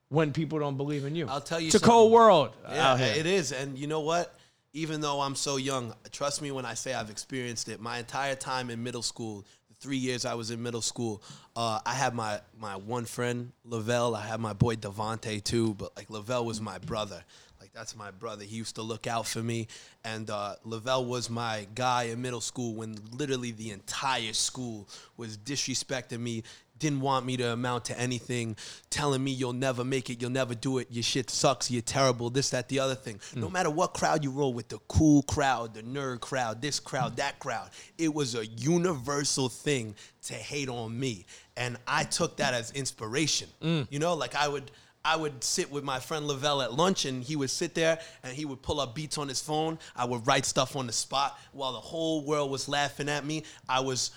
when 0.08 0.32
people 0.32 0.60
don't 0.60 0.78
believe 0.78 1.04
in 1.04 1.14
you. 1.14 1.28
I'll 1.28 1.42
tell 1.42 1.60
you 1.60 1.68
it's 1.68 1.76
a 1.76 1.80
cold 1.82 2.14
world 2.14 2.52
Yeah, 2.72 2.98
it 2.98 3.26
is. 3.26 3.52
And 3.52 3.78
you 3.78 3.88
know 3.88 4.00
what? 4.00 4.34
Even 4.76 5.00
though 5.00 5.22
I'm 5.22 5.36
so 5.36 5.56
young, 5.56 5.94
trust 6.12 6.42
me 6.42 6.52
when 6.52 6.66
I 6.66 6.74
say 6.74 6.94
I've 6.94 7.10
experienced 7.10 7.70
it. 7.70 7.80
My 7.80 7.98
entire 7.98 8.36
time 8.36 8.70
in 8.70 8.84
middle 8.84 9.02
school, 9.02 9.46
the 9.70 9.76
three 9.76 9.96
years 9.96 10.26
I 10.26 10.34
was 10.34 10.52
in 10.52 10.62
middle 10.62 10.82
school, 10.82 11.24
uh, 11.56 11.80
I 11.86 11.94
had 11.94 12.14
my 12.14 12.42
my 12.60 12.76
one 12.76 13.06
friend 13.06 13.54
Lavelle. 13.64 14.18
I 14.18 14.28
had 14.28 14.42
my 14.42 14.52
boy 14.52 14.76
Devonte 14.76 15.42
too, 15.42 15.76
but 15.76 15.96
like 15.96 16.10
Lavelle 16.10 16.44
was 16.44 16.60
my 16.60 16.78
brother. 16.80 17.24
Like 17.62 17.72
that's 17.72 17.96
my 17.96 18.12
brother. 18.12 18.44
He 18.44 18.58
used 18.58 18.76
to 18.76 18.82
look 18.82 19.08
out 19.08 19.26
for 19.26 19.42
me, 19.42 19.70
and 20.04 20.30
uh, 20.30 20.56
Lavelle 20.66 21.06
was 21.06 21.30
my 21.30 21.68
guy 21.74 22.04
in 22.04 22.22
middle 22.22 22.42
school 22.42 22.76
when 22.76 22.98
literally 23.14 23.52
the 23.52 23.72
entire 23.72 24.34
school 24.34 24.90
was 25.16 25.38
disrespecting 25.38 26.20
me, 26.20 26.44
didn't 26.80 27.02
want 27.02 27.26
me 27.26 27.38
to 27.38 27.54
amount 27.54 27.86
to 27.86 28.00
anything, 28.00 28.56
telling 28.90 29.24
me 29.24 29.32
you'll 29.32 29.54
never 29.54 29.84
make 29.84 30.10
it, 30.10 30.22
you'll 30.22 30.32
never 30.32 30.56
do 30.56 30.78
it, 30.78 30.88
your 30.92 31.04
shit 31.04 31.30
sucks, 31.30 31.72
you're 31.72 31.82
terrible, 31.82 32.30
this, 32.30 32.50
that, 32.50 32.70
the 32.70 32.80
other 32.80 32.96
thing. 32.96 33.20
Mm. 33.34 33.38
No 33.38 33.50
matter 33.50 33.70
what 33.70 33.94
crowd 33.94 34.24
you 34.24 34.32
roll 34.32 34.54
with, 34.54 34.70
the 34.70 34.80
cool 34.88 35.24
crowd, 35.24 35.74
the 35.74 35.84
nerd 35.84 36.22
crowd, 36.22 36.62
this 36.62 36.80
crowd, 36.80 37.14
mm. 37.14 37.18
that 37.18 37.40
crowd, 37.40 37.70
it 37.98 38.14
was 38.14 38.36
a 38.36 38.46
universal 38.46 39.50
thing 39.50 39.96
to 40.24 40.34
hate 40.34 40.70
on 40.70 40.98
me. 41.00 41.26
And 41.58 41.78
I 41.88 42.04
took 42.04 42.38
that 42.38 42.54
as 42.54 42.72
inspiration. 42.72 43.50
Mm. 43.62 43.88
You 43.90 44.00
know, 44.00 44.14
like 44.16 44.36
I 44.36 44.48
would 44.48 44.72
I 45.06 45.16
would 45.16 45.44
sit 45.44 45.72
with 45.72 45.84
my 45.84 46.00
friend 46.00 46.28
Lavelle 46.28 46.64
at 46.64 46.74
lunch 46.74 47.06
and 47.06 47.24
he 47.24 47.36
would 47.36 47.52
sit 47.52 47.76
there 47.76 48.00
and 48.24 48.34
he 48.34 48.44
would 48.44 48.64
pull 48.64 48.80
up 48.80 48.96
beats 48.96 49.20
on 49.20 49.28
his 49.28 49.40
phone. 49.40 49.78
I 49.96 50.04
would 50.04 50.26
write 50.26 50.48
stuff 50.48 50.76
on 50.76 50.88
the 50.88 50.94
spot 50.94 51.40
while 51.52 51.74
the 51.74 51.80
whole 51.80 52.26
world 52.26 52.50
was 52.50 52.68
laughing 52.68 53.08
at 53.08 53.24
me. 53.24 53.44
I 53.70 53.82
was 53.82 54.10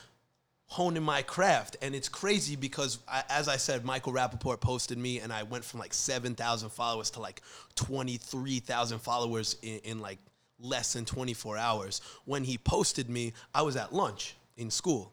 honing 0.68 1.02
my 1.02 1.22
craft. 1.22 1.76
And 1.83 1.94
it's 1.94 2.09
crazy 2.09 2.54
because, 2.54 2.98
I, 3.09 3.24
as 3.28 3.48
I 3.48 3.57
said, 3.57 3.85
Michael 3.85 4.12
Rapaport 4.12 4.61
posted 4.61 4.98
me, 4.98 5.18
and 5.20 5.33
I 5.33 5.42
went 5.42 5.64
from 5.64 5.81
like 5.81 5.92
7,000 5.92 6.70
followers 6.70 7.11
to 7.11 7.20
like 7.20 7.42
23,000 7.74 8.98
followers 9.00 9.57
in, 9.62 9.78
in 9.85 10.00
like 10.00 10.18
less 10.61 10.92
than 10.92 11.04
24 11.04 11.57
hours. 11.57 12.00
When 12.24 12.44
he 12.44 12.59
posted 12.59 13.09
me, 13.09 13.33
I 13.54 13.62
was 13.62 13.76
at 13.76 13.92
lunch 13.92 14.37
in 14.57 14.70
school. 14.70 15.12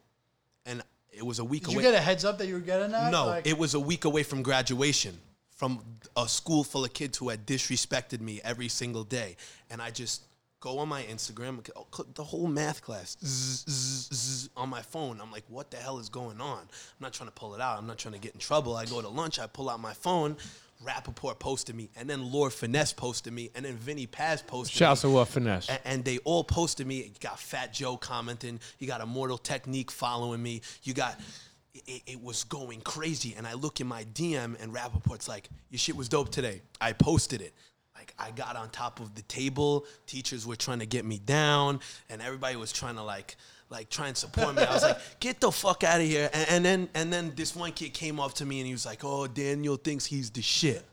And 0.65 0.81
it 1.11 1.25
was 1.25 1.39
a 1.39 1.45
week 1.45 1.65
Did 1.65 1.73
you 1.73 1.81
get 1.81 1.93
a 1.93 1.99
heads 2.01 2.25
up 2.25 2.37
that 2.39 2.47
you 2.47 2.55
were 2.55 2.59
getting 2.59 2.91
that? 2.91 3.11
No, 3.11 3.27
Like- 3.27 3.47
it 3.47 3.57
was 3.57 3.73
a 3.73 3.79
week 3.79 4.05
away 4.05 4.23
from 4.23 4.43
graduation 4.43 5.17
from 5.55 5.79
a 6.17 6.27
school 6.27 6.65
full 6.65 6.83
of 6.83 6.91
kids 6.93 7.17
who 7.17 7.29
had 7.29 7.45
disrespected 7.45 8.19
me 8.19 8.41
every 8.43 8.67
single 8.67 9.05
day. 9.05 9.37
And 9.69 9.81
I 9.81 9.89
just 9.89 10.23
go 10.65 10.79
on 10.79 10.89
my 10.89 11.03
Instagram, 11.03 11.63
oh, 11.75 11.85
the 12.15 12.23
whole 12.23 12.47
math 12.47 12.81
class 12.81 13.15
zzz, 13.23 13.65
zzz, 13.69 14.09
zzz, 14.15 14.49
on 14.57 14.67
my 14.67 14.81
phone. 14.81 15.21
I'm 15.21 15.31
like, 15.31 15.43
what 15.47 15.69
the 15.69 15.77
hell 15.77 15.99
is 15.99 16.09
going 16.09 16.41
on? 16.41 16.57
I'm 16.61 17.01
not 17.01 17.13
trying 17.13 17.29
to 17.29 17.35
pull 17.35 17.53
it 17.53 17.61
out. 17.61 17.77
I'm 17.77 17.85
not 17.85 17.99
trying 17.99 18.15
to 18.15 18.19
get 18.19 18.33
in 18.33 18.39
trouble. 18.39 18.75
I 18.75 18.85
go 18.85 18.99
to 18.99 19.07
lunch, 19.07 19.37
I 19.37 19.45
pull 19.45 19.69
out 19.69 19.79
my 19.79 19.93
phone. 19.93 20.35
Rapaport 20.83 21.37
posted 21.37 21.75
me, 21.75 21.89
and 21.95 22.09
then 22.09 22.31
Lord 22.31 22.51
Finesse 22.51 22.93
posted 22.93 23.31
me, 23.31 23.49
and 23.55 23.63
then 23.63 23.75
Vinnie 23.75 24.07
Paz 24.07 24.41
posted 24.41 24.75
Shouts 24.75 25.03
me. 25.03 25.09
to 25.11 25.15
Lord 25.15 25.27
Finesse. 25.27 25.69
A- 25.69 25.87
and 25.87 26.03
they 26.03 26.17
all 26.25 26.43
posted 26.43 26.85
me. 26.87 26.95
You 27.03 27.11
got 27.21 27.39
Fat 27.39 27.71
Joe 27.71 27.95
commenting. 27.95 28.59
You 28.79 28.87
got 28.87 29.01
Immortal 29.01 29.37
Technique 29.37 29.91
following 29.91 30.41
me. 30.41 30.61
You 30.83 30.93
got. 30.95 31.19
It, 31.75 32.01
it 32.07 32.23
was 32.23 32.43
going 32.45 32.81
crazy, 32.81 33.35
and 33.37 33.45
I 33.45 33.53
look 33.53 33.81
in 33.81 33.87
my 33.87 34.03
DM, 34.05 34.61
and 34.61 34.73
Rapaport's 34.73 35.27
like, 35.27 35.49
"Your 35.69 35.77
shit 35.79 35.95
was 35.95 36.09
dope 36.09 36.29
today." 36.31 36.61
I 36.81 36.93
posted 36.93 37.41
it. 37.41 37.53
Like 38.17 38.27
I 38.27 38.31
got 38.31 38.55
on 38.55 38.69
top 38.69 38.99
of 38.99 39.15
the 39.15 39.21
table. 39.23 39.85
Teachers 40.05 40.45
were 40.45 40.55
trying 40.55 40.79
to 40.79 40.85
get 40.85 41.05
me 41.05 41.19
down, 41.19 41.79
and 42.09 42.21
everybody 42.21 42.55
was 42.55 42.71
trying 42.71 42.95
to 42.95 43.03
like, 43.03 43.35
like 43.69 43.89
try 43.89 44.07
and 44.07 44.17
support 44.17 44.55
me. 44.55 44.63
I 44.63 44.73
was 44.73 44.83
like, 44.83 44.97
"Get 45.19 45.39
the 45.39 45.51
fuck 45.51 45.83
out 45.83 45.99
of 45.99 46.07
here!" 46.07 46.29
And, 46.33 46.49
and 46.49 46.65
then, 46.65 46.89
and 46.93 47.13
then 47.13 47.33
this 47.35 47.55
one 47.55 47.71
kid 47.71 47.93
came 47.93 48.19
up 48.19 48.33
to 48.35 48.45
me, 48.45 48.59
and 48.59 48.67
he 48.67 48.73
was 48.73 48.85
like, 48.85 49.03
"Oh, 49.03 49.27
Daniel 49.27 49.77
thinks 49.77 50.05
he's 50.05 50.29
the 50.29 50.41
shit." 50.41 50.85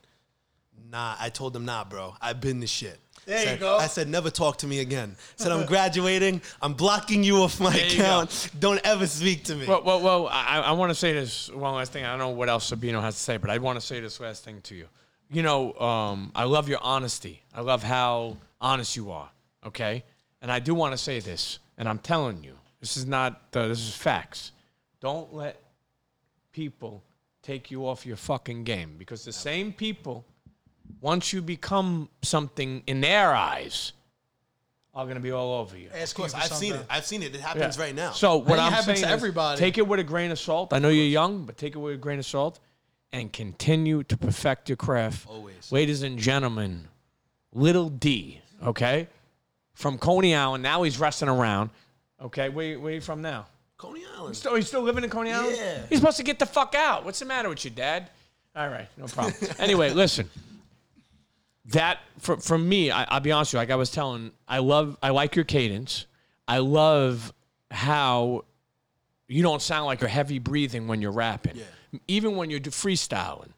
Nah, 0.91 1.17
I 1.19 1.31
told 1.31 1.57
him, 1.57 1.65
nah, 1.65 1.85
bro. 1.85 2.15
I've 2.21 2.41
been 2.41 2.61
the 2.61 2.67
shit. 2.67 2.99
There 3.25 3.55
you 3.55 3.59
go. 3.59 3.79
I 3.79 3.87
said, 3.87 4.09
never 4.09 4.31
talk 4.31 4.59
to 4.59 4.67
me 4.67 4.81
again. 4.81 5.17
Said, 5.37 5.53
I'm 5.53 5.65
graduating. 5.75 6.43
I'm 6.61 6.75
blocking 6.75 7.23
you 7.23 7.37
off 7.37 7.61
my 7.61 7.73
There 7.73 7.87
account. 7.87 8.51
Don't 8.59 8.81
ever 8.85 9.07
speak 9.07 9.45
to 9.45 9.55
me. 9.55 9.67
Well, 9.67 9.83
well, 9.83 10.03
well 10.03 10.29
I, 10.29 10.61
I 10.61 10.73
want 10.73 10.91
to 10.91 10.95
say 10.95 11.13
this 11.13 11.49
one 11.51 11.75
last 11.75 11.93
thing. 11.93 12.05
I 12.05 12.11
don't 12.11 12.19
know 12.19 12.31
what 12.31 12.49
else 12.49 12.71
Sabino 12.71 13.01
has 13.01 13.15
to 13.15 13.21
say, 13.21 13.37
but 13.37 13.49
I 13.49 13.59
want 13.59 13.81
to 13.81 13.87
say 13.87 14.01
this 14.01 14.21
last 14.21 14.45
thing 14.45 14.61
to 14.63 14.75
you. 14.75 14.87
You 15.33 15.43
know, 15.43 15.73
um, 15.75 16.31
I 16.35 16.45
love 16.45 16.69
your 16.69 16.81
honesty. 16.83 17.43
I 17.55 17.63
love 17.63 17.83
how 17.83 18.37
honest 18.61 18.97
you 18.97 19.11
are. 19.11 19.31
Okay, 19.67 20.05
and 20.43 20.53
I 20.53 20.59
do 20.59 20.75
want 20.75 20.93
to 20.93 20.99
say 20.99 21.21
this, 21.21 21.59
and 21.79 21.89
I'm 21.89 21.99
telling 21.99 22.45
you, 22.45 22.55
this 22.81 22.97
is 22.97 23.07
not 23.07 23.41
uh, 23.55 23.69
this 23.69 23.81
is 23.81 23.95
facts. 23.95 24.53
Don't 25.01 25.33
let 25.33 25.61
people 26.53 27.03
take 27.43 27.71
you 27.71 27.87
off 27.87 28.05
your 28.05 28.17
fucking 28.17 28.65
game 28.65 28.97
because 28.99 29.25
the 29.25 29.33
same 29.33 29.73
people, 29.73 30.25
once 31.01 31.33
you 31.33 31.41
become 31.41 32.11
something 32.21 32.83
in 32.87 33.01
their 33.01 33.35
eyes, 33.35 33.93
are 34.95 35.05
going 35.05 35.17
to 35.17 35.23
be 35.23 35.31
all 35.31 35.61
over 35.61 35.79
you. 35.79 35.89
Asking 35.95 36.27
of 36.27 36.33
course, 36.33 36.35
I've 36.35 36.57
seen 36.57 36.75
it. 36.75 36.87
I've 36.91 37.07
seen 37.07 37.23
it. 37.23 37.35
It 37.35 37.41
happens 37.41 37.79
right 37.79 37.95
now. 37.95 38.13
So 38.13 38.37
what 38.37 38.59
it 38.59 38.63
I'm 38.63 38.73
happens 38.73 38.99
saying 38.99 39.03
to 39.03 39.07
is 39.07 39.13
everybody. 39.13 39.59
take 39.59 39.79
it 39.79 39.89
with 39.89 39.99
a 39.99 40.05
grain 40.05 40.31
of 40.31 40.39
salt. 40.39 40.75
I 40.75 40.79
know 40.79 40.91
you're 40.91 41.07
young, 41.07 41.45
but 41.45 41.57
take 41.57 41.75
it 41.75 41.79
with 41.79 41.95
a 41.95 41.99
grain 41.99 42.19
of 42.19 42.27
salt 42.27 42.61
and 43.13 43.33
continue 43.33 44.03
to 44.05 44.17
perfect 44.17 44.69
your 44.69 44.77
craft. 44.77 45.29
Always. 45.29 45.71
Ladies 45.71 46.03
and 46.03 46.19
gentlemen, 46.19 46.89
Little 47.53 47.91
D, 47.91 48.41
okay? 48.65 49.09
From 49.75 49.99
Coney 49.99 50.35
Island. 50.35 50.63
Now 50.63 50.83
he's 50.83 50.99
resting 50.99 51.29
around. 51.29 51.71
Okay, 52.21 52.49
where, 52.49 52.79
where 52.79 52.93
you 52.93 53.01
from 53.01 53.21
now? 53.21 53.47
Coney 53.77 54.03
Island. 54.17 54.37
Still, 54.37 54.55
he's 54.55 54.69
still 54.69 54.83
living 54.83 55.05
in 55.05 55.11
Coney 55.11 55.33
Island? 55.33 55.57
Yeah. 55.57 55.79
He's 55.89 55.99
supposed 55.99 56.17
to 56.19 56.23
get 56.23 56.39
the 56.39 56.47
fuck 56.47 56.75
out. 56.75 57.05
What's 57.05 57.19
the 57.19 57.25
matter 57.25 57.49
with 57.49 57.65
you, 57.65 57.71
Dad? 57.71 58.11
All 58.55 58.69
right, 58.69 58.89
no 58.97 59.07
problem. 59.07 59.35
anyway, 59.59 59.91
listen. 59.93 60.29
That 61.67 62.01
for 62.19 62.39
for 62.39 62.59
me, 62.59 62.91
I, 62.91 63.05
I'll 63.05 63.21
be 63.21 63.31
honest 63.31 63.53
with 63.53 63.55
you. 63.55 63.59
Like 63.61 63.71
I 63.71 63.77
was 63.77 63.91
telling, 63.91 64.33
I 64.49 64.59
love, 64.59 64.97
I 65.01 65.11
like 65.11 65.37
your 65.37 65.45
cadence. 65.45 66.07
I 66.49 66.59
love 66.59 67.33
how 67.71 68.45
you 69.29 69.43
don't 69.43 69.63
sound 69.63 69.87
like 69.87 70.01
you're 70.01 70.09
heavy 70.09 70.39
breathing 70.41 70.89
when 70.89 71.01
you're 71.01 71.13
rapping, 71.13 71.57
even 72.09 72.37
when 72.37 72.51
you're 72.51 72.61
freestyling. 72.61 73.51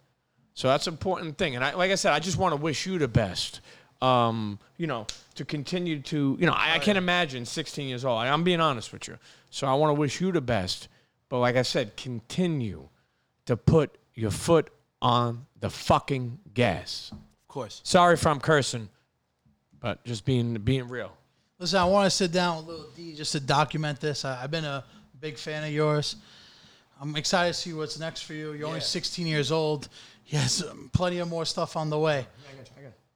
So 0.54 0.68
that's 0.68 0.86
an 0.86 0.94
important 0.94 1.36
thing. 1.36 1.56
And 1.56 1.64
I, 1.64 1.74
like 1.74 1.90
I 1.90 1.96
said, 1.96 2.12
I 2.12 2.20
just 2.20 2.36
want 2.36 2.52
to 2.52 2.60
wish 2.60 2.86
you 2.86 2.98
the 2.98 3.08
best. 3.08 3.60
Um, 4.00 4.58
you 4.76 4.86
know, 4.86 5.06
to 5.36 5.44
continue 5.44 6.00
to, 6.00 6.36
you 6.38 6.46
know, 6.46 6.52
I, 6.52 6.74
I 6.74 6.78
can't 6.78 6.98
imagine 6.98 7.46
16 7.46 7.88
years 7.88 8.04
old. 8.04 8.18
I, 8.18 8.28
I'm 8.28 8.44
being 8.44 8.60
honest 8.60 8.92
with 8.92 9.08
you. 9.08 9.18
So 9.50 9.66
I 9.66 9.74
want 9.74 9.90
to 9.90 9.94
wish 9.94 10.20
you 10.20 10.30
the 10.30 10.40
best. 10.40 10.88
But 11.28 11.38
like 11.38 11.56
I 11.56 11.62
said, 11.62 11.96
continue 11.96 12.88
to 13.46 13.56
put 13.56 13.96
your 14.14 14.30
foot 14.30 14.70
on 15.00 15.46
the 15.60 15.70
fucking 15.70 16.38
gas. 16.52 17.10
Of 17.12 17.48
course. 17.48 17.80
Sorry 17.84 18.14
if 18.14 18.26
I'm 18.26 18.40
cursing, 18.40 18.88
but 19.80 20.04
just 20.04 20.24
being 20.24 20.54
being 20.54 20.88
real. 20.88 21.12
Listen, 21.58 21.78
I 21.80 21.84
want 21.84 22.06
to 22.06 22.10
sit 22.10 22.32
down 22.32 22.58
with 22.58 22.66
Little 22.66 22.90
D 22.96 23.14
just 23.14 23.32
to 23.32 23.40
document 23.40 24.00
this. 24.00 24.24
I, 24.24 24.42
I've 24.42 24.50
been 24.50 24.64
a 24.64 24.84
big 25.20 25.38
fan 25.38 25.64
of 25.64 25.70
yours. 25.70 26.16
I'm 27.00 27.16
excited 27.16 27.54
to 27.54 27.58
see 27.58 27.72
what's 27.72 27.98
next 27.98 28.22
for 28.22 28.34
you. 28.34 28.52
You're 28.52 28.68
only 28.68 28.80
16 28.80 29.26
years 29.26 29.50
old. 29.50 29.88
Yes, 30.26 30.62
um, 30.62 30.90
plenty 30.92 31.18
of 31.18 31.28
more 31.28 31.44
stuff 31.44 31.76
on 31.76 31.90
the 31.90 31.98
way. 31.98 32.26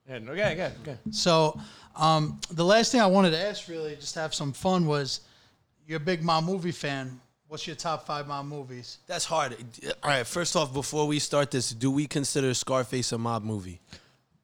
Yeah, 0.07 0.17
no, 0.19 0.33
yeah, 0.33 0.51
yeah, 0.53 0.71
yeah. 0.85 0.95
So, 1.11 1.59
um, 1.95 2.39
the 2.51 2.65
last 2.65 2.91
thing 2.91 2.99
I 2.99 3.05
wanted 3.05 3.31
to 3.31 3.37
ask, 3.37 3.67
really, 3.67 3.95
just 3.95 4.15
to 4.15 4.21
have 4.21 4.33
some 4.33 4.53
fun, 4.53 4.87
was 4.87 5.21
you're 5.85 5.97
a 5.97 5.99
big 5.99 6.23
mom 6.23 6.45
movie 6.45 6.71
fan. 6.71 7.19
What's 7.47 7.65
your 7.67 7.75
top 7.75 8.05
five 8.05 8.27
mom 8.27 8.49
movies? 8.49 8.99
That's 9.07 9.25
hard. 9.25 9.55
All 10.03 10.09
right. 10.09 10.25
First 10.25 10.55
off, 10.55 10.71
before 10.73 11.07
we 11.07 11.19
start 11.19 11.51
this, 11.51 11.71
do 11.71 11.89
we 11.89 12.05
consider 12.05 12.53
Scarface 12.53 13.11
a 13.11 13.17
mob 13.17 13.43
movie? 13.43 13.79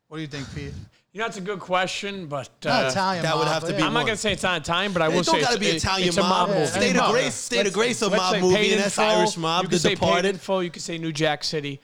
What 0.07 0.17
do 0.17 0.21
you 0.21 0.27
think, 0.27 0.53
Pete? 0.55 0.73
You 1.15 1.21
know, 1.21 1.27
it's 1.27 1.37
a 1.37 1.41
good 1.41 1.61
question, 1.61 2.27
but 2.27 2.49
Not 2.65 2.87
uh, 2.87 2.89
Italian. 2.89 3.23
that 3.23 3.37
would 3.37 3.45
mob, 3.45 3.53
have 3.53 3.63
to 3.63 3.69
but 3.69 3.77
be. 3.77 3.83
I'm 3.83 3.93
not 3.93 3.99
one. 4.01 4.05
gonna 4.07 4.17
say 4.17 4.33
it's 4.33 4.43
not 4.43 4.59
Italian, 4.61 4.91
but 4.91 5.01
I 5.01 5.07
will 5.07 5.19
It 5.19 5.25
say 5.25 5.31
don't 5.31 5.41
gotta 5.43 5.53
it's, 5.53 5.59
be 5.61 5.67
it- 5.69 5.75
Italian 5.77 6.07
it's 6.09 6.17
a 6.17 6.21
mob. 6.21 6.49
mob 6.49 6.57
movie. 6.57 6.65
State 6.67 6.97
of. 6.97 7.11
Grace, 7.11 7.33
State 7.35 7.59
of 7.59 7.63
Let's- 7.67 7.75
Grace, 7.77 8.01
a 8.01 8.07
let's 8.09 8.21
mob 8.21 8.33
say 8.33 8.41
movie, 8.41 8.55
Paid 8.55 8.71
and 8.73 8.81
that's 8.81 8.95
Full. 8.95 9.05
Irish 9.05 9.37
mob. 9.37 9.63
You 9.63 9.67
The 9.69 9.75
could 9.75 9.81
say 9.81 9.89
Paid 9.91 9.95
Departed. 9.95 10.25
in 10.27 10.37
Full. 10.39 10.61
You 10.63 10.69
could 10.71 10.81
say 10.81 10.97
New 10.97 11.13
Jack 11.13 11.45
City. 11.45 11.79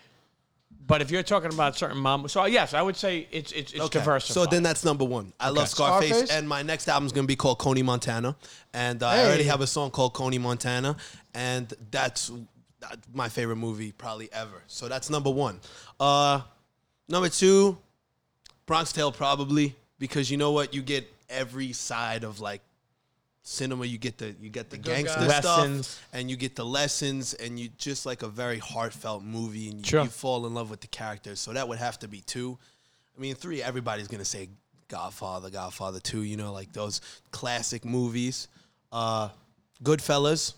But 0.85 1.01
if 1.01 1.09
you're 1.11 1.23
talking 1.23 1.53
about 1.53 1.77
certain 1.77 1.97
mob, 1.99 2.29
so 2.29 2.43
yes, 2.43 2.73
I 2.73 2.81
would 2.81 2.97
say 2.97 3.25
it's 3.31 3.53
it's, 3.53 3.71
it's 3.71 3.81
Okay. 3.83 3.99
diversified. 3.99 4.33
So 4.33 4.45
then 4.45 4.63
that's 4.63 4.83
number 4.83 5.05
one. 5.05 5.31
I 5.39 5.47
love 5.47 5.69
Scarface, 5.69 6.09
Scarface? 6.09 6.29
and 6.31 6.49
my 6.49 6.61
next 6.61 6.89
album's 6.89 7.13
gonna 7.13 7.25
be 7.25 7.37
called 7.37 7.57
Coney 7.59 7.83
Montana, 7.83 8.35
and 8.73 9.01
uh, 9.01 9.07
I 9.07 9.15
Hey. 9.15 9.25
already 9.27 9.43
have 9.45 9.61
a 9.61 9.67
song 9.67 9.91
called 9.91 10.11
Coney 10.13 10.39
Montana, 10.39 10.97
and 11.33 11.73
that's 11.89 12.31
uh, 12.83 12.95
my 13.13 13.29
favorite 13.29 13.55
movie 13.55 13.93
probably 13.93 14.27
ever. 14.33 14.61
So 14.67 14.89
that's 14.89 15.09
number 15.09 15.29
one. 15.29 15.61
Uh, 16.01 16.41
number 17.07 17.29
two, 17.29 17.77
Bronx 18.71 18.93
Tale 18.93 19.11
probably 19.11 19.75
because 19.99 20.31
you 20.31 20.37
know 20.37 20.51
what, 20.53 20.73
you 20.73 20.81
get 20.81 21.05
every 21.29 21.73
side 21.73 22.23
of 22.23 22.39
like 22.39 22.61
cinema. 23.43 23.85
You 23.85 23.97
get 23.97 24.17
the 24.17 24.33
you 24.41 24.49
get 24.49 24.69
the, 24.69 24.77
good 24.77 24.85
gangster 24.95 25.19
guys. 25.19 25.27
Lessons. 25.43 25.87
stuff, 25.87 26.07
and 26.13 26.29
you 26.29 26.37
get 26.37 26.55
the 26.55 26.63
lessons, 26.65 27.33
and 27.33 27.59
you 27.59 27.67
just 27.77 28.05
like 28.05 28.23
a 28.23 28.29
very 28.29 28.59
heartfelt 28.59 29.23
movie, 29.23 29.67
and 29.69 29.79
you, 29.79 29.83
Sure. 29.85 30.03
you 30.03 30.09
fall 30.09 30.45
in 30.47 30.53
love 30.53 30.69
with 30.69 30.79
the 30.79 30.87
characters. 30.87 31.41
So 31.41 31.51
that 31.51 31.67
would 31.67 31.79
have 31.79 31.99
to 31.99 32.07
be 32.07 32.21
two. 32.21 32.57
I 33.17 33.19
mean, 33.19 33.35
three. 33.35 33.61
Everybody's 33.61 34.07
gonna 34.07 34.23
say 34.23 34.47
Godfather, 34.87 35.49
Godfather 35.49 35.99
Two. 35.99 36.21
You 36.21 36.37
know, 36.37 36.53
like 36.53 36.71
those 36.71 37.01
classic 37.31 37.83
movies. 37.83 38.47
Uh, 38.89 39.27
Goodfellas, 39.83 40.53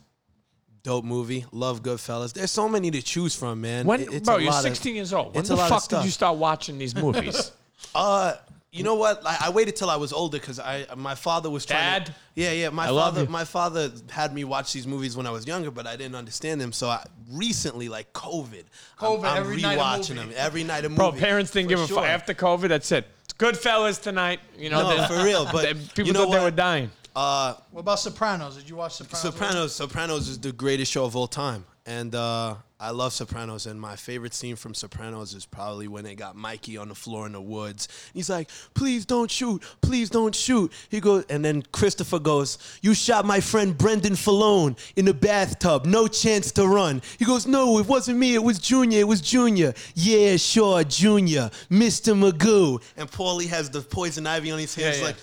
dope 0.83 1.03
movie. 1.05 1.45
Love 1.51 1.81
Goodfellas. 1.81 2.33
There's 2.33 2.51
so 2.51 2.69
many 2.69 2.91
to 2.91 3.01
choose 3.01 3.33
from, 3.33 3.61
man. 3.61 3.87
when, 3.87 4.01
It- 4.01 4.13
it's 4.13 4.25
bro, 4.25 4.35
a 4.35 4.41
you're 4.41 4.51
lot 4.51 4.57
of- 4.65 4.69
16 4.69 4.93
years 4.95 5.13
old. 5.13 5.33
When 5.33 5.43
the 5.45 5.53
a 5.53 5.55
lot 5.55 5.71
of 5.71 5.81
fuck 5.81 5.89
did 5.89 6.05
you 6.05 6.11
start 6.11 6.37
watching 6.37 6.77
these 6.77 6.93
movies? 6.93 7.51
Uh, 7.95 8.33
you 8.71 8.83
know 8.83 8.95
what? 8.95 9.21
I, 9.25 9.37
I 9.45 9.49
waited 9.51 9.75
till 9.75 9.89
I 9.91 9.97
was 9.97 10.11
older 10.11 10.39
because 10.39 10.59
I 10.59 10.87
my 10.97 11.13
father 11.13 11.49
was 11.49 11.63
trying. 11.65 12.05
To, 12.05 12.05
Dad? 12.07 12.15
yeah, 12.35 12.51
yeah. 12.53 12.69
My 12.69 12.87
I 12.87 12.89
love 12.89 13.13
father, 13.13 13.25
you. 13.25 13.29
my 13.29 13.43
father 13.45 13.91
had 14.09 14.33
me 14.33 14.43
watch 14.45 14.73
these 14.73 14.87
movies 14.87 15.15
when 15.15 15.27
I 15.27 15.29
was 15.31 15.45
younger, 15.45 15.69
but 15.69 15.85
I 15.85 15.95
didn't 15.95 16.15
understand 16.15 16.59
them. 16.59 16.71
So 16.71 16.89
I, 16.89 17.05
recently, 17.31 17.87
like 17.87 18.11
COVID, 18.13 18.63
COVID, 18.99 19.19
I'm, 19.19 19.25
I'm 19.25 19.37
every 19.37 19.61
night 19.61 19.77
a 19.77 19.81
rewatching 19.81 20.15
movie. 20.15 20.29
them 20.29 20.33
every 20.37 20.63
night 20.63 20.85
a 20.85 20.89
movie. 20.89 20.97
Bro, 20.97 21.11
parents 21.13 21.51
didn't 21.51 21.67
For 21.67 21.75
give 21.75 21.79
a 21.81 21.87
sure. 21.87 21.97
fuck. 21.97 22.05
After 22.05 22.33
COVID, 22.33 22.69
that's 22.69 22.91
it. 22.91 23.05
Goodfellas 23.37 24.01
tonight. 24.01 24.39
You 24.57 24.69
know, 24.71 24.81
No, 24.81 24.97
they- 24.97 25.07
for 25.07 25.23
real. 25.23 25.45
But 25.51 25.65
people 25.95 26.05
you 26.07 26.13
know 26.13 26.23
thought 26.25 26.31
they 26.31 26.37
what? 26.37 26.43
were 26.45 26.51
dying. 26.51 26.89
Uh, 27.15 27.53
What 27.69 27.81
about 27.81 27.99
Sopranos? 27.99 28.55
Did 28.57 28.67
you 28.67 28.75
watch 28.75 28.93
Sopranos? 28.95 29.21
Sopranos. 29.23 29.69
Sopranos 29.69 30.29
is 30.29 30.39
the 30.39 30.51
greatest 30.51 30.91
show 30.91 31.05
of 31.05 31.15
all 31.15 31.27
time, 31.27 31.63
and 31.85 32.15
uh, 32.15 32.55
I 32.79 32.91
love 32.91 33.11
Sopranos. 33.13 33.65
And 33.65 33.79
my 33.79 33.95
favorite 33.95 34.33
scene 34.33 34.55
from 34.55 34.73
Sopranos 34.73 35.33
is 35.33 35.45
probably 35.45 35.87
when 35.87 36.03
they 36.03 36.15
got 36.15 36.35
Mikey 36.35 36.77
on 36.77 36.87
the 36.89 36.95
floor 36.95 37.25
in 37.25 37.33
the 37.33 37.41
woods. 37.41 37.87
He's 38.13 38.29
like, 38.29 38.49
"Please 38.73 39.05
don't 39.05 39.29
shoot, 39.29 39.61
please 39.81 40.09
don't 40.09 40.33
shoot." 40.33 40.71
He 40.89 40.99
goes, 40.99 41.25
and 41.29 41.43
then 41.43 41.61
Christopher 41.71 42.19
goes, 42.19 42.57
"You 42.81 42.93
shot 42.93 43.25
my 43.25 43.39
friend 43.41 43.77
Brendan 43.77 44.13
Filone 44.15 44.77
in 44.95 45.05
the 45.05 45.13
bathtub. 45.13 45.85
No 45.85 46.07
chance 46.07 46.51
to 46.53 46.67
run." 46.67 47.01
He 47.19 47.25
goes, 47.25 47.45
"No, 47.47 47.79
it 47.79 47.87
wasn't 47.87 48.17
me. 48.17 48.33
It 48.35 48.43
was 48.43 48.59
Junior. 48.59 48.99
It 48.99 49.07
was 49.07 49.21
Junior. 49.21 49.73
Yeah, 49.95 50.37
sure, 50.37 50.83
Junior, 50.83 51.49
Mr. 51.69 52.13
Magoo." 52.17 52.81
And 52.97 53.09
Paulie 53.11 53.47
has 53.47 53.69
the 53.69 53.81
poison 53.81 54.25
ivy 54.25 54.51
on 54.51 54.59
his 54.59 54.73
hands, 54.75 54.97
Yeah, 54.97 55.01
yeah. 55.01 55.07
like. 55.07 55.15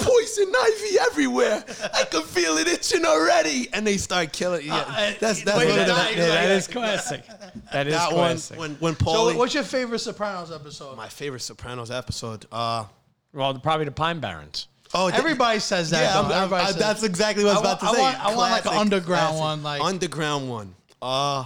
Poison 0.00 0.52
ivy 0.60 0.98
everywhere. 1.00 1.64
I 1.94 2.04
can 2.04 2.22
feel 2.22 2.56
it 2.58 2.68
itching 2.68 3.04
already. 3.04 3.68
And 3.72 3.86
they 3.86 3.96
start 3.96 4.32
killing. 4.32 4.66
Yeah, 4.66 4.76
Uh, 4.86 5.12
that's 5.20 5.42
that's 5.42 5.58
wait, 5.58 5.68
one 5.68 5.78
of 5.80 5.86
the, 5.86 5.92
that- 5.94 6.16
Yeah, 6.16 6.26
that 6.28 6.50
is 6.50 6.66
classic. 6.66 7.24
That 7.72 7.86
is 7.86 7.94
that 7.94 8.12
one 8.12 8.32
classic. 8.32 8.58
when 8.58 8.74
when 8.76 8.96
So, 8.98 9.36
what's 9.36 9.54
your 9.54 9.64
favorite 9.64 9.98
Sopranos 10.00 10.50
episode? 10.52 10.96
my 10.96 11.08
favorite 11.08 11.40
Sopranos 11.40 11.90
episode? 11.90 12.46
Uh, 12.50 12.84
well, 13.32 13.54
probably 13.58 13.84
the 13.84 13.92
Pine 13.92 14.18
Barrens. 14.20 14.66
oh, 14.94 15.08
th- 15.08 15.18
Everybody 15.20 15.60
says 15.60 15.90
that. 15.90 16.02
Yeah. 16.02 16.16
I'm- 16.20 16.24
I'm- 16.26 16.42
Everybody 16.44 16.62
I- 16.64 16.66
says- 16.72 16.76
that's 16.76 17.02
exactly 17.04 17.44
what 17.44 17.56
I 17.56 17.60
was 17.60 17.66
I 17.66 17.72
about 17.72 17.82
want- 17.82 17.82
to 17.82 17.86
I 17.86 17.94
say. 17.96 18.02
want- 18.02 18.24
I 18.24 18.34
want 18.36 18.50
like 18.52 18.64
an 18.66 18.74
underground 18.74 19.38
one, 19.38 19.62
like- 19.62 19.80
underground 19.82 20.48
one. 20.50 20.74
Uh, 21.00 21.44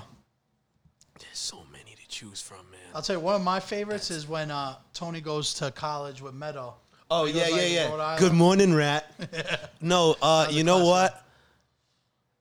there's 1.21 1.39
so 1.39 1.63
many 1.73 1.95
to 1.95 2.09
choose 2.09 2.41
from, 2.41 2.59
man. 2.71 2.81
I'll 2.95 3.03
tell 3.03 3.17
you, 3.17 3.21
one 3.21 3.35
of 3.35 3.43
my 3.43 3.61
favorites 3.61 4.11
is 4.11 4.27
when 4.27 4.51
uh, 4.51 4.77
Tony 4.93 5.21
goes 5.21 5.55
to 5.55 5.71
college 5.71 6.21
with 6.23 6.33
Meadow. 6.35 6.75
Oh 7.11 7.27
yeah, 7.27 7.49
yeah, 7.49 7.67
yeah. 7.67 8.17
Good 8.19 8.33
morning, 8.33 8.75
rat. 8.75 9.13
no, 9.81 10.17
uh, 10.23 10.49
you 10.51 10.65
know 10.65 10.85
what? 10.85 11.23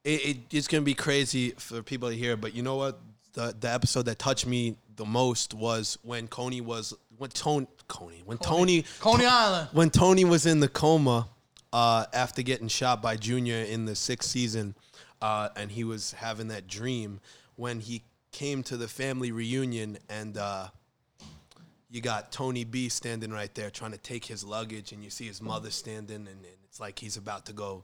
It, 0.03 0.25
it, 0.25 0.37
it's 0.51 0.67
gonna 0.67 0.83
be 0.83 0.93
crazy 0.93 1.51
for 1.51 1.81
people 1.81 2.09
to 2.09 2.15
hear, 2.15 2.37
but 2.37 2.53
you 2.53 2.63
know 2.63 2.75
what? 2.77 2.99
The 3.33 3.55
the 3.59 3.69
episode 3.69 4.05
that 4.05 4.19
touched 4.19 4.45
me 4.47 4.77
the 4.95 5.05
most 5.05 5.53
was 5.53 5.97
when 6.03 6.27
Coney 6.27 6.61
was 6.61 6.93
when 7.17 7.29
Tony 7.29 7.67
Coney 7.87 8.21
when 8.25 8.37
Tony 8.37 8.85
Coney 8.99 9.25
Island. 9.25 9.69
when 9.73 9.89
Tony 9.89 10.23
was 10.23 10.45
in 10.45 10.59
the 10.59 10.69
coma 10.69 11.27
uh, 11.73 12.05
after 12.13 12.41
getting 12.41 12.67
shot 12.67 13.01
by 13.01 13.17
Junior 13.17 13.57
in 13.57 13.85
the 13.85 13.95
sixth 13.95 14.29
season, 14.29 14.75
uh, 15.21 15.49
and 15.55 15.71
he 15.71 15.83
was 15.83 16.13
having 16.13 16.47
that 16.49 16.67
dream 16.67 17.19
when 17.57 17.81
he 17.81 18.03
came 18.31 18.63
to 18.63 18.77
the 18.77 18.87
family 18.87 19.31
reunion 19.31 19.97
and. 20.09 20.37
Uh, 20.37 20.67
you 21.93 22.01
got 22.01 22.31
Tony 22.31 22.63
B 22.63 22.89
standing 22.89 23.29
right 23.29 23.53
there 23.53 23.69
trying 23.69 23.91
to 23.91 23.99
take 23.99 24.25
his 24.25 24.43
luggage, 24.43 24.91
and 24.93 25.03
you 25.03 25.11
see 25.11 25.27
his 25.27 25.43
mother 25.43 25.69
standing, 25.69 26.15
and, 26.15 26.27
and 26.27 26.45
it's 26.65 26.79
like 26.79 26.97
he's 26.97 27.17
about 27.17 27.45
to 27.45 27.53
go 27.53 27.83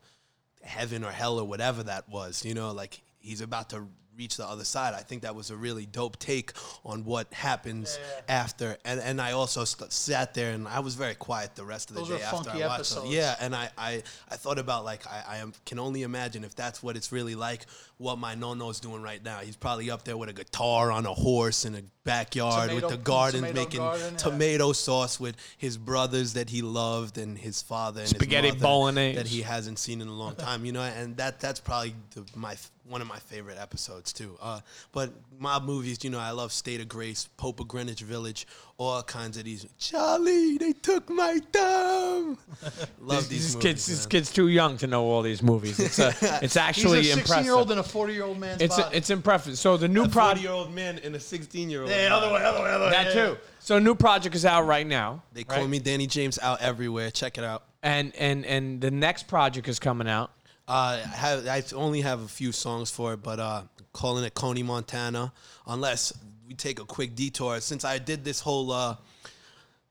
to 0.62 0.68
heaven 0.68 1.03
or 1.03 1.12
hell 1.12 1.38
or 1.38 1.47
whatever 1.47 1.84
that 1.84 2.10
was, 2.10 2.43
you 2.43 2.55
know, 2.55 2.72
like 2.72 3.01
he's 3.20 3.39
about 3.39 3.70
to 3.70 3.88
reach 4.20 4.38
the 4.38 4.45
other 4.47 4.65
side. 4.65 4.93
I 4.93 4.99
think 5.01 5.22
that 5.24 5.34
was 5.34 5.49
a 5.49 5.55
really 5.55 5.86
dope 5.86 6.20
take 6.20 6.51
on 6.86 7.05
what 7.05 7.34
happens 7.34 7.97
after. 8.28 8.78
And 8.86 8.99
and 8.99 9.20
I 9.22 9.32
also 9.32 9.63
st- 9.63 9.91
sat 9.91 10.34
there 10.34 10.51
and 10.51 10.67
I 10.67 10.82
was 10.82 10.93
very 10.95 11.15
quiet 11.15 11.55
the 11.55 11.63
rest 11.65 11.89
of 11.89 11.95
the 11.95 12.01
Those 12.01 12.09
day 12.20 12.22
after 12.22 12.43
funky 12.49 12.63
I 12.63 12.67
watched 12.67 12.91
it. 12.91 12.97
episodes. 12.97 13.13
Yeah, 13.15 13.36
and 13.39 13.55
I, 13.55 13.70
I, 13.78 14.03
I 14.30 14.36
thought 14.36 14.59
about 14.59 14.84
like 14.84 15.07
I, 15.07 15.24
I 15.28 15.38
am, 15.38 15.53
can 15.65 15.80
only 15.80 16.03
imagine 16.03 16.43
if 16.43 16.53
that's 16.53 16.84
what 16.84 16.97
it's 16.97 17.11
really 17.11 17.36
like 17.36 17.65
what 17.97 18.17
my 18.17 18.36
nono's 18.36 18.80
doing 18.80 19.01
right 19.01 19.24
now. 19.24 19.39
He's 19.39 19.55
probably 19.57 19.89
up 19.89 20.03
there 20.03 20.15
with 20.17 20.30
a 20.30 20.34
guitar 20.34 20.91
on 20.91 21.05
a 21.05 21.13
horse 21.13 21.65
in 21.65 21.76
a 21.76 21.82
backyard 22.03 22.70
Tomato- 22.70 22.88
with 22.88 22.97
the 22.97 23.03
garden 23.03 23.41
making 23.53 23.80
garden, 23.80 24.11
yeah. 24.13 24.17
tomato 24.17 24.74
sauce 24.74 25.20
with 25.20 25.36
his 25.57 25.78
brothers 25.78 26.34
that 26.34 26.49
he 26.49 26.61
loved 26.61 27.17
and 27.17 27.38
his 27.38 27.61
father 27.61 28.01
and 28.01 28.09
Spaghetti 28.09 28.51
his 28.51 28.61
bolognese. 28.61 29.15
that 29.15 29.28
he 29.28 29.41
hasn't 29.41 29.80
seen 29.80 30.01
in 30.01 30.07
a 30.07 30.13
long 30.13 30.36
time. 30.36 30.65
You 30.65 30.72
know, 30.72 30.82
and 30.82 31.15
that 31.17 31.39
that's 31.39 31.59
probably 31.59 31.93
the, 32.15 32.26
my 32.36 32.55
one 32.90 33.02
of 33.02 33.08
my 33.08 33.20
favorite 33.20 33.58
episodes 33.60 34.12
too. 34.12 34.36
Uh, 34.42 34.60
but 34.92 35.12
mob 35.40 35.64
movies, 35.64 36.04
you 36.04 36.10
know, 36.10 36.20
I 36.20 36.32
love 36.32 36.52
State 36.52 36.82
of 36.82 36.88
Grace, 36.90 37.30
Pope 37.38 37.60
of 37.60 37.68
Greenwich 37.68 38.02
Village, 38.02 38.48
all 38.78 39.04
kinds 39.04 39.38
of 39.38 39.44
these. 39.44 39.66
Charlie, 39.78 40.58
they 40.58 40.74
took 40.74 41.10
my 41.10 41.40
thumb. 41.54 42.38
love 43.00 43.30
these, 43.30 43.54
These 43.54 43.56
movies, 43.56 43.64
kids, 43.72 43.86
this 43.86 44.04
man. 44.06 44.10
kid's 44.10 44.32
too 44.34 44.48
young 44.48 44.78
to 44.78 44.88
know 44.88 45.04
all 45.06 45.22
these 45.22 45.44
movies. 45.44 45.80
It's 45.80 46.00
a, 46.00 46.14
it's 46.42 46.58
actually 46.58 47.04
He's 47.04 47.12
a 47.12 47.18
16 47.18 47.44
year 47.44 47.54
old 47.54 47.70
impressive. 47.70 47.72
in 47.72 47.78
a 47.80 47.84
40 47.84 48.14
year 48.14 48.24
old 48.24 48.40
man's 48.40 48.62
It's 48.62 48.78
body. 48.78 48.98
it's 48.98 49.10
impressive. 49.10 49.58
So 49.58 49.78
the 49.78 49.88
new 49.88 50.04
A 50.06 50.10
project 50.10 50.46
forty-year-old 50.46 50.74
man 50.74 51.00
and 51.04 51.16
a 51.16 51.20
sixteen-year-old. 51.20 51.90
yeah, 51.92 52.10
other 52.16 52.34
way, 52.34 52.44
other 52.44 52.62
way, 52.64 52.70
other 52.72 52.86
way. 52.86 52.92
that 52.92 53.14
too. 53.14 53.38
So 53.60 53.78
a 53.78 53.80
new 53.80 53.94
project 53.96 54.36
is 54.36 54.46
out 54.46 54.66
right 54.66 54.88
now. 54.88 55.22
They 55.34 55.44
call 55.44 55.60
right? 55.62 55.70
me 55.70 55.80
Danny 55.80 56.08
James 56.08 56.40
out 56.40 56.62
everywhere. 56.62 57.12
Check 57.12 57.38
it 57.38 57.44
out. 57.44 57.64
and 57.84 58.16
and 58.16 58.46
and 58.46 58.82
the 58.82 58.90
next 58.92 59.28
project 59.28 59.68
is 59.68 59.78
coming 59.80 60.08
out. 60.08 60.32
Uh, 60.70 61.01
I, 61.03 61.17
have, 61.17 61.47
I 61.47 61.63
only 61.74 62.01
have 62.01 62.22
a 62.22 62.28
few 62.28 62.51
songs 62.51 62.91
for 62.91 63.13
it, 63.13 63.24
but 63.24 63.39
uh, 63.39 63.63
calling 63.91 64.24
it 64.24 64.36
Coney 64.36 64.61
Montana. 64.61 65.34
Unless 65.65 66.13
we 66.47 66.53
take 66.53 66.80
a 66.80 66.86
quick 66.86 67.15
detour, 67.15 67.59
since 67.59 67.84
I 67.84 67.97
did 67.97 68.24
this 68.24 68.39
whole 68.39 68.72
uh, 68.72 68.95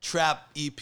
trap 0.00 0.48
EP 0.56 0.80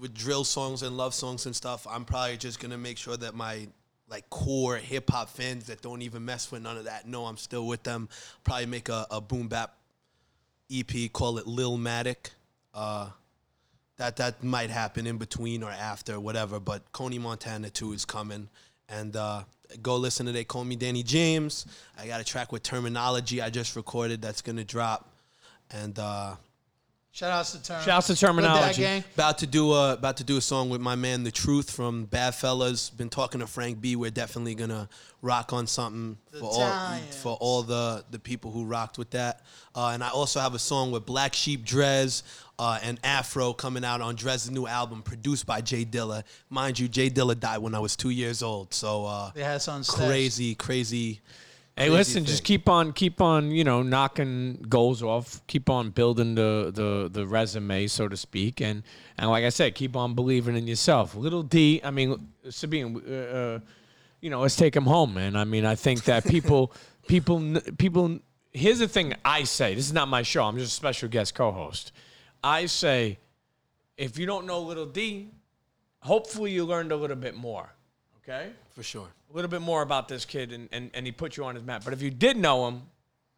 with 0.00 0.12
drill 0.12 0.42
songs 0.42 0.82
and 0.82 0.96
love 0.96 1.14
songs 1.14 1.46
and 1.46 1.54
stuff, 1.54 1.86
I'm 1.88 2.04
probably 2.04 2.38
just 2.38 2.58
gonna 2.58 2.76
make 2.76 2.98
sure 2.98 3.16
that 3.16 3.36
my 3.36 3.68
like 4.08 4.28
core 4.30 4.78
hip 4.78 5.08
hop 5.10 5.28
fans 5.28 5.66
that 5.66 5.80
don't 5.80 6.02
even 6.02 6.24
mess 6.24 6.50
with 6.50 6.62
none 6.62 6.76
of 6.76 6.84
that 6.86 7.06
know 7.06 7.26
I'm 7.26 7.36
still 7.36 7.68
with 7.68 7.84
them. 7.84 8.08
Probably 8.42 8.66
make 8.66 8.88
a, 8.88 9.06
a 9.12 9.20
boom 9.20 9.46
bap 9.46 9.76
EP, 10.72 11.12
call 11.12 11.38
it 11.38 11.46
Lil 11.46 11.78
Matic. 11.78 12.30
Uh, 12.74 13.10
that 13.96 14.16
that 14.16 14.42
might 14.42 14.70
happen 14.70 15.06
in 15.06 15.18
between 15.18 15.62
or 15.62 15.70
after, 15.70 16.18
whatever. 16.18 16.58
But 16.58 16.90
Coney 16.90 17.18
Montana 17.18 17.70
2 17.70 17.92
is 17.92 18.04
coming. 18.04 18.48
And 18.88 19.16
uh, 19.16 19.42
go 19.82 19.96
listen 19.96 20.26
to 20.26 20.32
They 20.32 20.44
Call 20.44 20.64
Me 20.64 20.76
Danny 20.76 21.02
James. 21.02 21.66
I 21.98 22.06
got 22.06 22.20
a 22.20 22.24
track 22.24 22.52
with 22.52 22.62
Terminology 22.62 23.42
I 23.42 23.50
just 23.50 23.76
recorded 23.76 24.22
that's 24.22 24.42
going 24.42 24.56
to 24.56 24.64
drop. 24.64 25.10
And 25.70 25.98
uh, 25.98 26.36
Shout 27.16 27.30
outs 27.30 27.52
to 27.52 27.62
Term. 27.62 27.82
Shouts 27.82 28.08
to 28.08 28.12
Good 28.12 28.20
Dad 28.20 28.26
Terminology. 28.26 29.04
About 29.14 29.38
to 29.38 29.46
do 29.46 29.72
a 29.72 29.94
about 29.94 30.18
to 30.18 30.24
do 30.24 30.36
a 30.36 30.40
song 30.42 30.68
with 30.68 30.82
my 30.82 30.96
man 30.96 31.24
The 31.24 31.30
Truth 31.30 31.70
from 31.70 32.04
Bad 32.04 32.34
Fellas. 32.34 32.90
Been 32.90 33.08
talking 33.08 33.40
to 33.40 33.46
Frank 33.46 33.80
B. 33.80 33.96
We're 33.96 34.10
definitely 34.10 34.54
gonna 34.54 34.86
rock 35.22 35.54
on 35.54 35.66
something 35.66 36.18
The 36.30 36.40
for 36.40 36.50
all 36.52 36.98
for 37.12 37.38
all 37.40 37.62
the 37.62 38.04
the 38.10 38.18
people 38.18 38.50
who 38.50 38.66
rocked 38.66 38.98
with 38.98 39.12
that. 39.12 39.40
Uh, 39.74 39.92
and 39.94 40.04
I 40.04 40.10
also 40.10 40.40
have 40.40 40.54
a 40.54 40.58
song 40.58 40.90
with 40.90 41.06
Black 41.06 41.32
Sheep 41.32 41.64
Dres 41.64 42.22
uh, 42.58 42.78
and 42.82 42.98
Afro 43.04 43.52
coming 43.52 43.84
out 43.84 44.00
on 44.00 44.14
Dres's 44.14 44.50
new 44.50 44.66
album, 44.66 45.02
produced 45.02 45.46
by 45.46 45.60
J 45.60 45.84
Dilla. 45.84 46.24
Mind 46.48 46.78
you, 46.78 46.88
J 46.88 47.10
Dilla 47.10 47.38
died 47.38 47.58
when 47.58 47.74
I 47.74 47.78
was 47.78 47.96
two 47.96 48.10
years 48.10 48.42
old. 48.42 48.72
So 48.72 49.04
uh, 49.04 49.30
They 49.34 49.42
had 49.42 49.60
some 49.62 49.84
crazy, 49.84 50.54
crazy. 50.54 51.20
Hey, 51.76 51.88
crazy 51.88 51.90
listen, 51.90 52.24
just 52.24 52.44
keep 52.44 52.70
on, 52.70 52.94
keep 52.94 53.20
on, 53.20 53.50
you 53.50 53.62
know, 53.62 53.82
knocking 53.82 54.64
goals 54.68 55.02
off. 55.02 55.46
Keep 55.46 55.68
on 55.68 55.90
building 55.90 56.34
the 56.34 56.72
the 56.74 57.10
the 57.12 57.26
resume, 57.26 57.86
so 57.88 58.08
to 58.08 58.16
speak, 58.16 58.62
and 58.62 58.82
and 59.18 59.28
like 59.28 59.44
I 59.44 59.50
said, 59.50 59.74
keep 59.74 59.94
on 59.94 60.14
believing 60.14 60.56
in 60.56 60.66
yourself. 60.66 61.14
Little 61.14 61.42
D, 61.42 61.82
I 61.84 61.90
mean, 61.90 62.28
Sabine, 62.48 63.02
uh, 63.06 63.12
uh, 63.12 63.58
you 64.22 64.30
know, 64.30 64.40
let's 64.40 64.56
take 64.56 64.74
him 64.74 64.84
home, 64.84 65.12
man. 65.12 65.36
I 65.36 65.44
mean, 65.44 65.66
I 65.66 65.74
think 65.74 66.04
that 66.04 66.24
people, 66.26 66.72
people, 67.06 67.60
people. 67.76 68.20
Here's 68.54 68.78
the 68.78 68.88
thing 68.88 69.12
I 69.22 69.44
say. 69.44 69.74
This 69.74 69.84
is 69.84 69.92
not 69.92 70.08
my 70.08 70.22
show. 70.22 70.44
I'm 70.44 70.56
just 70.56 70.72
a 70.72 70.74
special 70.74 71.10
guest 71.10 71.34
co-host. 71.34 71.92
I 72.42 72.66
say, 72.66 73.18
if 73.96 74.18
you 74.18 74.26
don't 74.26 74.46
know 74.46 74.60
Little 74.60 74.86
D, 74.86 75.28
hopefully 76.00 76.52
you 76.52 76.64
learned 76.64 76.92
a 76.92 76.96
little 76.96 77.16
bit 77.16 77.34
more. 77.34 77.68
Okay 78.22 78.50
for 78.76 78.82
sure. 78.82 79.08
a 79.32 79.34
little 79.34 79.50
bit 79.50 79.62
more 79.62 79.80
about 79.82 80.06
this 80.06 80.26
kid 80.26 80.52
and, 80.52 80.68
and, 80.70 80.90
and 80.92 81.06
he 81.06 81.10
put 81.10 81.36
you 81.36 81.44
on 81.44 81.54
his 81.54 81.64
map. 81.64 81.82
But 81.82 81.94
if 81.94 82.02
you 82.02 82.10
did 82.10 82.36
know 82.36 82.68
him, 82.68 82.82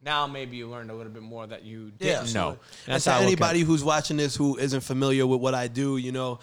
now 0.03 0.27
maybe 0.27 0.57
you 0.57 0.67
learned 0.67 0.91
a 0.91 0.93
little 0.93 1.11
bit 1.11 1.23
more 1.23 1.47
that 1.47 1.63
you 1.63 1.91
didn't 1.91 2.33
know. 2.33 2.49
And 2.49 2.57
That's 2.85 3.05
to 3.05 3.11
how 3.11 3.15
I 3.17 3.19
look 3.21 3.27
anybody 3.27 3.61
who's 3.61 3.83
watching 3.83 4.17
this 4.17 4.35
who 4.35 4.57
isn't 4.57 4.81
familiar 4.81 5.25
with 5.25 5.39
what 5.39 5.55
I 5.55 5.67
do, 5.67 5.95
you 5.95 6.11
know, 6.11 6.39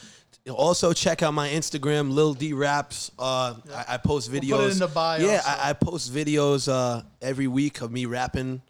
also 0.51 0.93
check 0.95 1.23
out 1.23 1.35
my 1.35 1.49
Instagram, 1.49 2.11
Lil 2.11 2.33
D 2.33 2.55
Raps. 2.55 3.11
Uh, 3.19 3.55
I, 3.75 3.85
I 3.95 3.97
post 3.99 4.33
videos. 4.33 4.51
put 4.57 4.65
it 4.69 4.73
in 4.73 4.79
the 4.79 4.89
bio, 4.89 5.27
Yeah, 5.27 5.41
so- 5.41 5.51
I, 5.51 5.71
I 5.71 5.73
post 5.75 6.13
videos 6.15 6.71
uh, 6.71 7.03
every 7.21 7.49
week 7.49 7.83
of 7.83 7.93
me 7.93 8.07
rapping. 8.07 8.63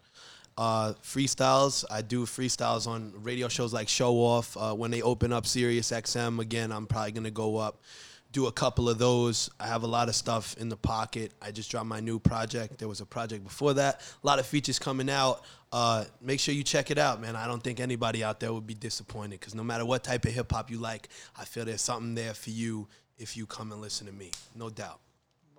Uh, 0.57 0.93
freestyles. 1.03 1.85
I 1.91 2.01
do 2.01 2.25
freestyles 2.25 2.87
on 2.87 3.13
radio 3.21 3.47
shows 3.47 3.73
like 3.73 3.87
Show 3.87 4.15
Off. 4.15 4.57
Uh, 4.57 4.73
when 4.73 4.89
they 4.89 5.03
open 5.03 5.31
up 5.31 5.45
Sirius 5.45 5.91
XM 5.91 6.39
again, 6.39 6.71
I'm 6.71 6.87
probably 6.87 7.11
gonna 7.11 7.29
go 7.29 7.57
up, 7.57 7.83
do 8.31 8.47
a 8.47 8.51
couple 8.51 8.89
of 8.89 8.97
those. 8.97 9.51
I 9.59 9.67
have 9.67 9.83
a 9.83 9.87
lot 9.87 10.09
of 10.09 10.15
stuff 10.15 10.57
in 10.57 10.69
the 10.69 10.75
pocket. 10.75 11.31
I 11.43 11.51
just 11.51 11.69
dropped 11.69 11.85
my 11.85 11.99
new 11.99 12.17
project. 12.17 12.79
There 12.79 12.87
was 12.87 13.01
a 13.01 13.05
project 13.05 13.43
before 13.43 13.75
that. 13.75 14.01
A 14.23 14.25
lot 14.25 14.39
of 14.39 14.47
features 14.47 14.79
coming 14.79 15.11
out. 15.11 15.43
Uh, 15.71 16.05
make 16.21 16.39
sure 16.39 16.55
you 16.55 16.63
check 16.63 16.89
it 16.89 16.97
out, 16.97 17.21
man. 17.21 17.35
I 17.35 17.45
don't 17.45 17.61
think 17.61 17.79
anybody 17.79 18.23
out 18.23 18.39
there 18.39 18.51
would 18.51 18.65
be 18.65 18.73
disappointed 18.73 19.39
because 19.39 19.53
no 19.53 19.63
matter 19.63 19.85
what 19.85 20.03
type 20.03 20.25
of 20.25 20.33
hip 20.33 20.51
hop 20.51 20.71
you 20.71 20.79
like, 20.79 21.09
I 21.37 21.45
feel 21.45 21.65
there's 21.65 21.81
something 21.81 22.15
there 22.15 22.33
for 22.33 22.49
you 22.49 22.87
if 23.19 23.37
you 23.37 23.45
come 23.45 23.71
and 23.71 23.79
listen 23.79 24.07
to 24.07 24.13
me. 24.13 24.31
No 24.55 24.71
doubt. 24.71 24.99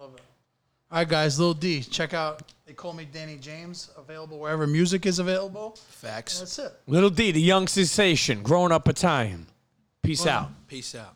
Love 0.00 0.14
it. 0.14 0.22
All 0.90 0.98
right, 0.98 1.08
guys. 1.08 1.38
Little 1.38 1.54
D. 1.54 1.82
Check 1.82 2.14
out. 2.14 2.42
They 2.66 2.72
call 2.72 2.94
me 2.94 3.06
Danny 3.10 3.36
James. 3.36 3.90
Available 3.96 4.38
wherever 4.38 4.66
music 4.66 5.04
is 5.04 5.18
available. 5.18 5.76
Facts. 5.88 6.38
That's 6.38 6.58
it. 6.58 6.72
Little 6.86 7.10
D, 7.10 7.30
the 7.30 7.40
young 7.40 7.68
sensation, 7.68 8.42
growing 8.42 8.72
up 8.72 8.88
Italian. 8.88 9.46
Peace 10.02 10.26
out. 10.26 10.50
Peace 10.66 10.94
out. 10.94 11.14